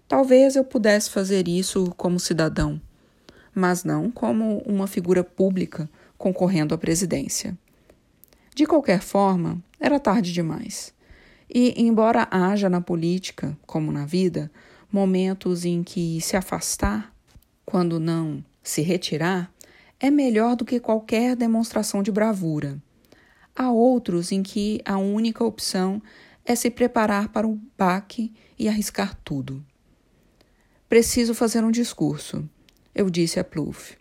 Talvez 0.07 0.55
eu 0.55 0.63
pudesse 0.63 1.09
fazer 1.09 1.47
isso 1.47 1.91
como 1.97 2.19
cidadão, 2.19 2.79
mas 3.53 3.83
não 3.83 4.11
como 4.11 4.59
uma 4.59 4.85
figura 4.85 5.23
pública 5.23 5.89
concorrendo 6.17 6.75
à 6.75 6.77
presidência. 6.77 7.57
De 8.53 8.65
qualquer 8.65 9.01
forma, 9.01 9.61
era 9.79 9.99
tarde 9.99 10.31
demais. 10.31 10.93
E, 11.49 11.81
embora 11.81 12.27
haja 12.31 12.69
na 12.69 12.81
política, 12.81 13.57
como 13.65 13.91
na 13.91 14.05
vida, 14.05 14.51
momentos 14.95 15.65
em 15.65 15.83
que 15.83 16.21
se 16.21 16.37
afastar, 16.37 17.13
quando 17.65 17.99
não 17.99 18.41
se 18.63 18.81
retirar, 18.81 19.51
é 19.99 20.09
melhor 20.09 20.55
do 20.55 20.63
que 20.63 20.79
qualquer 20.79 21.35
demonstração 21.35 22.01
de 22.01 22.13
bravura. 22.13 22.81
Há 23.53 23.69
outros 23.69 24.31
em 24.31 24.41
que 24.41 24.79
a 24.85 24.97
única 24.97 25.43
opção 25.43 26.01
é 26.45 26.55
se 26.55 26.69
preparar 26.69 27.27
para 27.27 27.45
o 27.45 27.59
baque 27.77 28.31
e 28.57 28.69
arriscar 28.69 29.19
tudo. 29.21 29.61
Preciso 30.87 31.33
fazer 31.33 31.61
um 31.61 31.71
discurso, 31.71 32.49
eu 32.93 33.09
disse 33.09 33.37
a 33.37 33.43
Plouffe. 33.43 33.97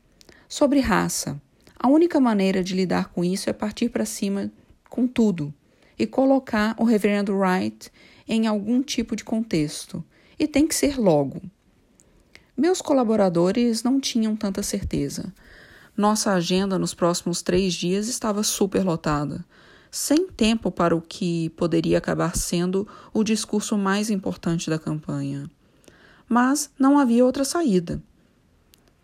Sobre 0.48 0.78
raça. 0.78 1.42
A 1.76 1.88
única 1.88 2.20
maneira 2.20 2.62
de 2.62 2.72
lidar 2.72 3.08
com 3.08 3.24
isso 3.24 3.50
é 3.50 3.52
partir 3.52 3.88
para 3.88 4.04
cima 4.04 4.48
com 4.88 5.08
tudo 5.08 5.52
e 5.98 6.06
colocar 6.06 6.76
o 6.78 6.84
reverendo 6.84 7.36
Wright 7.36 7.90
em 8.28 8.46
algum 8.46 8.80
tipo 8.80 9.16
de 9.16 9.24
contexto. 9.24 10.04
E 10.38 10.46
tem 10.46 10.66
que 10.66 10.74
ser 10.74 10.98
logo. 10.98 11.40
Meus 12.56 12.80
colaboradores 12.80 13.82
não 13.82 14.00
tinham 14.00 14.36
tanta 14.36 14.62
certeza. 14.62 15.32
Nossa 15.96 16.32
agenda 16.32 16.78
nos 16.78 16.94
próximos 16.94 17.42
três 17.42 17.74
dias 17.74 18.08
estava 18.08 18.42
superlotada, 18.42 19.44
sem 19.90 20.28
tempo 20.28 20.70
para 20.70 20.94
o 20.94 21.00
que 21.00 21.50
poderia 21.50 21.98
acabar 21.98 22.36
sendo 22.36 22.86
o 23.12 23.22
discurso 23.24 23.76
mais 23.76 24.10
importante 24.10 24.70
da 24.70 24.78
campanha. 24.78 25.50
Mas 26.28 26.70
não 26.78 26.98
havia 26.98 27.24
outra 27.24 27.44
saída. 27.44 28.02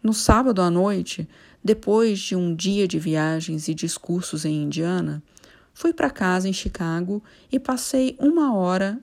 No 0.02 0.14
sábado 0.14 0.62
à 0.62 0.70
noite, 0.70 1.28
depois 1.62 2.18
de 2.18 2.34
um 2.34 2.54
dia 2.54 2.88
de 2.88 2.98
viagens 2.98 3.68
e 3.68 3.74
discursos 3.74 4.44
em 4.44 4.62
Indiana, 4.62 5.22
fui 5.74 5.92
para 5.92 6.08
casa 6.08 6.48
em 6.48 6.52
Chicago 6.52 7.22
e 7.52 7.60
passei 7.60 8.16
uma 8.18 8.54
hora 8.54 9.00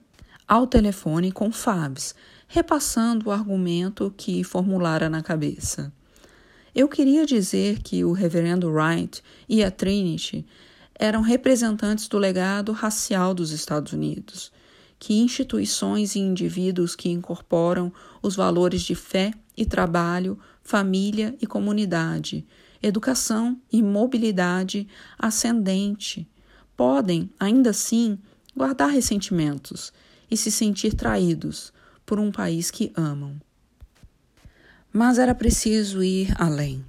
ao 0.48 0.66
telefone 0.66 1.30
com 1.30 1.52
Fabs, 1.52 2.14
repassando 2.48 3.28
o 3.28 3.30
argumento 3.30 4.12
que 4.16 4.42
formulara 4.42 5.10
na 5.10 5.22
cabeça. 5.22 5.92
Eu 6.74 6.88
queria 6.88 7.26
dizer 7.26 7.82
que 7.82 8.02
o 8.02 8.12
reverendo 8.12 8.70
Wright 8.70 9.22
e 9.46 9.62
a 9.62 9.70
Trinity 9.70 10.46
eram 10.94 11.20
representantes 11.20 12.08
do 12.08 12.16
legado 12.16 12.72
racial 12.72 13.34
dos 13.34 13.50
Estados 13.50 13.92
Unidos, 13.92 14.50
que 14.98 15.20
instituições 15.20 16.16
e 16.16 16.20
indivíduos 16.20 16.96
que 16.96 17.10
incorporam 17.10 17.92
os 18.22 18.34
valores 18.34 18.80
de 18.82 18.94
fé 18.94 19.32
e 19.54 19.66
trabalho, 19.66 20.38
família 20.62 21.36
e 21.42 21.46
comunidade, 21.46 22.46
educação 22.82 23.60
e 23.70 23.82
mobilidade 23.82 24.88
ascendente, 25.18 26.26
podem, 26.76 27.30
ainda 27.38 27.70
assim, 27.70 28.18
guardar 28.56 28.88
ressentimentos 28.88 29.92
e 30.30 30.36
se 30.36 30.50
sentir 30.50 30.94
traídos 30.94 31.72
por 32.04 32.18
um 32.18 32.30
país 32.30 32.70
que 32.70 32.92
amam. 32.96 33.40
Mas 34.92 35.18
era 35.18 35.34
preciso 35.34 36.02
ir 36.02 36.32
além. 36.38 36.84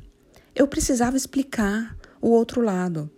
Eu 0.55 0.67
precisava 0.67 1.17
explicar 1.17 1.97
o 2.21 2.29
outro 2.29 2.61
lado, 2.61 3.09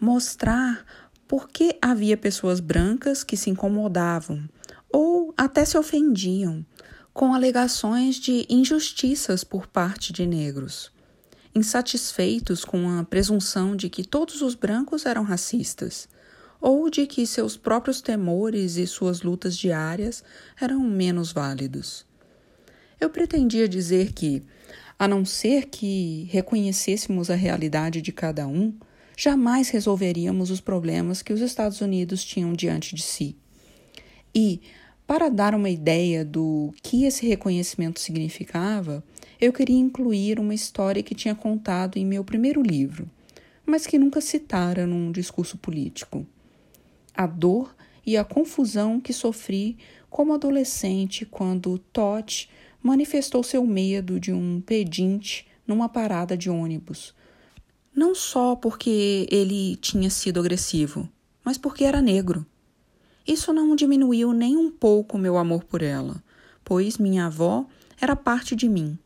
mostrar 0.00 0.84
por 1.28 1.48
que 1.48 1.76
havia 1.80 2.16
pessoas 2.16 2.60
brancas 2.60 3.24
que 3.24 3.36
se 3.36 3.50
incomodavam 3.50 4.48
ou 4.90 5.32
até 5.36 5.64
se 5.64 5.78
ofendiam 5.78 6.64
com 7.12 7.34
alegações 7.34 8.16
de 8.16 8.46
injustiças 8.48 9.44
por 9.44 9.66
parte 9.66 10.12
de 10.12 10.26
negros, 10.26 10.90
insatisfeitos 11.54 12.64
com 12.64 12.98
a 12.98 13.04
presunção 13.04 13.76
de 13.76 13.88
que 13.88 14.04
todos 14.04 14.40
os 14.40 14.54
brancos 14.54 15.04
eram 15.04 15.22
racistas 15.22 16.08
ou 16.62 16.88
de 16.88 17.06
que 17.08 17.26
seus 17.26 17.56
próprios 17.56 18.00
temores 18.00 18.76
e 18.76 18.86
suas 18.86 19.22
lutas 19.22 19.58
diárias 19.58 20.22
eram 20.60 20.78
menos 20.78 21.32
válidos. 21.32 22.06
Eu 23.00 23.10
pretendia 23.10 23.68
dizer 23.68 24.12
que, 24.12 24.44
a 24.96 25.08
não 25.08 25.24
ser 25.24 25.66
que 25.66 26.28
reconhecêssemos 26.30 27.30
a 27.30 27.34
realidade 27.34 28.00
de 28.00 28.12
cada 28.12 28.46
um, 28.46 28.72
jamais 29.16 29.70
resolveríamos 29.70 30.52
os 30.52 30.60
problemas 30.60 31.20
que 31.20 31.32
os 31.32 31.40
Estados 31.40 31.80
Unidos 31.80 32.24
tinham 32.24 32.52
diante 32.52 32.94
de 32.94 33.02
si. 33.02 33.36
E, 34.32 34.60
para 35.04 35.28
dar 35.28 35.56
uma 35.56 35.68
ideia 35.68 36.24
do 36.24 36.72
que 36.80 37.04
esse 37.04 37.26
reconhecimento 37.26 37.98
significava, 37.98 39.02
eu 39.40 39.52
queria 39.52 39.76
incluir 39.76 40.38
uma 40.38 40.54
história 40.54 41.02
que 41.02 41.14
tinha 41.14 41.34
contado 41.34 41.96
em 41.96 42.06
meu 42.06 42.22
primeiro 42.22 42.62
livro, 42.62 43.10
mas 43.66 43.84
que 43.84 43.98
nunca 43.98 44.20
citara 44.20 44.86
num 44.86 45.10
discurso 45.10 45.58
político. 45.58 46.24
A 47.14 47.26
dor 47.26 47.74
e 48.04 48.16
a 48.16 48.24
confusão 48.24 49.00
que 49.00 49.12
sofri 49.12 49.78
como 50.10 50.34
adolescente 50.34 51.24
quando 51.24 51.78
Todd 51.78 52.48
manifestou 52.82 53.42
seu 53.42 53.64
medo 53.64 54.18
de 54.18 54.32
um 54.32 54.60
pedinte 54.60 55.46
numa 55.66 55.88
parada 55.88 56.36
de 56.36 56.50
ônibus. 56.50 57.14
Não 57.94 58.14
só 58.14 58.56
porque 58.56 59.26
ele 59.30 59.76
tinha 59.76 60.10
sido 60.10 60.40
agressivo, 60.40 61.08
mas 61.44 61.56
porque 61.56 61.84
era 61.84 62.02
negro. 62.02 62.44
Isso 63.26 63.52
não 63.52 63.76
diminuiu 63.76 64.32
nem 64.32 64.56
um 64.56 64.70
pouco 64.70 65.16
meu 65.16 65.36
amor 65.36 65.64
por 65.64 65.82
ela, 65.82 66.22
pois 66.64 66.98
minha 66.98 67.26
avó 67.26 67.66
era 68.00 68.16
parte 68.16 68.56
de 68.56 68.68
mim. 68.68 68.98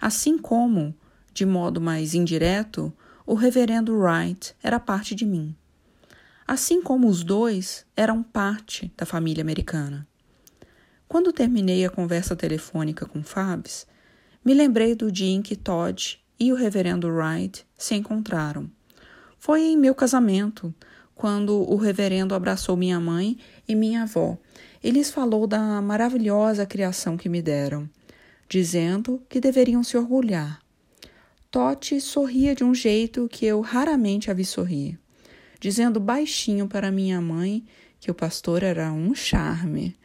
Assim 0.00 0.38
como, 0.38 0.94
de 1.34 1.44
modo 1.44 1.80
mais 1.80 2.14
indireto, 2.14 2.92
o 3.26 3.34
reverendo 3.34 3.94
Wright 3.94 4.54
era 4.62 4.80
parte 4.80 5.14
de 5.14 5.26
mim. 5.26 5.54
Assim 6.46 6.82
como 6.82 7.08
os 7.08 7.22
dois 7.22 7.86
eram 7.96 8.22
parte 8.22 8.92
da 8.96 9.06
família 9.06 9.42
americana. 9.42 10.06
Quando 11.08 11.32
terminei 11.32 11.84
a 11.84 11.90
conversa 11.90 12.34
telefônica 12.34 13.06
com 13.06 13.22
Fabs, 13.22 13.86
me 14.44 14.54
lembrei 14.54 14.94
do 14.94 15.12
dia 15.12 15.30
em 15.30 15.42
que 15.42 15.54
Todd 15.54 16.18
e 16.38 16.52
o 16.52 16.56
reverendo 16.56 17.08
Wright 17.08 17.66
se 17.76 17.94
encontraram. 17.94 18.70
Foi 19.38 19.60
em 19.60 19.76
meu 19.76 19.94
casamento, 19.94 20.74
quando 21.14 21.70
o 21.70 21.76
reverendo 21.76 22.34
abraçou 22.34 22.76
minha 22.76 22.98
mãe 22.98 23.38
e 23.68 23.74
minha 23.74 24.02
avó 24.02 24.38
e 24.82 24.90
lhes 24.90 25.10
falou 25.10 25.46
da 25.46 25.80
maravilhosa 25.80 26.66
criação 26.66 27.16
que 27.16 27.28
me 27.28 27.40
deram, 27.40 27.88
dizendo 28.48 29.22
que 29.28 29.40
deveriam 29.40 29.84
se 29.84 29.96
orgulhar. 29.96 30.60
Totti 31.50 32.00
sorria 32.00 32.54
de 32.54 32.64
um 32.64 32.74
jeito 32.74 33.28
que 33.28 33.44
eu 33.44 33.60
raramente 33.60 34.30
a 34.30 34.34
vi 34.34 34.44
sorrir, 34.44 34.98
dizendo 35.62 35.98
baixinho 35.98 36.68
para 36.68 36.90
minha 36.90 37.22
mãe 37.22 37.64
que 37.98 38.10
o 38.10 38.14
pastor 38.14 38.62
era 38.62 38.92
um 38.92 39.14
charme 39.14 39.96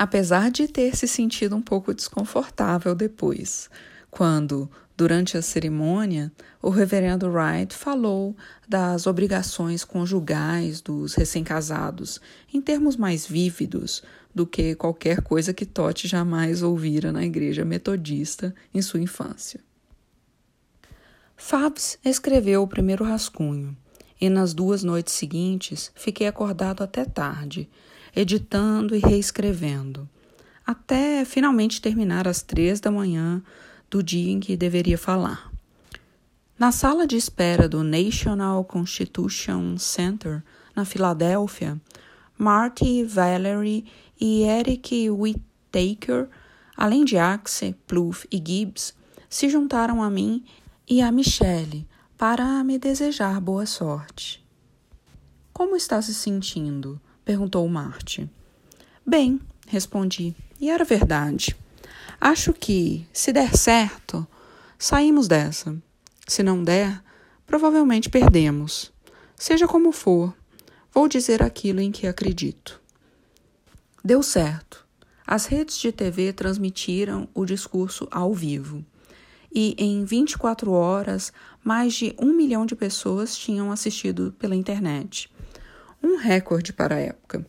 apesar 0.00 0.50
de 0.50 0.66
ter 0.66 0.96
se 0.96 1.06
sentido 1.06 1.54
um 1.54 1.60
pouco 1.60 1.92
desconfortável 1.92 2.94
depois, 2.94 3.68
quando, 4.10 4.66
durante 4.96 5.36
a 5.36 5.42
cerimônia, 5.42 6.32
o 6.62 6.70
reverendo 6.70 7.28
Wright 7.28 7.74
falou 7.74 8.34
das 8.66 9.06
obrigações 9.06 9.84
conjugais 9.84 10.80
dos 10.80 11.12
recém-casados 11.12 12.18
em 12.50 12.62
termos 12.62 12.96
mais 12.96 13.26
vívidos 13.26 14.02
do 14.34 14.46
que 14.46 14.74
qualquer 14.74 15.20
coisa 15.20 15.52
que 15.52 15.66
Totti 15.66 16.08
jamais 16.08 16.62
ouvira 16.62 17.12
na 17.12 17.22
igreja 17.22 17.62
metodista 17.62 18.54
em 18.72 18.80
sua 18.80 19.00
infância. 19.00 19.60
Fabs 21.36 21.98
escreveu 22.02 22.62
o 22.62 22.66
primeiro 22.66 23.04
rascunho, 23.04 23.76
e 24.20 24.28
nas 24.28 24.52
duas 24.52 24.84
noites 24.84 25.14
seguintes 25.14 25.90
fiquei 25.94 26.26
acordado 26.26 26.82
até 26.82 27.04
tarde, 27.04 27.68
editando 28.14 28.94
e 28.94 28.98
reescrevendo, 28.98 30.08
até 30.66 31.24
finalmente 31.24 31.80
terminar 31.80 32.28
às 32.28 32.42
três 32.42 32.80
da 32.80 32.90
manhã 32.90 33.42
do 33.88 34.02
dia 34.02 34.30
em 34.30 34.38
que 34.38 34.56
deveria 34.56 34.98
falar. 34.98 35.50
Na 36.58 36.70
sala 36.70 37.06
de 37.06 37.16
espera 37.16 37.68
do 37.68 37.82
National 37.82 38.62
Constitution 38.64 39.78
Center, 39.78 40.42
na 40.76 40.84
Filadélfia, 40.84 41.80
Marty, 42.36 43.02
Valerie 43.02 43.86
e 44.20 44.42
Eric 44.42 45.08
Whittaker, 45.08 46.28
além 46.76 47.04
de 47.04 47.16
Axe, 47.16 47.74
Plouffe 47.86 48.28
e 48.30 48.36
Gibbs, 48.36 48.94
se 49.28 49.48
juntaram 49.48 50.02
a 50.02 50.10
mim 50.10 50.44
e 50.86 51.00
a 51.00 51.10
Michelle 51.10 51.86
para 52.20 52.62
me 52.62 52.78
desejar 52.78 53.40
boa 53.40 53.64
sorte. 53.64 54.44
Como 55.54 55.74
está 55.74 56.02
se 56.02 56.12
sentindo? 56.12 57.00
perguntou 57.24 57.66
Marte. 57.66 58.28
Bem, 59.06 59.40
respondi, 59.66 60.36
e 60.60 60.68
era 60.68 60.84
verdade. 60.84 61.56
Acho 62.20 62.52
que, 62.52 63.08
se 63.10 63.32
der 63.32 63.56
certo, 63.56 64.26
saímos 64.78 65.28
dessa. 65.28 65.74
Se 66.28 66.42
não 66.42 66.62
der, 66.62 67.02
provavelmente 67.46 68.10
perdemos. 68.10 68.92
Seja 69.34 69.66
como 69.66 69.90
for, 69.90 70.36
vou 70.92 71.08
dizer 71.08 71.42
aquilo 71.42 71.80
em 71.80 71.90
que 71.90 72.06
acredito. 72.06 72.78
Deu 74.04 74.22
certo. 74.22 74.86
As 75.26 75.46
redes 75.46 75.78
de 75.78 75.90
TV 75.90 76.34
transmitiram 76.34 77.26
o 77.32 77.46
discurso 77.46 78.06
ao 78.10 78.34
vivo. 78.34 78.84
E 79.52 79.74
em 79.78 80.04
24 80.04 80.70
horas, 80.70 81.32
mais 81.62 81.94
de 81.94 82.14
um 82.18 82.34
milhão 82.34 82.64
de 82.64 82.74
pessoas 82.74 83.36
tinham 83.36 83.70
assistido 83.70 84.34
pela 84.38 84.56
internet 84.56 85.30
um 86.02 86.16
recorde 86.16 86.72
para 86.72 86.96
a 86.96 86.98
época. 86.98 87.46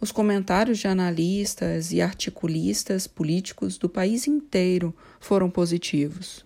Os 0.00 0.12
comentários 0.12 0.78
de 0.78 0.86
analistas 0.86 1.90
e 1.90 2.00
articulistas 2.00 3.06
políticos 3.06 3.76
do 3.76 3.88
país 3.88 4.28
inteiro 4.28 4.94
foram 5.18 5.50
positivos. 5.50 6.44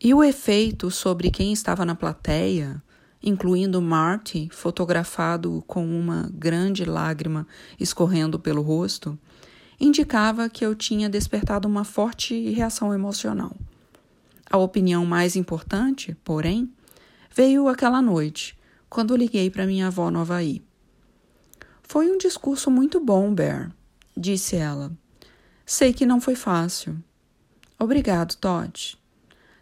E 0.00 0.12
o 0.12 0.22
efeito 0.22 0.90
sobre 0.90 1.30
quem 1.30 1.52
estava 1.52 1.84
na 1.84 1.94
plateia, 1.94 2.82
incluindo 3.22 3.80
Marty, 3.80 4.50
fotografado 4.52 5.64
com 5.66 5.86
uma 5.86 6.28
grande 6.34 6.84
lágrima 6.84 7.46
escorrendo 7.80 8.38
pelo 8.38 8.60
rosto, 8.60 9.18
indicava 9.80 10.48
que 10.50 10.64
eu 10.64 10.74
tinha 10.74 11.08
despertado 11.08 11.66
uma 11.66 11.84
forte 11.84 12.50
reação 12.50 12.92
emocional. 12.92 13.56
A 14.54 14.56
opinião 14.56 15.04
mais 15.04 15.34
importante, 15.34 16.16
porém, 16.22 16.72
veio 17.34 17.66
aquela 17.66 18.00
noite, 18.00 18.56
quando 18.88 19.16
liguei 19.16 19.50
para 19.50 19.66
minha 19.66 19.88
avó 19.88 20.12
no 20.12 20.20
Havaí. 20.20 20.62
Foi 21.82 22.08
um 22.08 22.16
discurso 22.16 22.70
muito 22.70 23.00
bom, 23.00 23.34
Bear, 23.34 23.74
disse 24.16 24.54
ela. 24.54 24.92
Sei 25.66 25.92
que 25.92 26.06
não 26.06 26.20
foi 26.20 26.36
fácil. 26.36 26.96
Obrigado, 27.76 28.36
Todd. 28.36 28.96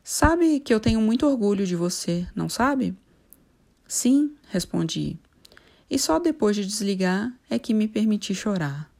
Sabe 0.04 0.60
que 0.60 0.74
eu 0.74 0.78
tenho 0.78 1.00
muito 1.00 1.26
orgulho 1.26 1.66
de 1.66 1.74
você, 1.74 2.28
não 2.34 2.50
sabe? 2.50 2.94
Sim, 3.88 4.34
respondi. 4.50 5.18
E 5.88 5.98
só 5.98 6.18
depois 6.18 6.54
de 6.54 6.66
desligar 6.66 7.34
é 7.48 7.58
que 7.58 7.72
me 7.72 7.88
permiti 7.88 8.34
chorar. 8.34 8.92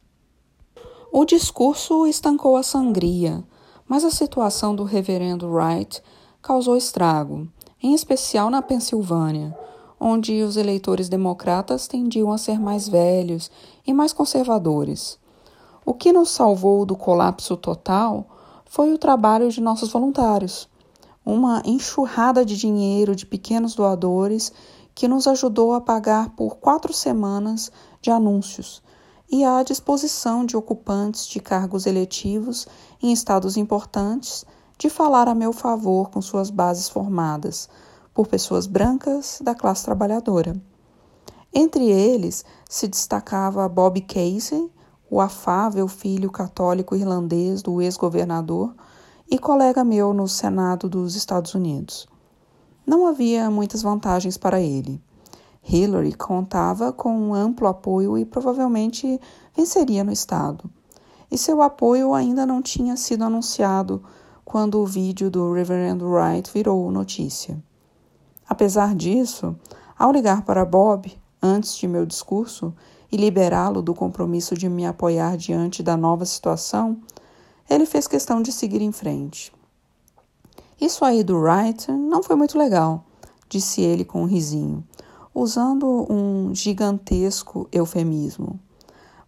O 1.12 1.26
discurso 1.26 2.07
estancou 2.07 2.57
a 2.57 2.62
sangria, 2.62 3.45
mas 3.93 4.07
a 4.07 4.11
situação 4.11 4.74
do 4.74 4.84
reverendo 4.84 5.53
Wright 5.53 6.03
causou 6.40 6.78
estrago, 6.78 7.47
em 7.82 7.93
especial 7.93 8.49
na 8.49 8.62
Pensilvânia, 8.62 9.55
onde 10.01 10.43
os 10.43 10.57
eleitores 10.57 11.11
democratas 11.11 11.86
tendiam 11.86 12.32
a 12.32 12.38
ser 12.38 12.59
mais 12.59 12.88
velhos 12.88 13.51
e 13.86 13.93
mais 13.93 14.14
conservadores. 14.14 15.18
O 15.84 15.93
que 15.93 16.11
nos 16.11 16.30
salvou 16.30 16.86
do 16.86 16.97
colapso 16.97 17.55
total 17.55 18.26
foi 18.64 18.95
o 18.95 18.99
trabalho 18.99 19.51
de 19.51 19.61
nossos 19.61 19.93
voluntários, 19.93 20.70
uma 21.22 21.61
enxurrada 21.62 22.47
de 22.47 22.57
dinheiro 22.57 23.14
de 23.14 23.26
pequenos 23.26 23.74
doadores 23.74 24.55
que 24.95 25.07
nos 25.07 25.26
ajudou 25.26 25.74
a 25.74 25.82
pagar 25.82 26.30
por 26.30 26.57
quatro 26.57 26.95
semanas 26.95 27.70
de 28.01 28.11
anúncios 28.11 28.82
e 29.33 29.47
à 29.47 29.62
disposição 29.62 30.45
de 30.45 30.59
ocupantes 30.59 31.26
de 31.26 31.41
cargos 31.41 31.87
eletivos 31.87 32.68
em 33.03 33.11
estados 33.14 33.57
importantes 33.57 34.45
de 34.76 34.91
falar 34.91 35.26
a 35.26 35.35
meu 35.35 35.55
favor 35.55 36.11
com 36.11 36.20
suas 36.20 36.51
bases 36.51 36.91
formadas 36.91 37.66
por 38.12 38.26
pessoas 38.26 38.66
brancas 38.66 39.41
da 39.43 39.55
classe 39.55 39.87
trabalhadora. 39.87 40.55
Entre 41.51 41.91
eles 41.91 42.45
se 42.68 42.87
destacava 42.87 43.66
Bob 43.70 44.03
Casey, 44.03 44.70
o 45.11 45.18
afável 45.18 45.89
filho 45.89 46.30
católico 46.30 46.95
irlandês 46.95 47.62
do 47.62 47.80
ex-governador 47.80 48.74
e 49.30 49.39
colega 49.39 49.83
meu 49.83 50.12
no 50.12 50.28
Senado 50.28 50.91
dos 50.91 51.14
Estados 51.14 51.55
Unidos. 51.55 52.07
Não 52.87 53.07
havia 53.07 53.51
muitas 53.51 53.80
vantagens 53.80 54.37
para 54.37 54.61
ele. 54.61 55.01
Hillary 55.63 56.13
contava 56.15 56.93
com 56.93 57.17
um 57.17 57.35
amplo 57.35 57.69
apoio 57.69 58.19
e 58.19 58.25
provavelmente 58.25 59.21
venceria 59.57 60.03
no 60.03 60.13
Estado. 60.13 60.69
E 61.31 61.39
seu 61.39 61.63
apoio 61.63 62.13
ainda 62.13 62.45
não 62.45 62.61
tinha 62.61 62.97
sido 62.97 63.25
anunciado 63.25 64.03
quando 64.45 64.81
o 64.81 64.87
vídeo 64.87 65.31
do 65.31 65.53
Reverend 65.53 66.03
Wright 66.05 66.51
virou 66.53 66.91
notícia. 66.91 67.63
Apesar 68.49 68.95
disso, 68.95 69.57
ao 69.99 70.13
ligar 70.13 70.43
para 70.43 70.65
Bob 70.65 71.11
antes 71.41 71.77
de 71.77 71.89
meu 71.89 72.05
discurso 72.05 72.75
e 73.11 73.17
liberá-lo 73.17 73.81
do 73.81 73.95
compromisso 73.95 74.55
de 74.55 74.69
me 74.69 74.85
apoiar 74.85 75.37
diante 75.37 75.83
da 75.83 75.97
nova 75.97 76.25
situação, 76.27 77.01
ele 77.69 77.87
fez 77.87 78.07
questão 78.07 78.43
de 78.43 78.53
seguir 78.53 78.83
em 78.83 78.93
frente. 78.93 79.53
Isso 80.81 81.05
aí 81.05 81.23
do 81.23 81.39
Wright 81.39 81.91
não 81.91 82.23
foi 82.23 82.37
muito 82.37 82.59
legal, 82.59 83.05
disse 83.49 83.81
ele 83.81 84.05
com 84.05 84.23
um 84.23 84.27
risinho, 84.27 84.85
usando 85.35 86.07
um 86.11 86.55
gigantesco 86.55 87.68
eufemismo. 87.72 88.59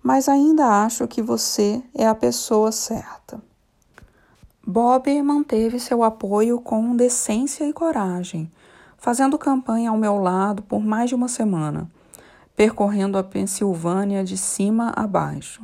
Mas 0.03 0.29
ainda 0.29 0.85
acho 0.85 1.09
que 1.09 1.23
você 1.23 1.83
é 1.95 2.07
a 2.07 2.15
pessoa 2.15 2.71
certa. 2.71 3.41
Bob 4.67 5.23
manteve 5.23 5.79
seu 5.79 6.03
apoio 6.03 6.61
com 6.61 6.97
decência 6.97 7.69
e 7.69 7.73
coragem, 7.73 8.51
fazendo 8.97 9.39
campanha 9.39 9.91
ao 9.91 9.97
meu 9.97 10.19
lado 10.19 10.63
por 10.63 10.85
mais 10.85 11.09
de 11.09 11.15
uma 11.15 11.29
semana, 11.29 11.91
percorrendo 12.57 13.19
a 13.19 13.23
Pensilvânia 13.23 14.25
de 14.25 14.37
cima 14.37 14.93
a 14.97 15.07
baixo. 15.07 15.63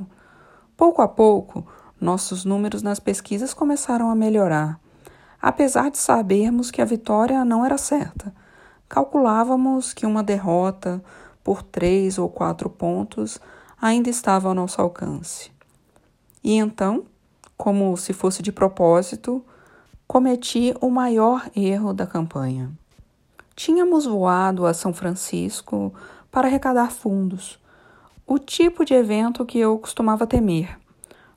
Pouco 0.76 1.02
a 1.02 1.08
pouco, 1.08 1.66
nossos 2.00 2.44
números 2.44 2.82
nas 2.82 3.00
pesquisas 3.00 3.52
começaram 3.54 4.10
a 4.10 4.14
melhorar 4.14 4.80
apesar 5.40 5.90
de 5.90 5.98
sabermos 5.98 6.70
que 6.70 6.82
a 6.82 6.84
vitória 6.84 7.44
não 7.44 7.64
era 7.64 7.78
certa. 7.78 8.34
Calculávamos 8.90 9.94
que 9.94 10.04
uma 10.04 10.20
derrota 10.20 11.00
por 11.44 11.62
três 11.62 12.18
ou 12.18 12.28
quatro 12.28 12.68
pontos 12.68 13.38
ainda 13.80 14.10
estava 14.10 14.48
ao 14.48 14.54
nosso 14.54 14.82
alcance. 14.82 15.52
E 16.42 16.56
então, 16.56 17.04
como 17.56 17.96
se 17.96 18.12
fosse 18.12 18.42
de 18.42 18.50
propósito, 18.50 19.44
cometi 20.08 20.74
o 20.80 20.90
maior 20.90 21.48
erro 21.54 21.92
da 21.94 22.04
campanha. 22.04 22.68
Tínhamos 23.54 24.06
voado 24.06 24.66
a 24.66 24.74
São 24.74 24.92
Francisco 24.92 25.94
para 26.28 26.48
arrecadar 26.48 26.90
fundos, 26.90 27.60
o 28.26 28.40
tipo 28.40 28.84
de 28.84 28.94
evento 28.94 29.46
que 29.46 29.60
eu 29.60 29.78
costumava 29.78 30.26
temer, 30.26 30.76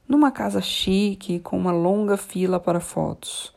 numa 0.07 0.31
casa 0.31 0.59
chique 0.59 1.39
com 1.39 1.55
uma 1.55 1.71
longa 1.71 2.17
fila 2.17 2.59
para 2.59 2.79
fotos 2.79 3.53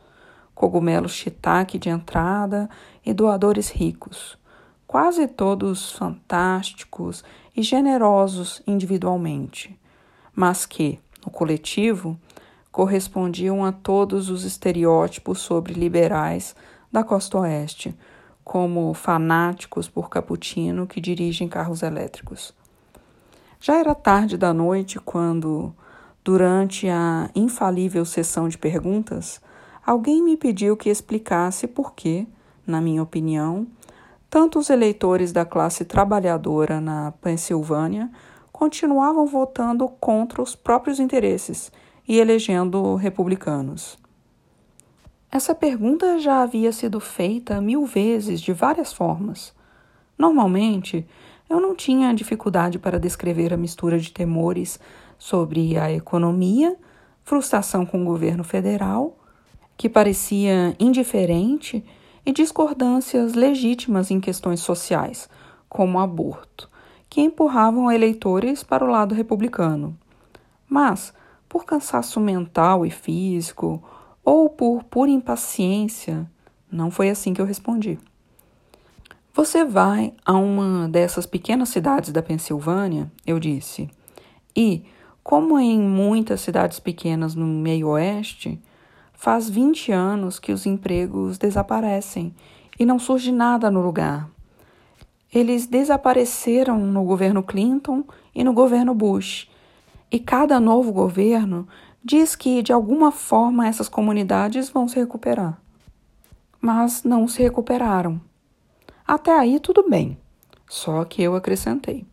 cogumelos 0.57 1.11
shiitake 1.11 1.77
de 1.77 1.87
entrada 1.87 2.67
e 3.05 3.13
doadores 3.13 3.69
ricos, 3.69 4.35
quase 4.87 5.27
todos 5.27 5.91
fantásticos 5.91 7.23
e 7.55 7.61
generosos 7.61 8.63
individualmente, 8.65 9.79
mas 10.35 10.65
que, 10.65 10.99
no 11.23 11.31
coletivo, 11.31 12.19
correspondiam 12.71 13.63
a 13.63 13.71
todos 13.71 14.31
os 14.31 14.43
estereótipos 14.43 15.39
sobre 15.39 15.73
liberais 15.73 16.55
da 16.91 17.03
costa 17.03 17.37
oeste, 17.37 17.95
como 18.43 18.95
fanáticos 18.95 19.87
por 19.87 20.09
cappuccino 20.09 20.87
que 20.87 20.99
dirigem 20.99 21.47
carros 21.47 21.83
elétricos. 21.83 22.51
Já 23.59 23.75
era 23.75 23.93
tarde 23.93 24.35
da 24.37 24.55
noite 24.55 24.99
quando, 24.99 25.71
durante 26.23 26.89
a 26.89 27.29
infalível 27.35 28.03
sessão 28.05 28.49
de 28.49 28.57
perguntas, 28.57 29.39
alguém 29.87 30.21
me 30.21 30.35
pediu 30.35 30.75
que 30.75 30.89
explicasse 30.89 31.65
por 31.65 31.93
que, 31.93 32.27
na 32.65 32.81
minha 32.81 33.01
opinião, 33.01 33.65
tanto 34.29 34.59
os 34.59 34.69
eleitores 34.69 35.31
da 35.31 35.45
classe 35.45 35.85
trabalhadora 35.85 36.81
na 36.81 37.13
Pensilvânia 37.21 38.11
continuavam 38.51 39.25
votando 39.25 39.87
contra 39.87 40.41
os 40.41 40.57
próprios 40.57 40.99
interesses 40.99 41.71
e 42.05 42.19
elegendo 42.19 42.95
republicanos. 42.95 43.97
Essa 45.31 45.55
pergunta 45.55 46.19
já 46.19 46.41
havia 46.41 46.73
sido 46.73 46.99
feita 46.99 47.61
mil 47.61 47.85
vezes 47.85 48.41
de 48.41 48.51
várias 48.51 48.91
formas. 48.91 49.53
Normalmente, 50.17 51.07
eu 51.49 51.61
não 51.61 51.73
tinha 51.73 52.13
dificuldade 52.13 52.77
para 52.77 52.99
descrever 52.99 53.53
a 53.53 53.57
mistura 53.57 53.97
de 53.97 54.11
temores 54.11 54.81
sobre 55.17 55.77
a 55.77 55.89
economia, 55.89 56.75
frustração 57.23 57.85
com 57.85 58.01
o 58.01 58.05
governo 58.05 58.43
federal 58.43 59.17
que 59.77 59.87
parecia 59.87 60.75
indiferente, 60.79 61.83
e 62.27 62.33
discordâncias 62.33 63.35
legítimas 63.35 64.11
em 64.11 64.19
questões 64.19 64.59
sociais, 64.59 65.29
como 65.69 65.97
o 65.97 66.01
aborto, 66.01 66.69
que 67.09 67.21
empurravam 67.21 67.89
eleitores 67.89 68.63
para 68.63 68.83
o 68.83 68.89
lado 68.89 69.15
republicano. 69.15 69.97
Mas, 70.67 71.13
por 71.47 71.63
cansaço 71.63 72.19
mental 72.19 72.85
e 72.85 72.91
físico, 72.91 73.81
ou 74.25 74.49
por 74.49 74.83
pura 74.83 75.09
impaciência, 75.09 76.29
não 76.69 76.91
foi 76.91 77.09
assim 77.09 77.33
que 77.33 77.39
eu 77.39 77.45
respondi. 77.45 77.97
Você 79.33 79.63
vai 79.63 80.13
a 80.25 80.33
uma 80.33 80.89
dessas 80.89 81.25
pequenas 81.25 81.69
cidades 81.69 82.11
da 82.11 82.21
Pensilvânia, 82.21 83.09
eu 83.25 83.39
disse, 83.39 83.89
e, 84.53 84.83
como 85.23 85.57
em 85.57 85.79
muitas 85.79 86.41
cidades 86.41 86.77
pequenas 86.77 87.35
no 87.35 87.45
meio 87.45 87.87
oeste, 87.87 88.59
Faz 89.19 89.49
20 89.49 89.91
anos 89.91 90.37
que 90.37 90.51
os 90.53 90.67
empregos 90.67 91.39
desaparecem 91.39 92.35
e 92.79 92.85
não 92.85 92.99
surge 92.99 93.31
nada 93.31 93.71
no 93.71 93.81
lugar. 93.81 94.29
Eles 95.33 95.65
desapareceram 95.65 96.77
no 96.77 97.03
governo 97.03 97.41
Clinton 97.41 98.03
e 98.33 98.43
no 98.43 98.53
governo 98.53 98.93
Bush. 98.93 99.49
E 100.11 100.19
cada 100.19 100.59
novo 100.59 100.93
governo 100.93 101.67
diz 102.01 102.35
que 102.35 102.61
de 102.61 102.71
alguma 102.71 103.11
forma 103.11 103.67
essas 103.67 103.89
comunidades 103.89 104.69
vão 104.69 104.87
se 104.87 104.99
recuperar. 104.99 105.59
Mas 106.61 107.03
não 107.03 107.27
se 107.27 107.41
recuperaram. 107.41 108.21
Até 109.05 109.35
aí 109.35 109.59
tudo 109.59 109.89
bem, 109.89 110.15
só 110.69 111.03
que 111.03 111.23
eu 111.23 111.35
acrescentei. 111.35 112.05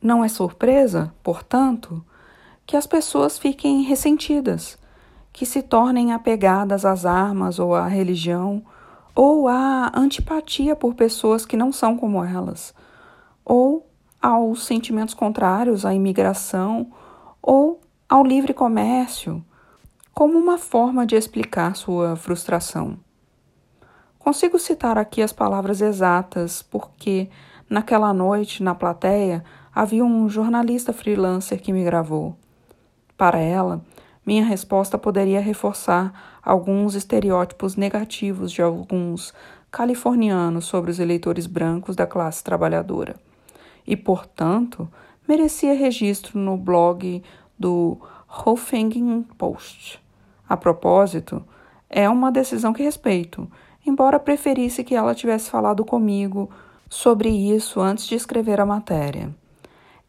Não 0.00 0.22
é 0.22 0.28
surpresa, 0.28 1.12
portanto, 1.22 2.04
que 2.66 2.76
as 2.76 2.86
pessoas 2.86 3.38
fiquem 3.38 3.82
ressentidas 3.82 4.78
que 5.38 5.46
se 5.46 5.62
tornem 5.62 6.12
apegadas 6.12 6.84
às 6.84 7.06
armas 7.06 7.60
ou 7.60 7.72
à 7.72 7.86
religião, 7.86 8.60
ou 9.14 9.46
à 9.46 9.92
antipatia 9.94 10.74
por 10.74 10.96
pessoas 10.96 11.46
que 11.46 11.56
não 11.56 11.70
são 11.70 11.96
como 11.96 12.24
elas, 12.24 12.74
ou 13.44 13.88
aos 14.20 14.66
sentimentos 14.66 15.14
contrários 15.14 15.86
à 15.86 15.94
imigração 15.94 16.90
ou 17.40 17.80
ao 18.08 18.24
livre 18.24 18.52
comércio, 18.52 19.40
como 20.12 20.36
uma 20.36 20.58
forma 20.58 21.06
de 21.06 21.14
explicar 21.14 21.76
sua 21.76 22.16
frustração. 22.16 22.98
Consigo 24.18 24.58
citar 24.58 24.98
aqui 24.98 25.22
as 25.22 25.32
palavras 25.32 25.80
exatas, 25.80 26.62
porque 26.62 27.30
naquela 27.70 28.12
noite, 28.12 28.60
na 28.60 28.74
plateia, 28.74 29.44
havia 29.72 30.04
um 30.04 30.28
jornalista 30.28 30.92
freelancer 30.92 31.62
que 31.62 31.72
me 31.72 31.84
gravou. 31.84 32.34
Para 33.16 33.38
ela, 33.38 33.80
minha 34.28 34.44
resposta 34.44 34.98
poderia 34.98 35.40
reforçar 35.40 36.38
alguns 36.42 36.94
estereótipos 36.94 37.76
negativos 37.76 38.52
de 38.52 38.60
alguns 38.60 39.32
californianos 39.72 40.66
sobre 40.66 40.90
os 40.90 40.98
eleitores 40.98 41.46
brancos 41.46 41.96
da 41.96 42.06
classe 42.06 42.44
trabalhadora. 42.44 43.16
E, 43.86 43.96
portanto, 43.96 44.86
merecia 45.26 45.72
registro 45.72 46.38
no 46.38 46.58
blog 46.58 47.22
do 47.58 47.96
Huffington 48.28 49.22
Post. 49.38 49.98
A 50.46 50.58
propósito, 50.58 51.42
é 51.88 52.06
uma 52.06 52.30
decisão 52.30 52.74
que 52.74 52.82
respeito, 52.82 53.50
embora 53.86 54.20
preferisse 54.20 54.84
que 54.84 54.94
ela 54.94 55.14
tivesse 55.14 55.48
falado 55.48 55.86
comigo 55.86 56.50
sobre 56.86 57.30
isso 57.30 57.80
antes 57.80 58.06
de 58.06 58.14
escrever 58.14 58.60
a 58.60 58.66
matéria. 58.66 59.34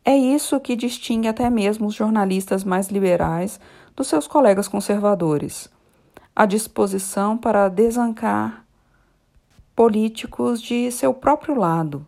É 0.04 0.18
isso 0.18 0.60
que 0.60 0.76
distingue 0.76 1.30
até 1.30 1.50
mesmo 1.50 1.88
os 1.88 1.94
jornalistas 1.94 2.66
mais 2.66 2.90
liberais 2.90 3.62
dos 4.00 4.08
seus 4.08 4.28
colegas 4.28 4.70
conservadores: 4.70 5.70
a 6.34 6.46
disposição 6.46 7.38
para 7.38 7.68
desancar 7.68 8.66
políticos 9.76 10.62
de 10.62 10.90
seu 10.90 11.14
próprio 11.14 11.54
lado. 11.54 12.08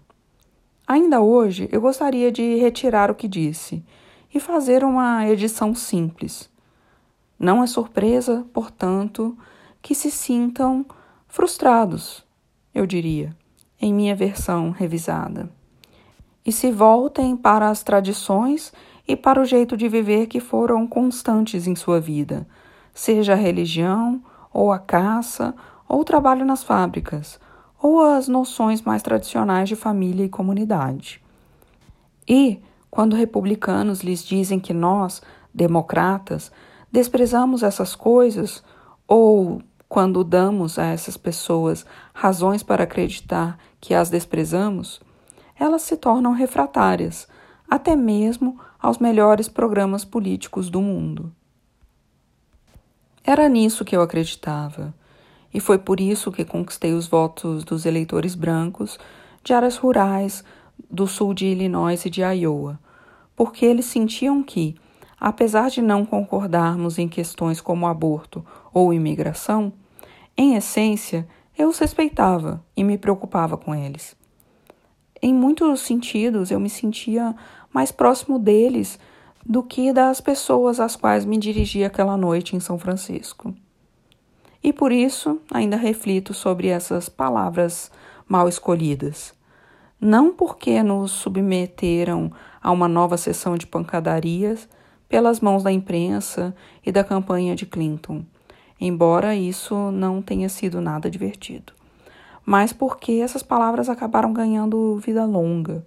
Ainda 0.88 1.20
hoje, 1.20 1.68
eu 1.70 1.82
gostaria 1.82 2.32
de 2.32 2.56
retirar 2.56 3.12
o 3.12 3.16
que 3.16 3.28
disse 3.28 3.84
e 4.34 4.39
fazer 4.39 4.86
uma 4.86 5.28
edição 5.28 5.76
simples. 5.76 6.50
Não 7.38 7.62
é 7.62 7.68
surpresa, 7.68 8.46
portanto, 8.54 9.38
que 9.82 9.94
se 9.94 10.10
sintam 10.10 10.86
frustrados, 11.28 12.24
eu 12.74 12.86
diria, 12.86 13.36
em 13.82 13.94
minha 13.94 14.16
versão 14.16 14.70
revisada 14.70 15.50
e 16.46 16.52
se 16.52 16.72
voltem 16.72 17.36
para 17.38 17.70
as 17.70 17.84
tradições 17.84 18.74
e 19.12 19.16
para 19.18 19.41
o 19.41 19.45
jeito 19.45 19.76
de 19.76 19.89
viver 19.89 20.28
que 20.28 20.39
foram 20.39 20.88
constantes 20.88 21.68
em 21.68 21.76
sua 21.76 21.99
vida, 21.99 22.47
seja 22.93 23.34
a 23.34 23.36
religião, 23.36 24.24
ou 24.53 24.72
a 24.72 24.80
caça, 24.80 25.53
ou 25.86 25.99
o 25.99 26.05
trabalho 26.05 26.45
nas 26.45 26.64
fábricas, 26.64 27.38
ou 27.84 27.99
as 27.99 28.30
noções 28.30 28.82
mais 28.82 29.03
tradicionais 29.03 29.68
de 29.68 29.76
família 29.76 30.24
e 30.24 30.30
comunidade. 30.30 31.22
E, 32.26 32.62
quando 32.89 33.14
republicanos 33.14 33.99
lhes 33.99 34.24
dizem 34.24 34.62
que 34.62 34.74
nós, 34.74 35.22
democratas, 35.53 36.49
desprezamos 36.89 37.64
essas 37.64 37.93
coisas, 37.97 38.64
ou 39.05 39.62
quando 39.89 40.24
damos 40.24 40.80
a 40.80 40.86
essas 40.86 41.18
pessoas 41.18 41.86
razões 42.14 42.64
para 42.64 42.86
acreditar 42.86 43.57
que 43.82 43.93
as 43.93 44.09
desprezamos, 44.09 45.01
elas 45.59 45.82
se 45.82 45.97
tornam 45.97 46.32
refratárias, 46.32 47.28
até 47.70 47.93
mesmo 47.93 48.57
aos 48.82 48.98
melhores 48.98 49.48
programas 49.48 50.04
políticos 50.04 50.70
do 50.70 50.82
mundo. 50.82 51.32
Era 53.24 53.48
nisso 53.48 53.86
que 53.86 53.96
eu 53.96 54.02
acreditava, 54.02 54.94
e 55.54 55.60
foi 55.60 55.78
por 55.78 56.00
isso 56.00 56.32
que 56.32 56.44
conquistei 56.44 56.94
os 56.94 57.08
votos 57.08 57.64
dos 57.64 57.86
eleitores 57.86 58.34
brancos 58.34 58.98
de 59.44 59.54
áreas 59.54 59.78
rurais 59.78 60.44
do 60.90 61.06
sul 61.06 61.34
de 61.34 61.46
Illinois 61.46 62.04
e 62.06 62.10
de 62.10 62.22
Iowa, 62.22 62.80
porque 63.36 63.66
eles 63.66 63.86
sentiam 63.86 64.42
que, 64.42 64.76
apesar 65.20 65.70
de 65.70 65.82
não 65.82 66.04
concordarmos 66.04 66.98
em 66.98 67.08
questões 67.08 67.62
como 67.62 67.86
aborto 67.86 68.44
ou 68.74 68.92
imigração, 68.92 69.72
em 70.36 70.56
essência 70.56 71.28
eu 71.56 71.70
os 71.70 71.78
respeitava 71.78 72.64
e 72.76 72.84
me 72.84 72.98
preocupava 72.98 73.56
com 73.56 73.76
eles 73.76 74.16
em 75.22 75.34
muitos 75.34 75.82
sentidos, 75.82 76.50
eu 76.50 76.60
me 76.60 76.70
sentia 76.70 77.36
mais 77.74 77.92
próximo 77.92 78.38
deles 78.38 79.00
do 79.46 79.64
que 79.64 79.92
das 79.92 80.22
pessoas 80.22 80.80
às 80.80 80.96
quais 80.96 81.26
me 81.26 81.38
dirigi 81.38 81.84
aquela 81.84 82.16
noite 82.16 82.56
em 82.56 82.60
São 82.60 82.78
Francisco. 82.78 83.54
E 84.64 84.72
por 84.72 84.92
isso 84.92 85.40
ainda 85.52 85.76
reflito 85.76 86.34
sobre 86.34 86.68
essas 86.68 87.10
palavras 87.10 87.92
mal 88.28 88.48
escolhidas. 88.48 89.34
Não 90.00 90.32
porque 90.32 90.82
nos 90.84 91.12
submeteram 91.12 92.32
a 92.62 92.72
uma 92.72 92.88
nova 92.88 93.18
sessão 93.18 93.58
de 93.58 93.66
pancadarias 93.66 94.68
pelas 95.10 95.40
mãos 95.40 95.64
da 95.64 95.72
imprensa 95.72 96.56
e 96.86 96.92
da 96.92 97.04
campanha 97.04 97.56
de 97.56 97.66
Clinton, 97.66 98.24
embora 98.80 99.36
isso 99.36 99.92
não 99.92 100.22
tenha 100.22 100.48
sido 100.48 100.80
nada 100.80 101.10
divertido 101.10 101.74
mas 102.46 102.74
porque 102.74 103.14
essas 103.14 103.44
palavras 103.44 103.90
acabaram 103.90 104.34
ganhando 104.34 104.98
vida 104.98 105.26
longa. 105.26 105.86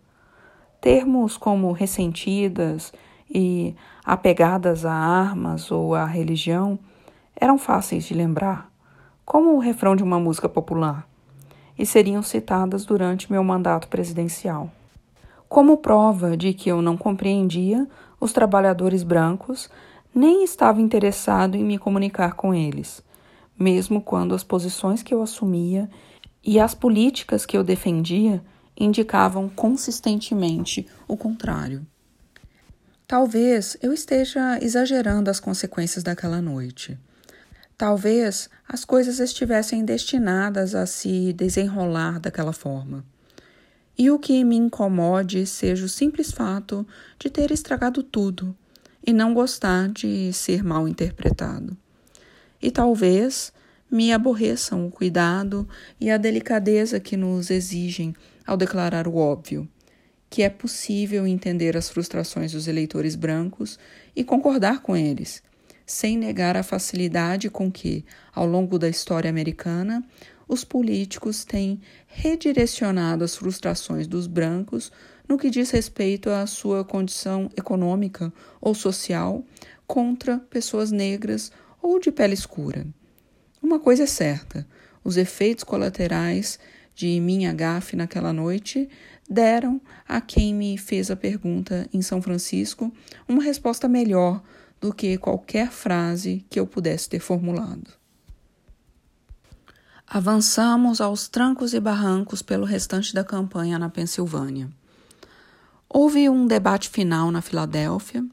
Termos 0.84 1.38
como 1.38 1.72
ressentidas 1.72 2.92
e 3.34 3.74
apegadas 4.04 4.84
a 4.84 4.92
armas 4.92 5.70
ou 5.70 5.94
à 5.94 6.04
religião 6.04 6.78
eram 7.34 7.56
fáceis 7.56 8.04
de 8.04 8.12
lembrar, 8.12 8.70
como 9.24 9.54
o 9.54 9.58
refrão 9.58 9.96
de 9.96 10.02
uma 10.02 10.20
música 10.20 10.46
popular, 10.46 11.08
e 11.78 11.86
seriam 11.86 12.22
citadas 12.22 12.84
durante 12.84 13.32
meu 13.32 13.42
mandato 13.42 13.88
presidencial. 13.88 14.70
Como 15.48 15.78
prova 15.78 16.36
de 16.36 16.52
que 16.52 16.70
eu 16.70 16.82
não 16.82 16.98
compreendia 16.98 17.88
os 18.20 18.34
trabalhadores 18.34 19.02
brancos, 19.02 19.70
nem 20.14 20.44
estava 20.44 20.82
interessado 20.82 21.54
em 21.54 21.64
me 21.64 21.78
comunicar 21.78 22.34
com 22.34 22.52
eles, 22.52 23.02
mesmo 23.58 24.02
quando 24.02 24.34
as 24.34 24.44
posições 24.44 25.02
que 25.02 25.14
eu 25.14 25.22
assumia 25.22 25.88
e 26.44 26.60
as 26.60 26.74
políticas 26.74 27.46
que 27.46 27.56
eu 27.56 27.64
defendia 27.64 28.44
indicavam 28.76 29.48
consistentemente 29.48 30.86
o 31.06 31.16
contrário. 31.16 31.86
Talvez 33.06 33.76
eu 33.82 33.92
esteja 33.92 34.58
exagerando 34.62 35.30
as 35.30 35.38
consequências 35.38 36.02
daquela 36.02 36.40
noite. 36.40 36.98
Talvez 37.76 38.48
as 38.68 38.84
coisas 38.84 39.20
estivessem 39.20 39.84
destinadas 39.84 40.74
a 40.74 40.86
se 40.86 41.32
desenrolar 41.32 42.18
daquela 42.18 42.52
forma. 42.52 43.04
E 43.96 44.10
o 44.10 44.18
que 44.18 44.42
me 44.42 44.56
incomode 44.56 45.46
seja 45.46 45.84
o 45.84 45.88
simples 45.88 46.32
fato 46.32 46.86
de 47.18 47.30
ter 47.30 47.50
estragado 47.50 48.02
tudo 48.02 48.56
e 49.06 49.12
não 49.12 49.34
gostar 49.34 49.88
de 49.88 50.32
ser 50.32 50.64
mal 50.64 50.88
interpretado. 50.88 51.76
E 52.60 52.70
talvez 52.70 53.52
me 53.90 54.12
aborreçam 54.12 54.86
o 54.86 54.90
cuidado 54.90 55.68
e 56.00 56.10
a 56.10 56.16
delicadeza 56.16 56.98
que 56.98 57.16
nos 57.16 57.50
exigem 57.50 58.14
ao 58.46 58.56
declarar 58.56 59.06
o 59.08 59.16
óbvio, 59.16 59.68
que 60.28 60.42
é 60.42 60.48
possível 60.48 61.26
entender 61.26 61.76
as 61.76 61.88
frustrações 61.88 62.52
dos 62.52 62.66
eleitores 62.66 63.14
brancos 63.14 63.78
e 64.16 64.24
concordar 64.24 64.82
com 64.82 64.96
eles, 64.96 65.42
sem 65.86 66.16
negar 66.16 66.56
a 66.56 66.62
facilidade 66.62 67.48
com 67.50 67.70
que, 67.70 68.04
ao 68.34 68.46
longo 68.46 68.78
da 68.78 68.88
história 68.88 69.30
americana, 69.30 70.04
os 70.48 70.64
políticos 70.64 71.44
têm 71.44 71.80
redirecionado 72.06 73.24
as 73.24 73.36
frustrações 73.36 74.06
dos 74.06 74.26
brancos 74.26 74.92
no 75.28 75.38
que 75.38 75.50
diz 75.50 75.70
respeito 75.70 76.28
à 76.30 76.46
sua 76.46 76.84
condição 76.84 77.50
econômica 77.56 78.32
ou 78.60 78.74
social 78.74 79.44
contra 79.86 80.38
pessoas 80.38 80.90
negras 80.90 81.50
ou 81.80 81.98
de 81.98 82.10
pele 82.10 82.34
escura. 82.34 82.86
Uma 83.62 83.78
coisa 83.78 84.02
é 84.02 84.06
certa: 84.06 84.66
os 85.02 85.16
efeitos 85.16 85.64
colaterais 85.64 86.58
de 86.94 87.18
minha 87.20 87.52
gafe 87.52 87.96
naquela 87.96 88.32
noite 88.32 88.88
deram 89.28 89.80
a 90.06 90.20
quem 90.20 90.54
me 90.54 90.76
fez 90.78 91.10
a 91.10 91.16
pergunta 91.16 91.88
em 91.92 92.02
São 92.02 92.20
Francisco 92.22 92.92
uma 93.26 93.42
resposta 93.42 93.88
melhor 93.88 94.42
do 94.80 94.92
que 94.92 95.16
qualquer 95.16 95.70
frase 95.70 96.44
que 96.48 96.60
eu 96.60 96.66
pudesse 96.66 97.08
ter 97.08 97.20
formulado. 97.20 97.90
Avançamos 100.06 101.00
aos 101.00 101.28
trancos 101.28 101.72
e 101.72 101.80
barrancos 101.80 102.42
pelo 102.42 102.66
restante 102.66 103.14
da 103.14 103.24
campanha 103.24 103.78
na 103.78 103.88
Pensilvânia. 103.88 104.68
Houve 105.88 106.28
um 106.28 106.46
debate 106.46 106.90
final 106.90 107.30
na 107.30 107.40
Filadélfia 107.40 108.24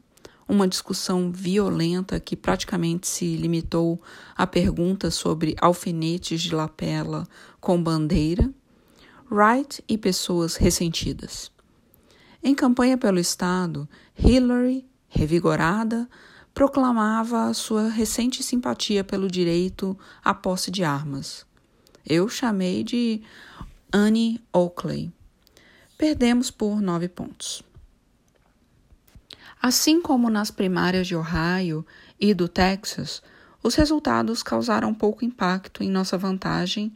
uma 0.48 0.68
discussão 0.68 1.32
violenta 1.32 2.20
que 2.20 2.36
praticamente 2.36 3.08
se 3.08 3.36
limitou 3.36 4.00
a 4.36 4.46
perguntas 4.46 5.14
sobre 5.14 5.56
alfinetes 5.60 6.42
de 6.42 6.54
lapela 6.54 7.26
com 7.62 7.80
bandeira, 7.80 8.52
Wright 9.30 9.82
e 9.88 9.96
pessoas 9.96 10.56
ressentidas. 10.56 11.50
Em 12.42 12.56
campanha 12.56 12.98
pelo 12.98 13.20
Estado, 13.20 13.88
Hillary, 14.18 14.84
revigorada, 15.08 16.10
proclamava 16.52 17.54
sua 17.54 17.88
recente 17.88 18.42
simpatia 18.42 19.04
pelo 19.04 19.30
direito 19.30 19.96
à 20.24 20.34
posse 20.34 20.72
de 20.72 20.82
armas. 20.82 21.46
Eu 22.04 22.28
chamei 22.28 22.82
de 22.82 23.22
Annie 23.92 24.42
Oakley. 24.52 25.12
Perdemos 25.96 26.50
por 26.50 26.82
nove 26.82 27.08
pontos. 27.08 27.62
Assim 29.62 30.02
como 30.02 30.28
nas 30.28 30.50
primárias 30.50 31.06
de 31.06 31.14
Ohio 31.14 31.86
e 32.18 32.34
do 32.34 32.48
Texas, 32.48 33.22
os 33.62 33.76
resultados 33.76 34.42
causaram 34.42 34.92
pouco 34.92 35.24
impacto 35.24 35.84
em 35.84 35.88
nossa 35.88 36.18
vantagem 36.18 36.92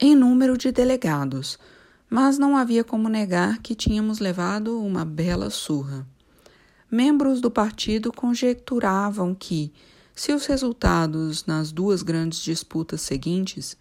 em 0.00 0.14
número 0.14 0.58
de 0.58 0.72
delegados, 0.72 1.58
mas 2.10 2.38
não 2.38 2.56
havia 2.56 2.84
como 2.84 3.08
negar 3.08 3.58
que 3.58 3.74
tínhamos 3.74 4.18
levado 4.18 4.80
uma 4.80 5.04
bela 5.04 5.50
surra. 5.50 6.06
Membros 6.90 7.40
do 7.40 7.50
partido 7.50 8.12
conjecturavam 8.12 9.34
que, 9.34 9.72
se 10.14 10.32
os 10.32 10.46
resultados 10.46 11.46
nas 11.46 11.72
duas 11.72 12.02
grandes 12.02 12.40
disputas 12.40 13.00
seguintes, 13.00 13.76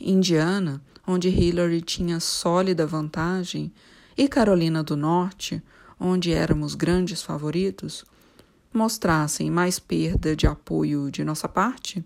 Indiana, 0.00 0.82
onde 1.06 1.28
Hillary 1.28 1.80
tinha 1.80 2.18
sólida 2.18 2.86
vantagem, 2.86 3.72
e 4.16 4.26
Carolina 4.28 4.82
do 4.82 4.96
Norte, 4.96 5.62
onde 6.00 6.32
éramos 6.32 6.74
grandes 6.74 7.22
favoritos, 7.22 8.04
mostrassem 8.72 9.50
mais 9.50 9.78
perda 9.78 10.34
de 10.34 10.46
apoio 10.46 11.10
de 11.10 11.24
nossa 11.24 11.48
parte, 11.48 12.04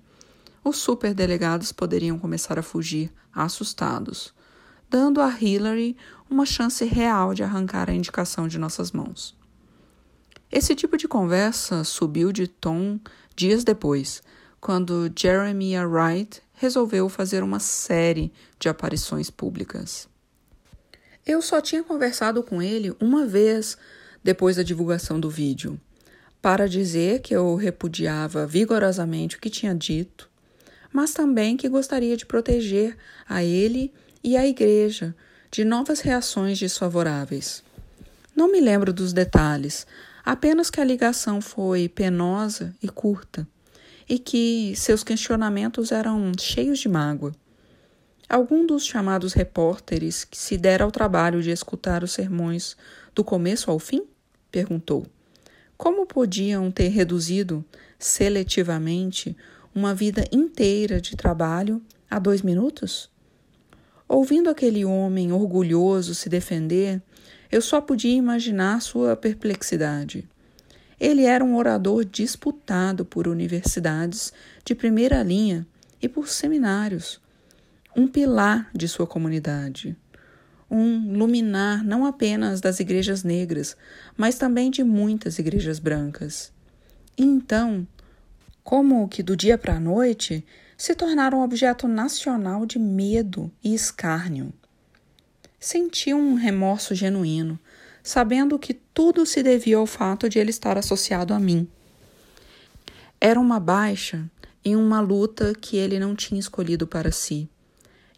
os 0.63 0.77
superdelegados 0.77 1.73
poderiam 1.73 2.19
começar 2.19 2.59
a 2.59 2.63
fugir 2.63 3.13
assustados, 3.33 4.35
dando 4.89 5.21
a 5.21 5.31
Hillary 5.31 5.97
uma 6.29 6.45
chance 6.45 6.85
real 6.85 7.35
de 7.35 7.43
arrancar 7.43 7.89
a 7.89 7.95
indicação 7.95 8.47
de 8.47 8.59
nossas 8.59 8.93
mãos. 8.93 9.37
Esse 10.51 10.75
tipo 10.75 10.97
de 10.97 11.07
conversa 11.07 11.85
subiu 11.85 12.33
de 12.33 12.47
tom 12.47 12.99
dias 13.37 13.63
depois, 13.65 14.23
quando 14.61 15.11
Jeremiah 15.17 15.87
Wright 15.87 16.43
resolveu 16.53 17.09
fazer 17.09 17.43
uma 17.43 17.59
série 17.59 18.33
de 18.59 18.69
aparições 18.69 19.31
públicas. 19.31 20.09
Eu 21.25 21.41
só 21.41 21.61
tinha 21.61 21.83
conversado 21.83 22.43
com 22.43 22.61
ele 22.61 22.95
uma 23.01 23.27
vez 23.27 23.79
depois 24.23 24.57
da 24.57 24.63
divulgação 24.63 25.19
do 25.19 25.31
vídeo, 25.31 25.81
para 26.43 26.69
dizer 26.69 27.21
que 27.21 27.35
eu 27.35 27.55
repudiava 27.55 28.47
vigorosamente 28.47 29.37
o 29.37 29.41
que 29.41 29.51
tinha 29.51 29.75
dito, 29.75 30.30
mas 30.93 31.13
também 31.13 31.57
que 31.57 31.69
gostaria 31.69 32.17
de 32.17 32.27
proteger 32.27 32.97
a 33.29 33.43
ele 33.43 33.93
e 34.23 34.37
a 34.37 34.47
igreja 34.47 35.15
de 35.51 35.65
novas 35.65 36.01
reações 36.01 36.59
desfavoráveis. 36.59 37.63
Não 38.35 38.51
me 38.51 38.61
lembro 38.61 38.93
dos 38.93 39.13
detalhes, 39.13 39.87
apenas 40.25 40.71
que 40.71 40.81
a 40.81 40.85
ligação 40.85 41.41
foi 41.41 41.89
penosa 41.89 42.75
e 42.83 42.89
curta 42.89 43.47
e 44.09 44.19
que 44.19 44.75
seus 44.77 45.05
questionamentos 45.05 45.93
eram 45.93 46.33
cheios 46.39 46.79
de 46.79 46.89
mágoa. 46.89 47.33
Algum 48.29 48.65
dos 48.65 48.85
chamados 48.85 49.33
repórteres 49.33 50.25
que 50.25 50.39
se 50.39 50.57
dera 50.57 50.85
ao 50.85 50.91
trabalho 50.91 51.43
de 51.43 51.51
escutar 51.51 52.03
os 52.03 52.13
sermões 52.13 52.77
do 53.15 53.25
começo 53.25 53.71
ao 53.71 53.79
fim? 53.79 54.05
perguntou. 54.51 55.07
Como 55.77 56.07
podiam 56.07 56.71
ter 56.71 56.89
reduzido 56.89 57.65
seletivamente 57.99 59.37
uma 59.75 59.95
vida 59.95 60.25
inteira 60.33 61.01
de 61.01 61.17
trabalho 61.17 61.83
a 62.11 62.19
dois 62.19 62.43
minutos? 62.43 63.11
Ouvindo 64.09 64.51
aquele 64.51 64.85
homem 64.85 65.33
orgulhoso 65.33 66.15
se 66.15 66.29
defender, 66.29 67.01
eu 67.51 67.63
só 67.63 67.81
podia 67.81 68.15
imaginar 68.15 68.83
sua 68.83 69.15
perplexidade. 69.15 70.29
Ele 70.99 71.25
era 71.25 71.45
um 71.45 71.57
orador 71.57 72.05
disputado 72.05 73.05
por 73.05 73.27
universidades 73.27 74.33
de 74.65 74.75
primeira 74.75 75.23
linha 75.23 75.67
e 76.03 76.09
por 76.09 76.29
seminários, 76.29 77.21
um 77.97 78.07
pilar 78.07 78.71
de 78.75 78.87
sua 78.87 79.07
comunidade, 79.07 79.97
um 80.71 81.17
luminar 81.17 81.85
não 81.85 82.07
apenas 82.07 82.61
das 82.61 82.81
igrejas 82.81 83.25
negras, 83.25 83.77
mas 84.17 84.37
também 84.37 84.71
de 84.71 84.85
muitas 84.85 85.39
igrejas 85.39 85.79
brancas. 85.79 86.53
E 87.17 87.25
então, 87.25 87.87
como 88.63 89.09
que 89.09 89.23
do 89.23 89.37
dia 89.37 89.59
para 89.59 89.77
a 89.77 89.81
noite, 89.81 90.45
se 90.77 90.95
tornaram 90.95 91.41
um 91.41 91.43
objeto 91.43 91.87
nacional 91.87 92.65
de 92.65 92.79
medo 92.79 93.51
e 93.63 93.75
escárnio. 93.75 94.53
Senti 95.59 96.15
um 96.15 96.35
remorso 96.35 96.95
genuíno, 96.95 97.59
sabendo 98.03 98.59
que 98.59 98.73
tudo 98.73 99.27
se 99.27 99.43
devia 99.43 99.77
ao 99.77 99.87
fato 99.87 100.29
de 100.29 100.39
ele 100.39 100.51
estar 100.51 100.79
associado 100.79 101.35
a 101.35 101.39
mim. 101.39 101.69
Era 103.21 103.39
uma 103.39 103.61
baixa 103.61 104.25
em 104.65 104.75
uma 104.75 105.01
luta 105.01 105.53
que 105.55 105.77
ele 105.77 105.99
não 105.99 106.15
tinha 106.15 106.41
escolhido 106.41 106.87
para 106.87 107.13
si. 107.13 107.49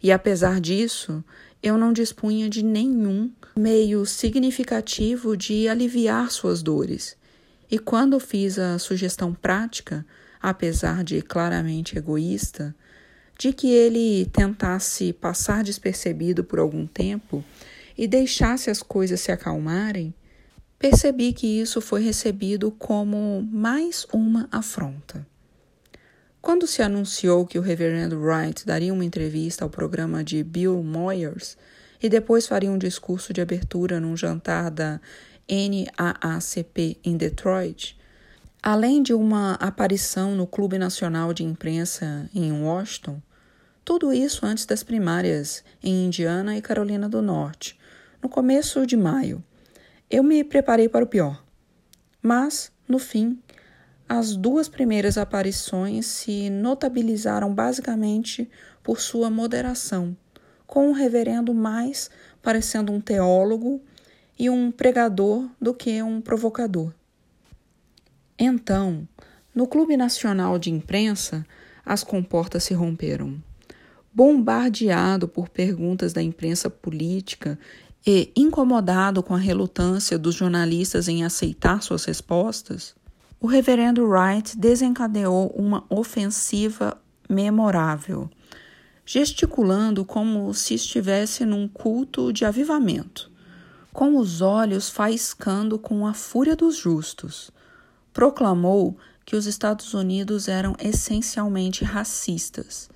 E 0.01 0.11
apesar 0.11 0.61
disso, 0.61 1.23
eu 1.61 1.77
não 1.77 1.93
dispunha 1.93 2.49
de 2.49 2.63
nenhum 2.63 3.31
meio 3.55 4.05
significativo 4.05 5.35
de 5.35 5.67
aliviar 5.67 6.31
suas 6.31 6.61
dores. 6.61 7.15
E 7.69 7.79
quando 7.79 8.19
fiz 8.19 8.59
a 8.59 8.77
sugestão 8.77 9.33
prática, 9.33 10.05
apesar 10.43 11.05
de 11.05 11.21
claramente 11.21 11.97
egoísta, 11.97 12.75
de 13.39 13.53
que 13.53 13.71
ele 13.71 14.25
tentasse 14.25 15.13
passar 15.13 15.63
despercebido 15.63 16.43
por 16.43 16.59
algum 16.59 16.85
tempo 16.85 17.41
e 17.97 18.05
deixasse 18.05 18.69
as 18.69 18.83
coisas 18.83 19.21
se 19.21 19.31
acalmarem, 19.31 20.13
percebi 20.77 21.31
que 21.31 21.47
isso 21.47 21.79
foi 21.79 22.03
recebido 22.03 22.69
como 22.71 23.47
mais 23.49 24.05
uma 24.11 24.49
afronta. 24.51 25.25
Quando 26.41 26.67
se 26.67 26.81
anunciou 26.81 27.47
que 27.47 27.57
o 27.57 27.61
reverendo 27.61 28.19
Wright 28.19 28.65
daria 28.65 28.93
uma 28.93 29.05
entrevista 29.05 29.63
ao 29.63 29.69
programa 29.69 30.25
de 30.25 30.43
Bill 30.43 30.83
Moyers 30.83 31.57
e 32.01 32.09
depois 32.09 32.45
faria 32.45 32.69
um 32.69 32.77
discurso 32.77 33.31
de 33.31 33.39
abertura 33.39 33.97
num 33.97 34.17
jantar 34.17 34.69
da 34.69 34.99
NAACP 35.47 36.97
em 37.01 37.15
Detroit, 37.15 37.97
Além 38.65 39.03
de 39.03 39.13
uma 39.13 39.55
aparição 39.55 40.35
no 40.35 40.47
Clube 40.47 40.77
Nacional 40.77 41.33
de 41.33 41.43
Imprensa 41.43 42.29
em 42.33 42.49
Washington, 42.53 43.21
tudo 43.83 44.13
isso 44.13 44.45
antes 44.45 44.65
das 44.65 44.81
primárias 44.81 45.65
em 45.83 46.05
Indiana 46.05 46.55
e 46.55 46.61
Carolina 46.61 47.09
do 47.09 47.21
Norte, 47.21 47.77
no 48.21 48.29
começo 48.29 48.87
de 48.87 48.95
maio. 48.95 49.43
Eu 50.09 50.23
me 50.23 50.45
preparei 50.45 50.87
para 50.87 51.03
o 51.03 51.07
pior. 51.07 51.43
Mas, 52.21 52.71
no 52.87 52.99
fim, 52.99 53.37
as 54.07 54.33
duas 54.33 54.69
primeiras 54.69 55.17
aparições 55.17 56.05
se 56.05 56.49
notabilizaram 56.49 57.53
basicamente 57.53 58.49
por 58.81 59.01
sua 59.01 59.29
moderação, 59.29 60.15
com 60.65 60.87
o 60.87 60.93
reverendo 60.93 61.53
mais 61.53 62.09
parecendo 62.41 62.93
um 62.93 63.01
teólogo 63.01 63.81
e 64.39 64.49
um 64.49 64.71
pregador 64.71 65.49
do 65.59 65.73
que 65.73 66.01
um 66.01 66.21
provocador. 66.21 66.93
Então, 68.37 69.07
no 69.53 69.67
Clube 69.67 69.95
Nacional 69.95 70.57
de 70.57 70.71
Imprensa, 70.71 71.45
as 71.85 72.03
comportas 72.03 72.63
se 72.63 72.73
romperam. 72.73 73.41
Bombardeado 74.11 75.27
por 75.27 75.49
perguntas 75.49 76.13
da 76.13 76.21
imprensa 76.21 76.69
política 76.69 77.57
e 78.05 78.31
incomodado 78.35 79.21
com 79.21 79.33
a 79.35 79.39
relutância 79.39 80.17
dos 80.17 80.35
jornalistas 80.35 81.07
em 81.07 81.23
aceitar 81.23 81.81
suas 81.81 82.05
respostas, 82.05 82.95
o 83.39 83.47
reverendo 83.47 84.05
Wright 84.07 84.57
desencadeou 84.57 85.47
uma 85.49 85.85
ofensiva 85.89 86.97
memorável, 87.29 88.29
gesticulando 89.05 90.03
como 90.03 90.53
se 90.53 90.73
estivesse 90.75 91.45
num 91.45 91.67
culto 91.67 92.33
de 92.33 92.45
avivamento, 92.45 93.31
com 93.91 94.17
os 94.17 94.41
olhos 94.41 94.89
faiscando 94.89 95.77
com 95.77 96.07
a 96.07 96.13
fúria 96.13 96.55
dos 96.55 96.77
justos 96.77 97.51
proclamou 98.13 98.95
que 99.25 99.35
os 99.35 99.45
Estados 99.45 99.93
Unidos 99.93 100.47
eram 100.47 100.75
essencialmente 100.79 101.83
racistas. 101.83 102.89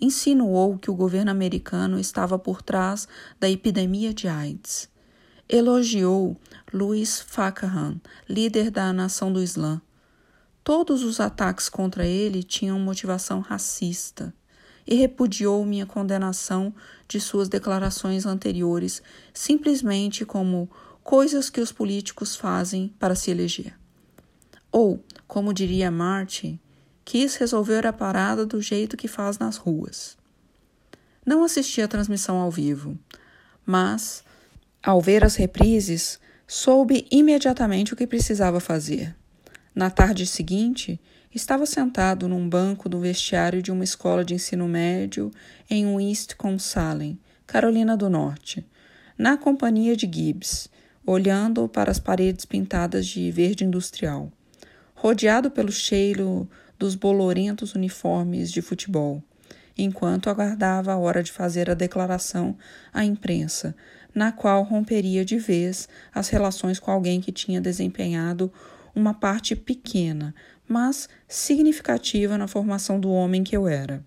Insinuou 0.00 0.76
que 0.76 0.90
o 0.90 0.94
governo 0.94 1.30
americano 1.30 1.98
estava 1.98 2.38
por 2.38 2.60
trás 2.60 3.06
da 3.38 3.48
epidemia 3.48 4.12
de 4.12 4.26
AIDS. 4.28 4.88
Elogiou 5.48 6.36
Louis 6.72 7.20
Farrakhan, 7.20 8.00
líder 8.28 8.70
da 8.70 8.92
Nação 8.92 9.32
do 9.32 9.42
Islã. 9.42 9.80
Todos 10.64 11.02
os 11.02 11.20
ataques 11.20 11.68
contra 11.68 12.06
ele 12.06 12.42
tinham 12.42 12.78
motivação 12.80 13.40
racista 13.40 14.34
e 14.86 14.94
repudiou 14.94 15.64
minha 15.64 15.86
condenação 15.86 16.74
de 17.06 17.20
suas 17.20 17.48
declarações 17.48 18.26
anteriores 18.26 19.02
simplesmente 19.32 20.24
como 20.24 20.70
coisas 21.02 21.50
que 21.50 21.60
os 21.60 21.70
políticos 21.70 22.34
fazem 22.34 22.88
para 22.98 23.14
se 23.14 23.30
eleger. 23.30 23.83
Ou, 24.76 25.00
como 25.28 25.54
diria 25.54 25.88
Marty, 25.88 26.60
quis 27.04 27.36
resolver 27.36 27.86
a 27.86 27.92
parada 27.92 28.44
do 28.44 28.60
jeito 28.60 28.96
que 28.96 29.06
faz 29.06 29.38
nas 29.38 29.56
ruas. 29.56 30.16
Não 31.24 31.44
assisti 31.44 31.80
à 31.80 31.86
transmissão 31.86 32.38
ao 32.38 32.50
vivo, 32.50 32.98
mas, 33.64 34.24
ao 34.82 35.00
ver 35.00 35.24
as 35.24 35.36
reprises, 35.36 36.18
soube 36.44 37.06
imediatamente 37.08 37.92
o 37.92 37.96
que 37.96 38.04
precisava 38.04 38.58
fazer. 38.58 39.14
Na 39.72 39.90
tarde 39.90 40.26
seguinte, 40.26 41.00
estava 41.32 41.66
sentado 41.66 42.26
num 42.26 42.48
banco 42.48 42.88
do 42.88 42.98
vestiário 42.98 43.62
de 43.62 43.70
uma 43.70 43.84
escola 43.84 44.24
de 44.24 44.34
ensino 44.34 44.66
médio 44.66 45.30
em 45.70 45.86
Winston-Salem, 45.96 47.16
Carolina 47.46 47.96
do 47.96 48.10
Norte, 48.10 48.66
na 49.16 49.36
companhia 49.36 49.96
de 49.96 50.10
Gibbs, 50.12 50.68
olhando 51.06 51.68
para 51.68 51.92
as 51.92 52.00
paredes 52.00 52.44
pintadas 52.44 53.06
de 53.06 53.30
verde 53.30 53.62
industrial 53.62 54.32
rodeado 55.04 55.50
pelo 55.50 55.70
cheiro 55.70 56.48
dos 56.78 56.94
bolorentos 56.94 57.74
uniformes 57.74 58.50
de 58.50 58.62
futebol, 58.62 59.22
enquanto 59.76 60.30
aguardava 60.30 60.94
a 60.94 60.96
hora 60.96 61.22
de 61.22 61.30
fazer 61.30 61.68
a 61.68 61.74
declaração 61.74 62.56
à 62.90 63.04
imprensa, 63.04 63.76
na 64.14 64.32
qual 64.32 64.62
romperia 64.62 65.22
de 65.22 65.36
vez 65.36 65.90
as 66.10 66.30
relações 66.30 66.78
com 66.78 66.90
alguém 66.90 67.20
que 67.20 67.30
tinha 67.30 67.60
desempenhado 67.60 68.50
uma 68.94 69.12
parte 69.12 69.54
pequena, 69.54 70.34
mas 70.66 71.06
significativa 71.28 72.38
na 72.38 72.48
formação 72.48 72.98
do 72.98 73.10
homem 73.10 73.44
que 73.44 73.54
eu 73.54 73.68
era. 73.68 74.02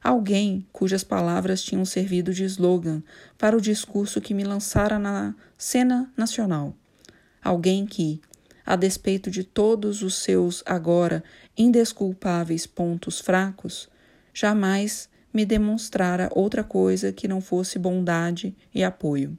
Alguém 0.00 0.64
cujas 0.72 1.02
palavras 1.02 1.64
tinham 1.64 1.84
servido 1.84 2.32
de 2.32 2.44
slogan 2.44 3.02
para 3.36 3.56
o 3.56 3.60
discurso 3.60 4.20
que 4.20 4.34
me 4.34 4.44
lançara 4.44 5.00
na 5.00 5.34
cena 5.58 6.08
nacional. 6.16 6.76
Alguém 7.42 7.84
que, 7.86 8.20
a 8.66 8.74
despeito 8.74 9.30
de 9.30 9.44
todos 9.44 10.02
os 10.02 10.16
seus 10.16 10.62
agora 10.66 11.22
indesculpáveis 11.56 12.66
pontos 12.66 13.20
fracos, 13.20 13.88
jamais 14.34 15.08
me 15.32 15.46
demonstrara 15.46 16.28
outra 16.34 16.64
coisa 16.64 17.12
que 17.12 17.28
não 17.28 17.40
fosse 17.40 17.78
bondade 17.78 18.56
e 18.74 18.82
apoio. 18.82 19.38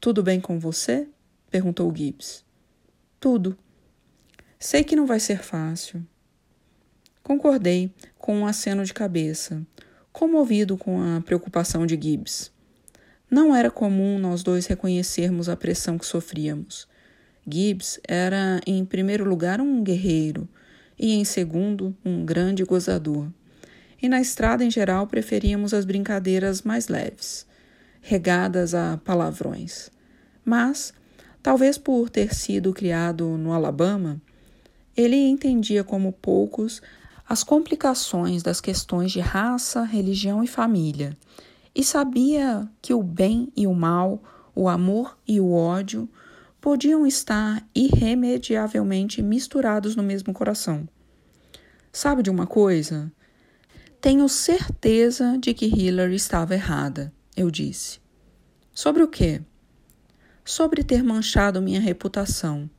Tudo 0.00 0.22
bem 0.22 0.40
com 0.40 0.58
você? 0.60 1.08
perguntou 1.50 1.92
Gibbs. 1.94 2.44
Tudo. 3.18 3.58
Sei 4.58 4.84
que 4.84 4.94
não 4.94 5.06
vai 5.06 5.18
ser 5.18 5.42
fácil. 5.42 6.06
Concordei 7.22 7.92
com 8.16 8.36
um 8.36 8.46
aceno 8.46 8.84
de 8.84 8.94
cabeça, 8.94 9.66
comovido 10.12 10.76
com 10.76 11.00
a 11.00 11.20
preocupação 11.20 11.84
de 11.84 12.00
Gibbs. 12.00 12.52
Não 13.30 13.54
era 13.54 13.70
comum 13.70 14.18
nós 14.18 14.42
dois 14.42 14.66
reconhecermos 14.66 15.48
a 15.48 15.56
pressão 15.56 15.98
que 15.98 16.06
sofríamos. 16.06 16.88
Gibbs 17.50 18.00
era, 18.06 18.60
em 18.66 18.84
primeiro 18.84 19.24
lugar, 19.24 19.60
um 19.60 19.82
guerreiro 19.82 20.48
e, 20.98 21.14
em 21.14 21.24
segundo, 21.24 21.96
um 22.04 22.24
grande 22.24 22.64
gozador. 22.64 23.28
E 24.00 24.08
na 24.08 24.20
estrada, 24.20 24.64
em 24.64 24.70
geral, 24.70 25.06
preferíamos 25.06 25.74
as 25.74 25.84
brincadeiras 25.84 26.62
mais 26.62 26.88
leves, 26.88 27.46
regadas 28.00 28.74
a 28.74 28.98
palavrões. 29.04 29.90
Mas, 30.44 30.92
talvez 31.42 31.76
por 31.76 32.08
ter 32.08 32.34
sido 32.34 32.72
criado 32.72 33.26
no 33.36 33.52
Alabama, 33.52 34.20
ele 34.96 35.16
entendia 35.16 35.84
como 35.84 36.12
poucos 36.12 36.82
as 37.28 37.44
complicações 37.44 38.42
das 38.42 38.60
questões 38.60 39.12
de 39.12 39.20
raça, 39.20 39.82
religião 39.82 40.42
e 40.42 40.46
família, 40.46 41.16
e 41.74 41.84
sabia 41.84 42.68
que 42.80 42.94
o 42.94 43.02
bem 43.02 43.52
e 43.54 43.66
o 43.66 43.74
mal, 43.74 44.22
o 44.54 44.68
amor 44.68 45.16
e 45.26 45.40
o 45.40 45.52
ódio 45.52 46.08
podiam 46.60 47.06
estar 47.06 47.66
irremediavelmente 47.74 49.22
misturados 49.22 49.94
no 49.94 50.02
mesmo 50.02 50.32
coração. 50.32 50.88
Sabe 51.92 52.22
de 52.22 52.30
uma 52.30 52.46
coisa? 52.46 53.12
Tenho 54.00 54.28
certeza 54.28 55.36
de 55.38 55.54
que 55.54 55.66
Hillary 55.66 56.14
estava 56.14 56.54
errada, 56.54 57.12
eu 57.36 57.50
disse. 57.50 58.00
Sobre 58.72 59.02
o 59.02 59.08
quê? 59.08 59.40
Sobre 60.44 60.84
ter 60.84 61.02
manchado 61.02 61.60
minha 61.60 61.80
reputação 61.80 62.70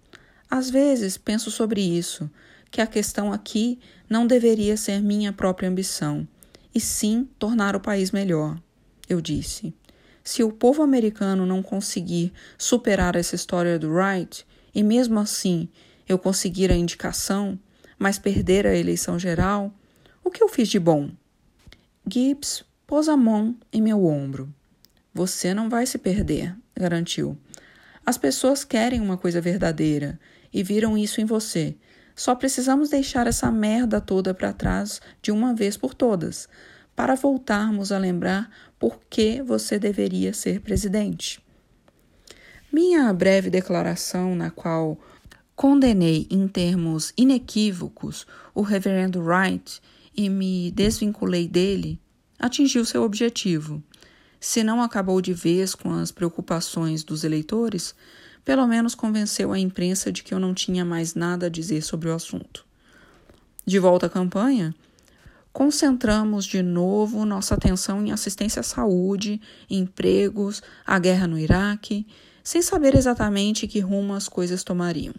às 0.49 0.69
vezes 0.69 1.15
penso 1.15 1.51
sobre 1.51 1.79
isso, 1.79 2.29
que 2.71 2.81
a 2.81 2.87
questão 2.87 3.31
aqui 3.31 3.79
não 4.09 4.25
deveria 4.25 4.75
ser 4.75 4.99
minha 5.01 5.31
própria 5.31 5.69
ambição, 5.69 6.27
e 6.73 6.79
sim 6.79 7.29
tornar 7.37 7.75
o 7.75 7.79
país 7.79 8.11
melhor. 8.11 8.59
Eu 9.07 9.21
disse. 9.21 9.73
Se 10.29 10.43
o 10.43 10.51
povo 10.51 10.83
americano 10.83 11.43
não 11.43 11.63
conseguir 11.63 12.31
superar 12.55 13.15
essa 13.15 13.33
história 13.33 13.79
do 13.79 13.91
Wright, 13.91 14.45
e 14.75 14.83
mesmo 14.83 15.19
assim 15.19 15.67
eu 16.07 16.19
conseguir 16.19 16.71
a 16.71 16.75
indicação, 16.75 17.57
mas 17.97 18.19
perder 18.19 18.67
a 18.67 18.75
eleição 18.75 19.17
geral, 19.17 19.73
o 20.23 20.29
que 20.29 20.43
eu 20.43 20.47
fiz 20.47 20.69
de 20.69 20.79
bom? 20.79 21.09
Gibbs 22.07 22.63
pôs 22.85 23.09
a 23.09 23.17
mão 23.17 23.57
em 23.73 23.81
meu 23.81 24.05
ombro. 24.05 24.53
Você 25.15 25.51
não 25.51 25.67
vai 25.67 25.87
se 25.87 25.97
perder, 25.97 26.55
garantiu. 26.75 27.35
As 28.05 28.15
pessoas 28.15 28.63
querem 28.63 29.01
uma 29.01 29.17
coisa 29.17 29.41
verdadeira 29.41 30.19
e 30.53 30.61
viram 30.61 30.95
isso 30.95 31.19
em 31.19 31.25
você. 31.25 31.75
Só 32.15 32.35
precisamos 32.35 32.89
deixar 32.89 33.25
essa 33.25 33.51
merda 33.51 33.99
toda 33.99 34.31
para 34.31 34.53
trás 34.53 35.01
de 35.23 35.31
uma 35.31 35.55
vez 35.55 35.75
por 35.75 35.95
todas, 35.95 36.47
para 36.95 37.15
voltarmos 37.15 37.91
a 37.91 37.97
lembrar 37.97 38.68
por 38.79 38.99
que 39.09 39.43
você 39.43 39.77
deveria 39.77 40.33
ser 40.33 40.61
presidente. 40.61 41.43
Minha 42.71 43.11
breve 43.11 43.49
declaração, 43.49 44.35
na 44.35 44.49
qual 44.49 44.97
condenei 45.55 46.25
em 46.31 46.47
termos 46.47 47.11
inequívocos 47.17 48.25
o 48.55 48.61
reverendo 48.61 49.19
Wright 49.19 49.81
e 50.15 50.29
me 50.29 50.71
desvinculei 50.71 51.47
dele, 51.47 51.99
atingiu 52.39 52.85
seu 52.85 53.03
objetivo. 53.03 53.83
Se 54.39 54.63
não 54.63 54.81
acabou 54.81 55.21
de 55.21 55.33
vez 55.33 55.75
com 55.75 55.91
as 55.91 56.11
preocupações 56.11 57.03
dos 57.03 57.25
eleitores, 57.25 57.93
pelo 58.45 58.65
menos 58.65 58.95
convenceu 58.95 59.51
a 59.51 59.59
imprensa 59.59 60.11
de 60.11 60.23
que 60.23 60.33
eu 60.33 60.39
não 60.39 60.53
tinha 60.53 60.85
mais 60.85 61.13
nada 61.13 61.47
a 61.47 61.49
dizer 61.49 61.81
sobre 61.81 62.07
o 62.07 62.13
assunto. 62.13 62.65
De 63.65 63.77
volta 63.77 64.05
à 64.05 64.09
campanha, 64.09 64.73
concentramos 65.51 66.45
de 66.45 66.61
novo 66.61 67.25
nossa 67.25 67.55
atenção 67.55 68.05
em 68.05 68.11
assistência 68.11 68.59
à 68.59 68.63
saúde, 68.63 69.41
empregos, 69.69 70.61
a 70.85 70.99
guerra 70.99 71.27
no 71.27 71.37
Iraque, 71.37 72.05
sem 72.43 72.61
saber 72.61 72.95
exatamente 72.95 73.67
que 73.67 73.79
rumo 73.79 74.13
as 74.13 74.27
coisas 74.27 74.63
tomariam. 74.63 75.13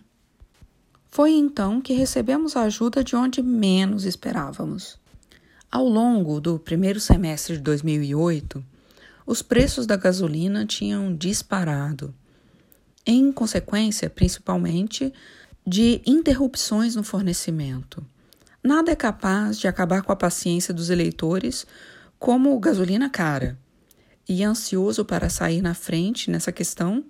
Foi 1.10 1.32
então 1.32 1.80
que 1.80 1.92
recebemos 1.92 2.56
ajuda 2.56 3.02
de 3.02 3.16
onde 3.16 3.42
menos 3.42 4.04
esperávamos. 4.04 4.98
Ao 5.70 5.84
longo 5.84 6.40
do 6.40 6.58
primeiro 6.58 7.00
semestre 7.00 7.56
de 7.56 7.62
2008, 7.62 8.64
os 9.26 9.42
preços 9.42 9.86
da 9.86 9.96
gasolina 9.96 10.64
tinham 10.64 11.14
disparado 11.14 12.14
em 13.06 13.32
consequência, 13.32 14.10
principalmente, 14.10 15.12
de 15.66 16.00
interrupções 16.06 16.94
no 16.94 17.02
fornecimento. 17.02 18.04
Nada 18.62 18.92
é 18.92 18.96
capaz 18.96 19.58
de 19.58 19.66
acabar 19.66 20.02
com 20.02 20.12
a 20.12 20.16
paciência 20.16 20.74
dos 20.74 20.90
eleitores 20.90 21.66
como 22.18 22.58
gasolina 22.58 23.08
cara. 23.08 23.58
E 24.28 24.44
ansioso 24.44 25.04
para 25.04 25.30
sair 25.30 25.62
na 25.62 25.74
frente 25.74 26.30
nessa 26.30 26.52
questão, 26.52 27.04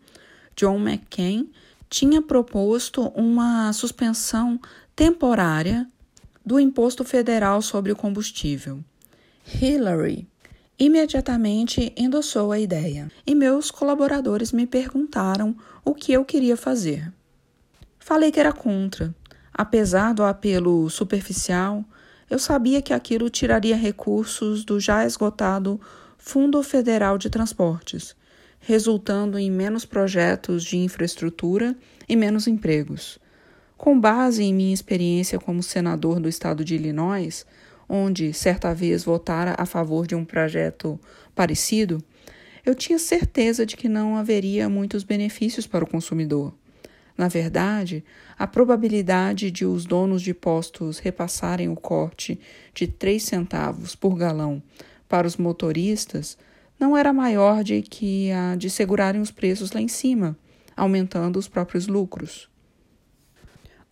John 0.56 0.78
McCain 0.78 1.50
tinha 1.88 2.22
proposto 2.22 3.08
uma 3.08 3.72
suspensão 3.72 4.60
temporária 4.94 5.88
do 6.46 6.60
imposto 6.60 7.04
federal 7.04 7.60
sobre 7.60 7.90
o 7.90 7.96
combustível. 7.96 8.82
Hillary 9.60 10.28
imediatamente 10.78 11.92
endossou 11.96 12.52
a 12.52 12.58
ideia 12.58 13.10
e 13.26 13.34
meus 13.34 13.70
colaboradores 13.70 14.52
me 14.52 14.66
perguntaram 14.66 15.54
o 15.84 15.94
que 15.94 16.12
eu 16.12 16.24
queria 16.24 16.56
fazer. 16.56 17.12
Falei 17.98 18.30
que 18.30 18.40
era 18.40 18.52
contra. 18.52 19.14
Apesar 19.60 20.14
do 20.14 20.22
apelo 20.22 20.88
superficial, 20.88 21.84
eu 22.30 22.38
sabia 22.38 22.80
que 22.80 22.94
aquilo 22.94 23.28
tiraria 23.28 23.76
recursos 23.76 24.64
do 24.64 24.80
já 24.80 25.04
esgotado 25.04 25.78
Fundo 26.16 26.62
Federal 26.62 27.18
de 27.18 27.28
Transportes, 27.28 28.16
resultando 28.58 29.38
em 29.38 29.50
menos 29.50 29.84
projetos 29.84 30.64
de 30.64 30.78
infraestrutura 30.78 31.76
e 32.08 32.16
menos 32.16 32.46
empregos. 32.46 33.18
Com 33.76 34.00
base 34.00 34.44
em 34.44 34.54
minha 34.54 34.72
experiência 34.72 35.38
como 35.38 35.62
senador 35.62 36.20
do 36.20 36.28
estado 36.30 36.64
de 36.64 36.76
Illinois, 36.76 37.44
onde 37.86 38.32
certa 38.32 38.74
vez 38.74 39.04
votara 39.04 39.54
a 39.58 39.66
favor 39.66 40.06
de 40.06 40.14
um 40.14 40.24
projeto 40.24 40.98
parecido, 41.34 42.02
eu 42.64 42.74
tinha 42.74 42.98
certeza 42.98 43.66
de 43.66 43.76
que 43.76 43.90
não 43.90 44.16
haveria 44.16 44.70
muitos 44.70 45.04
benefícios 45.04 45.66
para 45.66 45.84
o 45.84 45.86
consumidor. 45.86 46.54
Na 47.20 47.28
verdade, 47.28 48.02
a 48.38 48.46
probabilidade 48.46 49.50
de 49.50 49.66
os 49.66 49.84
donos 49.84 50.22
de 50.22 50.32
postos 50.32 50.98
repassarem 50.98 51.68
o 51.68 51.76
corte 51.76 52.40
de 52.72 52.86
3 52.86 53.22
centavos 53.22 53.94
por 53.94 54.16
galão 54.16 54.62
para 55.06 55.26
os 55.26 55.36
motoristas 55.36 56.38
não 56.78 56.96
era 56.96 57.12
maior 57.12 57.62
de 57.62 57.82
que 57.82 58.32
a 58.32 58.56
de 58.56 58.70
segurarem 58.70 59.20
os 59.20 59.30
preços 59.30 59.70
lá 59.72 59.82
em 59.82 59.86
cima, 59.86 60.34
aumentando 60.74 61.38
os 61.38 61.46
próprios 61.46 61.86
lucros. 61.86 62.48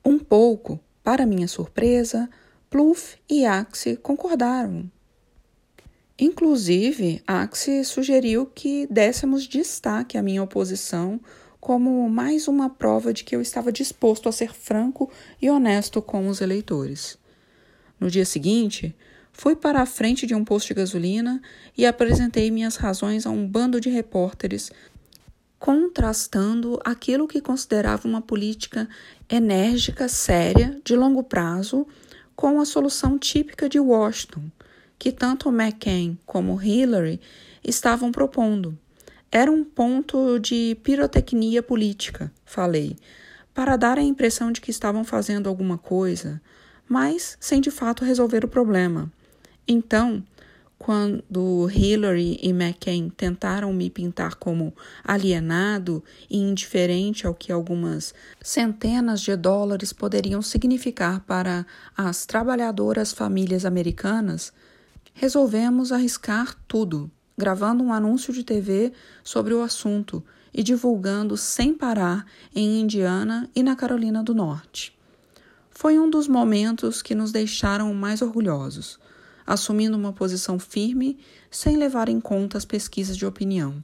Um 0.03 0.19
pouco, 0.19 0.81
para 1.05 1.27
minha 1.27 1.49
surpresa, 1.49 2.31
Plouffe 2.71 3.19
e 3.29 3.45
Axe 3.45 3.99
concordaram. 3.99 4.91
Inclusive, 6.19 7.23
Axe 7.27 7.85
sugeriu 7.85 8.47
que 8.47 8.87
dessemos 8.87 9.47
destaque 9.47 10.17
à 10.17 10.23
minha 10.23 10.43
oposição 10.43 11.21
como 11.69 12.09
mais 12.09 12.49
uma 12.49 12.71
prova 12.71 13.13
de 13.13 13.23
que 13.23 13.37
eu 13.37 13.43
estava 13.43 13.71
disposto 13.71 14.27
a 14.27 14.33
ser 14.33 14.55
franco 14.55 15.13
e 15.39 15.51
honesto 15.51 16.01
com 16.01 16.27
os 16.27 16.41
eleitores. 16.41 17.19
No 18.01 18.11
dia 18.11 18.25
seguinte, 18.25 18.97
fui 19.35 19.55
para 19.55 19.83
a 19.83 19.85
frente 19.85 20.27
de 20.27 20.35
um 20.35 20.47
posto 20.47 20.69
de 20.69 20.73
gasolina 20.73 21.43
e 21.77 21.85
apresentei 21.85 22.51
minhas 22.51 22.77
razões 22.77 23.27
a 23.27 23.31
um 23.31 23.47
bando 23.47 23.83
de 23.83 23.91
repórteres, 23.91 24.73
contrastando 25.59 26.81
aquilo 26.83 27.29
que 27.29 27.39
considerava 27.39 28.09
uma 28.09 28.23
política 28.23 28.89
enérgica, 29.29 30.09
séria, 30.09 30.81
de 30.83 30.97
longo 30.97 31.23
prazo 31.23 31.87
com 32.35 32.63
a 32.63 32.65
solução 32.65 33.19
típica 33.19 33.69
de 33.69 33.79
Washington, 33.79 34.45
que 34.99 35.13
tanto 35.13 35.51
McCain 35.51 36.19
como 36.25 36.63
Hillary 36.63 37.21
estavam 37.63 38.11
propondo. 38.11 38.75
Era 39.31 39.51
um 39.51 39.63
ponto 39.63 40.39
de 40.39 40.77
pirotecnia 40.83 41.63
política, 41.63 42.33
falei, 42.47 42.97
para 43.53 43.77
dar 43.77 43.99
a 43.99 44.03
impressão 44.03 44.51
de 44.51 44.61
que 44.61 44.71
estavam 44.71 45.05
fazendo 45.05 45.51
alguma 45.51 45.77
coisa, 45.77 46.41
mas 46.89 47.37
sem 47.39 47.61
de 47.61 47.71
fato 47.71 48.05
resolver 48.05 48.43
o 48.43 48.49
problema. 48.49 49.13
Então, 49.67 50.25
quando 50.79 51.69
Hillary 51.69 52.39
e 52.41 52.51
McCain 52.51 53.11
tentaram 53.11 53.71
me 53.71 53.91
pintar 53.91 54.37
como 54.37 54.73
alienado 55.05 56.03
e 56.31 56.39
indiferente 56.39 57.27
ao 57.27 57.35
que 57.35 57.53
algumas 57.53 58.15
centenas 58.41 59.21
de 59.21 59.37
dólares 59.37 59.93
poderiam 59.93 60.41
significar 60.41 61.21
para 61.21 61.67
as 61.95 62.25
trabalhadoras 62.25 63.13
famílias 63.13 63.67
americanas, 63.67 64.53
resolvemos 65.13 65.93
arriscar 65.93 66.55
tudo, 66.67 67.11
gravando 67.39 67.85
um 67.85 67.93
anúncio 67.93 68.33
de 68.33 68.43
TV 68.43 68.93
sobre 69.23 69.55
o 69.55 69.63
assunto 69.63 70.25
e 70.53 70.63
divulgando 70.63 71.37
sem 71.37 71.73
parar 71.73 72.27
em 72.53 72.81
Indiana 72.81 73.49
e 73.55 73.63
na 73.63 73.77
Carolina 73.77 74.25
do 74.25 74.35
Norte. 74.35 74.93
Foi 75.71 75.99
um 75.99 76.11
dos 76.11 76.27
momentos 76.27 77.01
que 77.01 77.15
nos 77.15 77.31
deixaram 77.31 77.95
mais 77.95 78.21
orgulhosos, 78.21 78.99
assumindo 79.47 79.97
uma 79.97 80.13
posição 80.13 80.59
firme 80.59 81.17
sem 81.49 81.77
levar 81.77 82.09
em 82.09 82.21
conta 82.21 82.59
as 82.59 82.65
pesquisas 82.65 83.17
de 83.17 83.25
opinião 83.25 83.83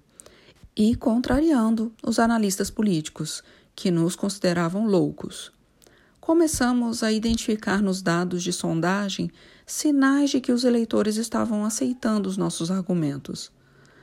e 0.76 0.96
contrariando 0.96 1.92
os 2.02 2.18
analistas 2.18 2.68
políticos, 2.68 3.44
que 3.76 3.90
nos 3.90 4.16
consideravam 4.16 4.86
loucos. 4.86 5.52
Começamos 6.24 7.02
a 7.02 7.12
identificar 7.12 7.82
nos 7.82 8.00
dados 8.00 8.42
de 8.42 8.50
sondagem 8.50 9.30
sinais 9.66 10.30
de 10.30 10.40
que 10.40 10.52
os 10.52 10.64
eleitores 10.64 11.18
estavam 11.18 11.66
aceitando 11.66 12.30
os 12.30 12.38
nossos 12.38 12.70
argumentos. 12.70 13.52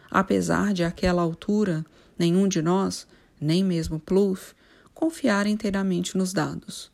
Apesar 0.08 0.72
de, 0.72 0.84
àquela 0.84 1.24
altura, 1.24 1.84
nenhum 2.20 2.48
de 2.48 2.62
nós, 2.62 3.08
nem 3.42 3.64
mesmo 3.64 4.00
Plouffe, 4.00 4.54
confiar 4.94 5.48
inteiramente 5.48 6.16
nos 6.16 6.32
dados. 6.32 6.92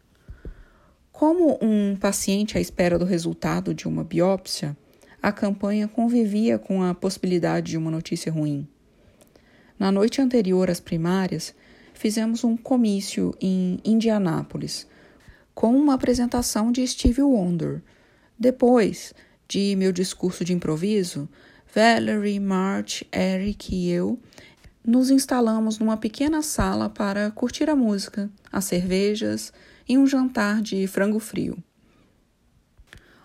Como 1.12 1.60
um 1.62 1.98
paciente 1.98 2.58
à 2.58 2.62
espera 2.62 2.98
do 2.98 3.04
resultado 3.04 3.74
de 3.74 3.86
uma 3.86 4.06
biópsia, 4.06 4.78
a 5.22 5.34
campanha 5.34 5.90
convivia 5.90 6.58
com 6.58 6.82
a 6.82 6.96
possibilidade 6.96 7.72
de 7.72 7.78
uma 7.78 7.92
notícia 7.92 8.32
ruim. 8.32 8.66
Na 9.78 9.92
noite 9.92 10.22
anterior 10.22 10.70
às 10.70 10.80
primárias, 10.80 11.54
fizemos 11.94 12.46
um 12.46 12.56
comício 12.56 13.36
em 13.42 13.78
Indianápolis, 13.84 14.88
com 15.58 15.76
uma 15.76 15.96
apresentação 15.96 16.72
de 16.72 16.86
Stevie 16.86 17.24
Wonder. 17.24 17.82
Depois 18.38 19.12
de 19.48 19.76
meu 19.76 19.92
discurso 19.92 20.46
de 20.46 20.54
improviso, 20.54 21.28
Valerie, 21.74 22.40
March, 22.40 23.02
Eric 23.12 23.74
e 23.76 23.90
eu 23.90 24.20
nos 24.86 25.10
instalamos 25.10 25.80
numa 25.80 25.98
pequena 25.98 26.44
sala 26.44 26.92
para 26.92 27.32
curtir 27.32 27.72
a 27.72 27.76
música, 27.76 28.30
as 28.52 28.66
cervejas 28.66 29.52
e 29.90 29.98
um 29.98 30.06
jantar 30.06 30.62
de 30.62 30.86
frango 30.86 31.18
frio. 31.18 31.58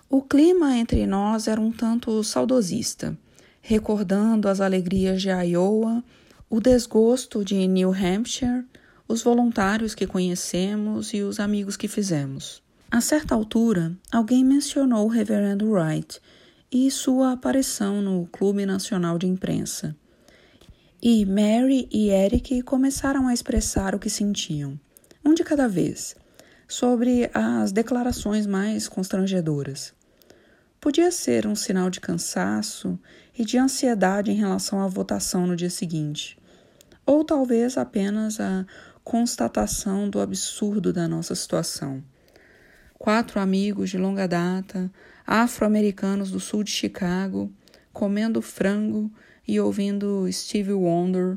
O 0.09 0.23
clima 0.23 0.79
entre 0.79 1.07
nós 1.07 1.47
era 1.47 1.61
um 1.61 1.71
tanto 1.71 2.25
saudosista, 2.25 3.15
recordando 3.61 4.49
as 4.49 4.59
alegrias 4.59 5.21
de 5.21 5.29
Iowa, 5.29 6.03
o 6.49 6.61
desgosto 6.61 7.45
de 7.45 7.69
New 7.69 7.93
Hampshire 7.93 8.65
os 9.07 9.23
voluntários 9.23 9.95
que 9.95 10.07
conhecemos 10.07 11.13
e 11.13 11.23
os 11.23 11.41
amigos 11.41 11.77
que 11.77 11.89
fizemos. 11.89 12.63
A 12.91 13.01
certa 13.01 13.35
altura, 13.35 13.97
alguém 14.11 14.45
mencionou 14.45 15.07
o 15.07 15.09
Reverendo 15.09 15.71
Wright 15.71 16.21
e 16.71 16.91
sua 16.91 17.33
aparição 17.33 18.01
no 18.03 18.27
Clube 18.27 18.67
Nacional 18.67 19.19
de 19.19 19.27
Imprensa. 19.27 19.97
E 21.03 21.25
Mary 21.27 21.89
e 21.91 22.11
Eric 22.11 22.63
começaram 22.63 23.27
a 23.27 23.35
expressar 23.35 23.95
o 23.95 23.99
que 23.99 24.09
sentiam, 24.09 24.79
um 25.25 25.35
de 25.35 25.43
cada 25.43 25.67
vez, 25.67 26.15
sobre 26.69 27.31
as 27.35 27.73
declarações 27.73 28.47
mais 28.47 28.89
constrangedoras. 28.89 29.93
Podia 30.81 31.11
ser 31.11 31.47
um 31.47 31.55
sinal 31.55 31.91
de 31.91 32.01
cansaço 32.01 32.99
e 33.39 33.45
de 33.45 33.59
ansiedade 33.59 34.31
em 34.31 34.37
relação 34.37 34.81
à 34.81 34.87
votação 34.87 35.47
no 35.47 35.57
dia 35.57 35.71
seguinte, 35.71 36.39
ou 37.05 37.25
talvez 37.25 37.77
apenas 37.77 38.41
a 38.41 38.67
constatação 39.05 40.09
do 40.09 40.21
absurdo 40.21 40.93
da 40.93 41.09
nossa 41.09 41.35
situação. 41.35 42.03
Quatro 42.99 43.41
amigos 43.41 43.91
de 43.91 43.99
longa 43.99 44.29
data, 44.29 44.91
afro-americanos 45.27 46.31
do 46.31 46.39
sul 46.39 46.63
de 46.63 46.71
Chicago, 46.71 47.53
comendo 47.93 48.41
frango 48.41 49.11
e 49.47 49.59
ouvindo 49.59 50.31
Stevie 50.31 50.73
Wonder, 50.73 51.37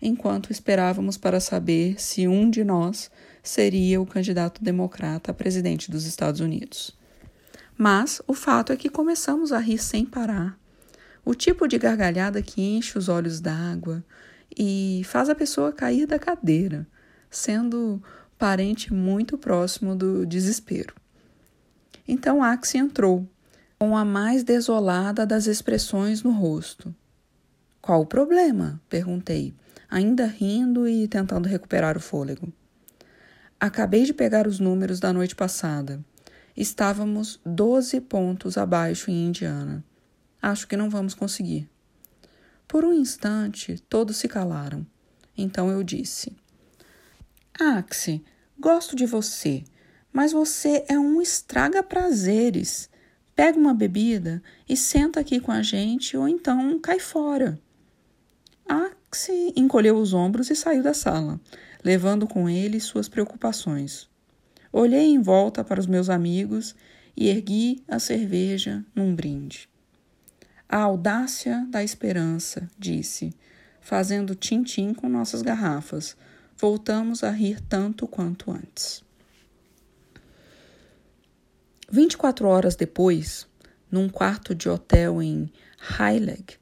enquanto 0.00 0.50
esperávamos 0.50 1.18
para 1.18 1.38
saber 1.38 2.00
se 2.00 2.26
um 2.26 2.48
de 2.48 2.64
nós 2.64 3.10
seria 3.42 4.00
o 4.00 4.06
candidato 4.06 4.64
democrata 4.64 5.30
a 5.30 5.34
presidente 5.34 5.90
dos 5.90 6.06
Estados 6.06 6.40
Unidos. 6.40 6.96
Mas 7.76 8.22
o 8.26 8.34
fato 8.34 8.72
é 8.72 8.76
que 8.76 8.88
começamos 8.88 9.52
a 9.52 9.58
rir 9.58 9.78
sem 9.78 10.04
parar. 10.04 10.58
O 11.24 11.34
tipo 11.34 11.68
de 11.68 11.78
gargalhada 11.78 12.42
que 12.42 12.62
enche 12.62 12.98
os 12.98 13.08
olhos 13.08 13.40
d'água 13.40 14.02
e 14.56 15.02
faz 15.04 15.28
a 15.28 15.34
pessoa 15.34 15.72
cair 15.72 16.06
da 16.06 16.18
cadeira 16.18 16.86
sendo 17.32 18.00
parente 18.38 18.92
muito 18.92 19.36
próximo 19.36 19.96
do 19.96 20.24
desespero. 20.24 20.94
Então 22.06 22.42
Axie 22.42 22.78
entrou, 22.78 23.26
com 23.78 23.96
a 23.96 24.04
mais 24.04 24.44
desolada 24.44 25.26
das 25.26 25.46
expressões 25.46 26.22
no 26.22 26.30
rosto. 26.30 26.94
Qual 27.80 28.02
o 28.02 28.06
problema? 28.06 28.80
perguntei, 28.88 29.52
ainda 29.90 30.24
rindo 30.24 30.86
e 30.86 31.08
tentando 31.08 31.48
recuperar 31.48 31.96
o 31.96 32.00
fôlego. 32.00 32.52
Acabei 33.58 34.04
de 34.04 34.14
pegar 34.14 34.46
os 34.46 34.60
números 34.60 35.00
da 35.00 35.12
noite 35.12 35.34
passada. 35.34 36.00
Estávamos 36.56 37.40
12 37.44 38.00
pontos 38.02 38.56
abaixo 38.56 39.10
em 39.10 39.26
Indiana. 39.26 39.84
Acho 40.40 40.68
que 40.68 40.76
não 40.76 40.90
vamos 40.90 41.14
conseguir. 41.14 41.68
Por 42.68 42.84
um 42.84 42.92
instante, 42.92 43.82
todos 43.88 44.16
se 44.16 44.28
calaram. 44.28 44.86
Então 45.36 45.70
eu 45.70 45.82
disse: 45.82 46.36
Axe, 47.60 48.24
gosto 48.58 48.96
de 48.96 49.04
você, 49.04 49.62
mas 50.12 50.32
você 50.32 50.84
é 50.88 50.98
um 50.98 51.20
estraga-prazeres. 51.20 52.88
Pega 53.36 53.58
uma 53.58 53.74
bebida 53.74 54.42
e 54.68 54.76
senta 54.76 55.20
aqui 55.20 55.38
com 55.38 55.52
a 55.52 55.62
gente 55.62 56.16
ou 56.16 56.26
então 56.26 56.78
cai 56.78 56.98
fora. 56.98 57.60
Axe 58.66 59.52
encolheu 59.54 59.96
os 59.96 60.14
ombros 60.14 60.50
e 60.50 60.56
saiu 60.56 60.82
da 60.82 60.94
sala, 60.94 61.38
levando 61.84 62.26
com 62.26 62.48
ele 62.48 62.80
suas 62.80 63.08
preocupações. 63.08 64.08
Olhei 64.72 65.10
em 65.10 65.20
volta 65.20 65.62
para 65.62 65.80
os 65.80 65.86
meus 65.86 66.08
amigos 66.08 66.74
e 67.14 67.28
ergui 67.28 67.82
a 67.86 67.98
cerveja 67.98 68.82
num 68.94 69.14
brinde. 69.14 69.68
A 70.66 70.78
audácia 70.78 71.66
da 71.68 71.84
esperança, 71.84 72.70
disse, 72.78 73.34
fazendo 73.82 74.34
tim-tim 74.34 74.94
com 74.94 75.06
nossas 75.06 75.42
garrafas, 75.42 76.16
voltamos 76.62 77.24
a 77.24 77.30
rir 77.32 77.60
tanto 77.60 78.06
quanto 78.06 78.52
antes. 78.52 79.02
24 81.90 82.46
horas 82.46 82.76
depois, 82.76 83.48
num 83.90 84.08
quarto 84.08 84.54
de 84.54 84.68
hotel 84.68 85.20
em 85.20 85.50
Highleg, 85.76 86.54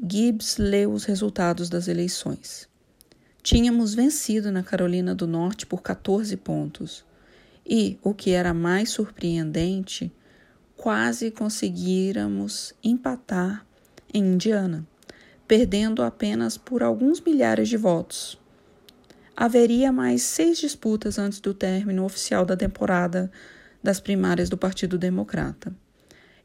Gibbs 0.00 0.58
leu 0.58 0.92
os 0.92 1.04
resultados 1.04 1.68
das 1.68 1.88
eleições. 1.88 2.68
Tínhamos 3.42 3.94
vencido 3.94 4.52
na 4.52 4.62
Carolina 4.62 5.12
do 5.12 5.26
Norte 5.26 5.66
por 5.66 5.82
14 5.82 6.36
pontos 6.36 7.04
e, 7.66 7.98
o 8.00 8.14
que 8.14 8.30
era 8.30 8.54
mais 8.54 8.90
surpreendente, 8.90 10.12
quase 10.76 11.32
conseguíramos 11.32 12.72
empatar 12.80 13.66
em 14.14 14.34
Indiana, 14.34 14.86
perdendo 15.48 16.04
apenas 16.04 16.56
por 16.56 16.80
alguns 16.80 17.20
milhares 17.20 17.68
de 17.68 17.76
votos 17.76 18.38
haveria 19.40 19.92
mais 19.92 20.22
seis 20.22 20.58
disputas 20.58 21.16
antes 21.16 21.38
do 21.38 21.54
término 21.54 22.04
oficial 22.04 22.44
da 22.44 22.56
temporada 22.56 23.30
das 23.80 24.00
primárias 24.00 24.48
do 24.48 24.58
Partido 24.58 24.98
Democrata. 24.98 25.72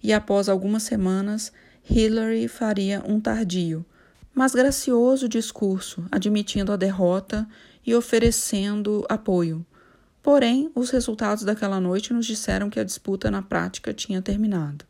E 0.03 0.13
após 0.13 0.47
algumas 0.47 0.83
semanas, 0.83 1.51
Hillary 1.89 2.47
faria 2.47 3.01
um 3.03 3.19
tardio, 3.19 3.83
mas 4.31 4.53
gracioso 4.53 5.27
discurso, 5.27 6.05
admitindo 6.11 6.71
a 6.71 6.75
derrota 6.75 7.47
e 7.83 7.95
oferecendo 7.95 9.03
apoio. 9.09 9.65
Porém, 10.21 10.71
os 10.75 10.91
resultados 10.91 11.43
daquela 11.43 11.81
noite 11.81 12.13
nos 12.13 12.27
disseram 12.27 12.69
que 12.69 12.79
a 12.79 12.83
disputa 12.83 13.31
na 13.31 13.41
prática 13.41 13.91
tinha 13.91 14.21
terminado. 14.21 14.85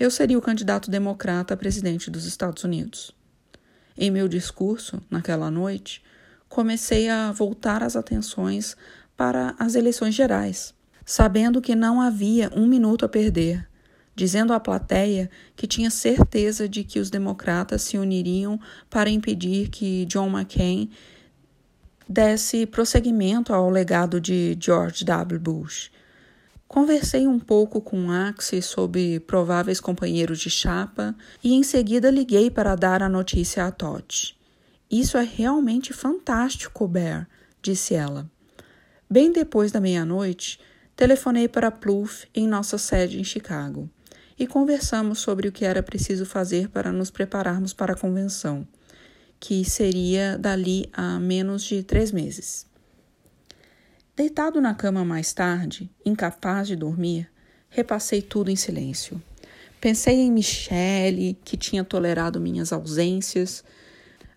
Eu 0.00 0.10
seria 0.10 0.38
o 0.38 0.42
candidato 0.42 0.90
democrata 0.90 1.52
a 1.52 1.58
presidente 1.58 2.10
dos 2.10 2.24
Estados 2.24 2.64
Unidos. 2.64 3.14
Em 3.98 4.10
meu 4.10 4.28
discurso, 4.28 5.02
naquela 5.10 5.50
noite, 5.50 6.02
comecei 6.56 7.10
a 7.10 7.30
voltar 7.32 7.82
as 7.82 7.96
atenções 7.96 8.78
para 9.14 9.54
as 9.58 9.74
eleições 9.74 10.14
gerais, 10.14 10.72
sabendo 11.04 11.60
que 11.60 11.74
não 11.74 12.00
havia 12.00 12.50
um 12.56 12.66
minuto 12.66 13.04
a 13.04 13.08
perder, 13.10 13.68
dizendo 14.14 14.54
à 14.54 14.58
plateia 14.58 15.30
que 15.54 15.66
tinha 15.66 15.90
certeza 15.90 16.66
de 16.66 16.82
que 16.82 16.98
os 16.98 17.10
democratas 17.10 17.82
se 17.82 17.98
uniriam 17.98 18.58
para 18.88 19.10
impedir 19.10 19.68
que 19.68 20.06
John 20.06 20.30
McCain 20.30 20.88
desse 22.08 22.64
prosseguimento 22.64 23.52
ao 23.52 23.68
legado 23.68 24.18
de 24.18 24.56
George 24.58 25.04
W. 25.04 25.38
Bush. 25.38 25.90
Conversei 26.66 27.26
um 27.26 27.38
pouco 27.38 27.82
com 27.82 28.10
Axie 28.10 28.62
sobre 28.62 29.20
prováveis 29.20 29.78
companheiros 29.78 30.38
de 30.38 30.48
chapa 30.48 31.14
e 31.44 31.52
em 31.52 31.62
seguida 31.62 32.10
liguei 32.10 32.50
para 32.50 32.74
dar 32.74 33.02
a 33.02 33.10
notícia 33.10 33.66
a 33.66 33.70
Todd. 33.70 34.34
Isso 34.90 35.18
é 35.18 35.24
realmente 35.24 35.92
fantástico, 35.92 36.86
Bear, 36.86 37.28
disse 37.60 37.94
ela. 37.94 38.30
Bem 39.08 39.32
depois 39.32 39.72
da 39.72 39.80
meia-noite, 39.80 40.60
telefonei 40.94 41.48
para 41.48 41.70
Plouffe 41.70 42.28
em 42.34 42.46
nossa 42.46 42.78
sede 42.78 43.20
em 43.20 43.24
Chicago 43.24 43.90
e 44.38 44.46
conversamos 44.46 45.18
sobre 45.18 45.48
o 45.48 45.52
que 45.52 45.64
era 45.64 45.82
preciso 45.82 46.26
fazer 46.26 46.68
para 46.68 46.92
nos 46.92 47.10
prepararmos 47.10 47.72
para 47.72 47.94
a 47.94 47.98
convenção, 47.98 48.66
que 49.40 49.64
seria 49.64 50.38
dali 50.38 50.88
a 50.92 51.18
menos 51.18 51.64
de 51.64 51.82
três 51.82 52.12
meses. 52.12 52.66
Deitado 54.14 54.60
na 54.60 54.74
cama 54.74 55.04
mais 55.04 55.32
tarde, 55.32 55.90
incapaz 56.04 56.68
de 56.68 56.76
dormir, 56.76 57.30
repassei 57.68 58.22
tudo 58.22 58.50
em 58.50 58.56
silêncio. 58.56 59.20
Pensei 59.80 60.16
em 60.16 60.32
Michele, 60.32 61.38
que 61.44 61.56
tinha 61.56 61.84
tolerado 61.84 62.40
minhas 62.40 62.72
ausências, 62.72 63.62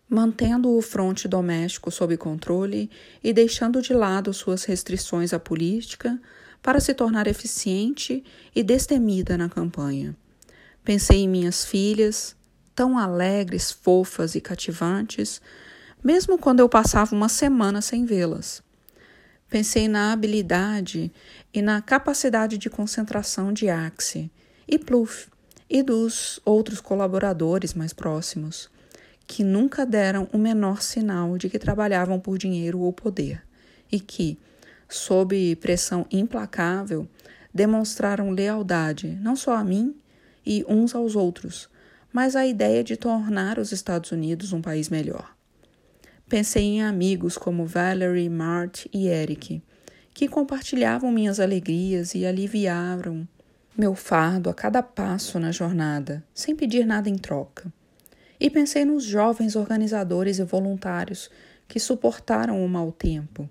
mantendo 0.10 0.76
o 0.76 0.82
fronte 0.82 1.28
doméstico 1.28 1.92
sob 1.92 2.18
controle 2.18 2.90
e 3.24 3.32
deixando 3.32 3.82
de 3.82 3.94
lado 3.94 4.34
suas 4.34 4.64
restrições 4.64 5.34
à 5.34 5.40
política 5.40 6.20
para 6.62 6.80
se 6.80 6.94
tornar 6.94 7.28
eficiente 7.28 8.24
e 8.56 8.64
destemida 8.64 9.38
na 9.38 9.48
campanha. 9.48 10.16
Pensei 10.84 11.20
em 11.20 11.30
minhas 11.30 11.64
filhas, 11.64 12.36
tão 12.74 12.98
alegres, 12.98 13.72
fofas 13.72 14.36
e 14.36 14.42
cativantes, 14.42 15.42
mesmo 16.04 16.38
quando 16.38 16.62
eu 16.62 16.68
passava 16.68 17.16
uma 17.16 17.30
semana 17.30 17.82
sem 17.82 18.06
vê-las. 18.06 18.64
Pensei 19.50 19.88
na 19.88 20.12
habilidade 20.12 21.12
e 21.54 21.62
na 21.62 21.82
capacidade 21.82 22.58
de 22.58 22.70
concentração 22.70 23.52
de 23.52 23.70
Axie 23.70 24.32
e 24.68 24.80
Pluff 24.80 25.28
e 25.70 25.84
dos 25.84 26.40
outros 26.44 26.82
colaboradores 26.82 27.74
mais 27.74 27.94
próximos, 27.94 28.70
que 29.30 29.44
nunca 29.44 29.86
deram 29.86 30.28
o 30.34 30.40
menor 30.40 30.82
sinal 30.82 31.38
de 31.38 31.52
que 31.52 31.60
trabalhavam 31.60 32.20
por 32.20 32.36
dinheiro 32.36 32.80
ou 32.80 32.92
poder 32.92 33.44
e 33.92 34.00
que, 34.00 34.40
sob 34.90 35.56
pressão 35.58 36.08
implacável, 36.10 37.08
demonstraram 37.54 38.32
lealdade 38.32 39.20
não 39.22 39.36
só 39.36 39.56
a 39.56 39.64
mim 39.64 39.96
e 40.44 40.66
uns 40.68 40.96
aos 40.96 41.16
outros, 41.16 41.70
mas 42.12 42.36
à 42.36 42.44
ideia 42.48 42.84
de 42.84 42.98
tornar 42.98 43.60
os 43.60 43.72
Estados 43.72 44.12
Unidos 44.12 44.52
um 44.52 44.64
país 44.64 44.90
melhor. 44.90 45.36
Pensei 46.28 46.64
em 46.64 46.82
amigos 46.82 47.38
como 47.38 47.68
Valerie, 47.68 48.32
Mart 48.32 48.88
e 48.92 49.08
Eric, 49.08 49.62
que 50.12 50.28
compartilhavam 50.28 51.12
minhas 51.12 51.40
alegrias 51.40 52.16
e 52.16 52.26
aliviaram 52.26 53.28
meu 53.78 53.94
fardo 53.94 54.50
a 54.50 54.56
cada 54.56 54.82
passo 54.82 55.40
na 55.40 55.52
jornada, 55.52 56.24
sem 56.34 56.56
pedir 56.56 56.84
nada 56.84 57.08
em 57.08 57.16
troca. 57.16 57.72
E 58.40 58.50
pensei 58.50 58.86
nos 58.86 59.04
jovens 59.04 59.56
organizadores 59.56 60.40
e 60.40 60.44
voluntários 60.44 61.30
que 61.68 61.80
suportaram 61.80 62.64
o 62.64 62.70
mau 62.70 62.92
tempo, 62.92 63.50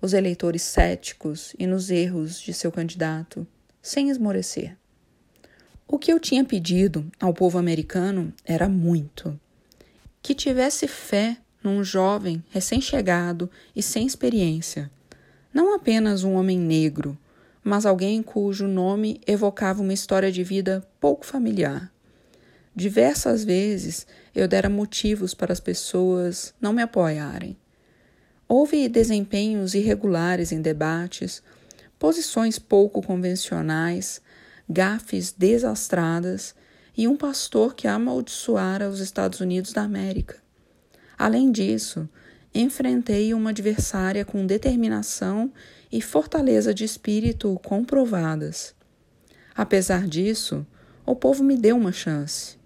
os 0.00 0.12
eleitores 0.12 0.62
céticos 0.62 1.54
e 1.58 1.66
nos 1.66 1.90
erros 1.90 2.40
de 2.40 2.52
seu 2.54 2.72
candidato, 2.72 3.46
sem 3.80 4.08
esmorecer. 4.08 4.76
O 5.86 5.98
que 5.98 6.12
eu 6.12 6.18
tinha 6.18 6.44
pedido 6.44 7.06
ao 7.20 7.34
povo 7.34 7.58
americano 7.58 8.32
era 8.44 8.68
muito: 8.68 9.38
que 10.22 10.34
tivesse 10.34 10.88
fé 10.88 11.36
num 11.62 11.84
jovem 11.84 12.42
recém-chegado 12.50 13.50
e 13.76 13.82
sem 13.82 14.06
experiência. 14.06 14.90
Não 15.52 15.74
apenas 15.74 16.24
um 16.24 16.32
homem 16.34 16.58
negro, 16.58 17.16
mas 17.62 17.84
alguém 17.84 18.22
cujo 18.22 18.66
nome 18.66 19.20
evocava 19.26 19.82
uma 19.82 19.92
história 19.92 20.32
de 20.32 20.42
vida 20.42 20.82
pouco 20.98 21.26
familiar. 21.26 21.92
Diversas 22.74 23.44
vezes 23.44 24.06
eu 24.34 24.48
dera 24.48 24.70
motivos 24.70 25.34
para 25.34 25.52
as 25.52 25.60
pessoas 25.60 26.54
não 26.58 26.72
me 26.72 26.80
apoiarem. 26.80 27.56
Houve 28.48 28.88
desempenhos 28.88 29.74
irregulares 29.74 30.52
em 30.52 30.62
debates, 30.62 31.42
posições 31.98 32.58
pouco 32.58 33.02
convencionais, 33.02 34.22
gafes 34.68 35.32
desastradas 35.32 36.54
e 36.96 37.06
um 37.06 37.16
pastor 37.16 37.74
que 37.74 37.86
amaldiçoara 37.86 38.88
os 38.88 39.00
Estados 39.00 39.40
Unidos 39.40 39.72
da 39.72 39.82
América. 39.82 40.42
Além 41.18 41.52
disso, 41.52 42.08
enfrentei 42.54 43.34
uma 43.34 43.50
adversária 43.50 44.24
com 44.24 44.46
determinação 44.46 45.52
e 45.90 46.00
fortaleza 46.00 46.72
de 46.72 46.84
espírito 46.84 47.60
comprovadas. 47.62 48.74
Apesar 49.54 50.08
disso, 50.08 50.66
o 51.04 51.14
povo 51.14 51.44
me 51.44 51.56
deu 51.56 51.76
uma 51.76 51.92
chance. 51.92 52.61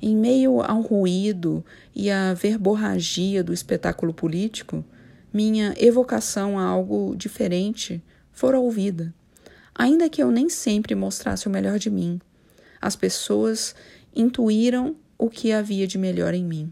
Em 0.00 0.16
meio 0.16 0.60
ao 0.60 0.80
ruído 0.80 1.64
e 1.94 2.10
à 2.10 2.32
verborragia 2.34 3.42
do 3.42 3.52
espetáculo 3.52 4.14
político, 4.14 4.84
minha 5.32 5.74
evocação 5.76 6.58
a 6.58 6.64
algo 6.64 7.14
diferente 7.16 8.02
fora 8.32 8.58
ouvida. 8.58 9.12
Ainda 9.74 10.08
que 10.08 10.22
eu 10.22 10.30
nem 10.30 10.48
sempre 10.48 10.94
mostrasse 10.94 11.46
o 11.46 11.50
melhor 11.50 11.78
de 11.78 11.90
mim, 11.90 12.20
as 12.80 12.94
pessoas 12.94 13.74
intuíram 14.14 14.96
o 15.16 15.28
que 15.28 15.52
havia 15.52 15.86
de 15.86 15.98
melhor 15.98 16.34
em 16.34 16.44
mim 16.44 16.70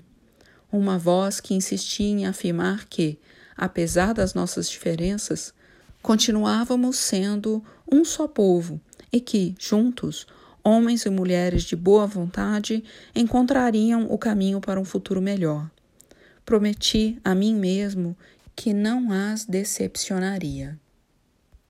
uma 0.71 0.99
voz 0.99 1.41
que 1.41 1.55
insistia 1.55 2.07
em 2.07 2.27
afirmar 2.27 2.87
que, 2.87 3.19
apesar 3.57 4.13
das 4.13 4.35
nossas 4.35 4.69
diferenças, 4.69 5.55
continuávamos 6.03 6.97
sendo 6.97 7.65
um 7.91 8.05
só 8.05 8.29
povo 8.29 8.81
e 9.13 9.21
que, 9.21 9.55
juntos, 9.59 10.27
homens 10.67 11.07
e 11.07 11.11
mulheres 11.11 11.63
de 11.63 11.77
boa 11.77 12.09
vontade 12.09 12.83
encontrariam 13.15 14.09
o 14.11 14.19
caminho 14.19 14.61
para 14.61 14.81
um 14.81 14.85
futuro 14.85 15.23
melhor. 15.23 15.71
Prometi 16.45 17.21
a 17.25 17.37
mim 17.37 17.55
mesmo 17.55 18.17
que 18.57 18.75
não 18.75 19.13
as 19.13 19.45
decepcionaria. 19.45 20.77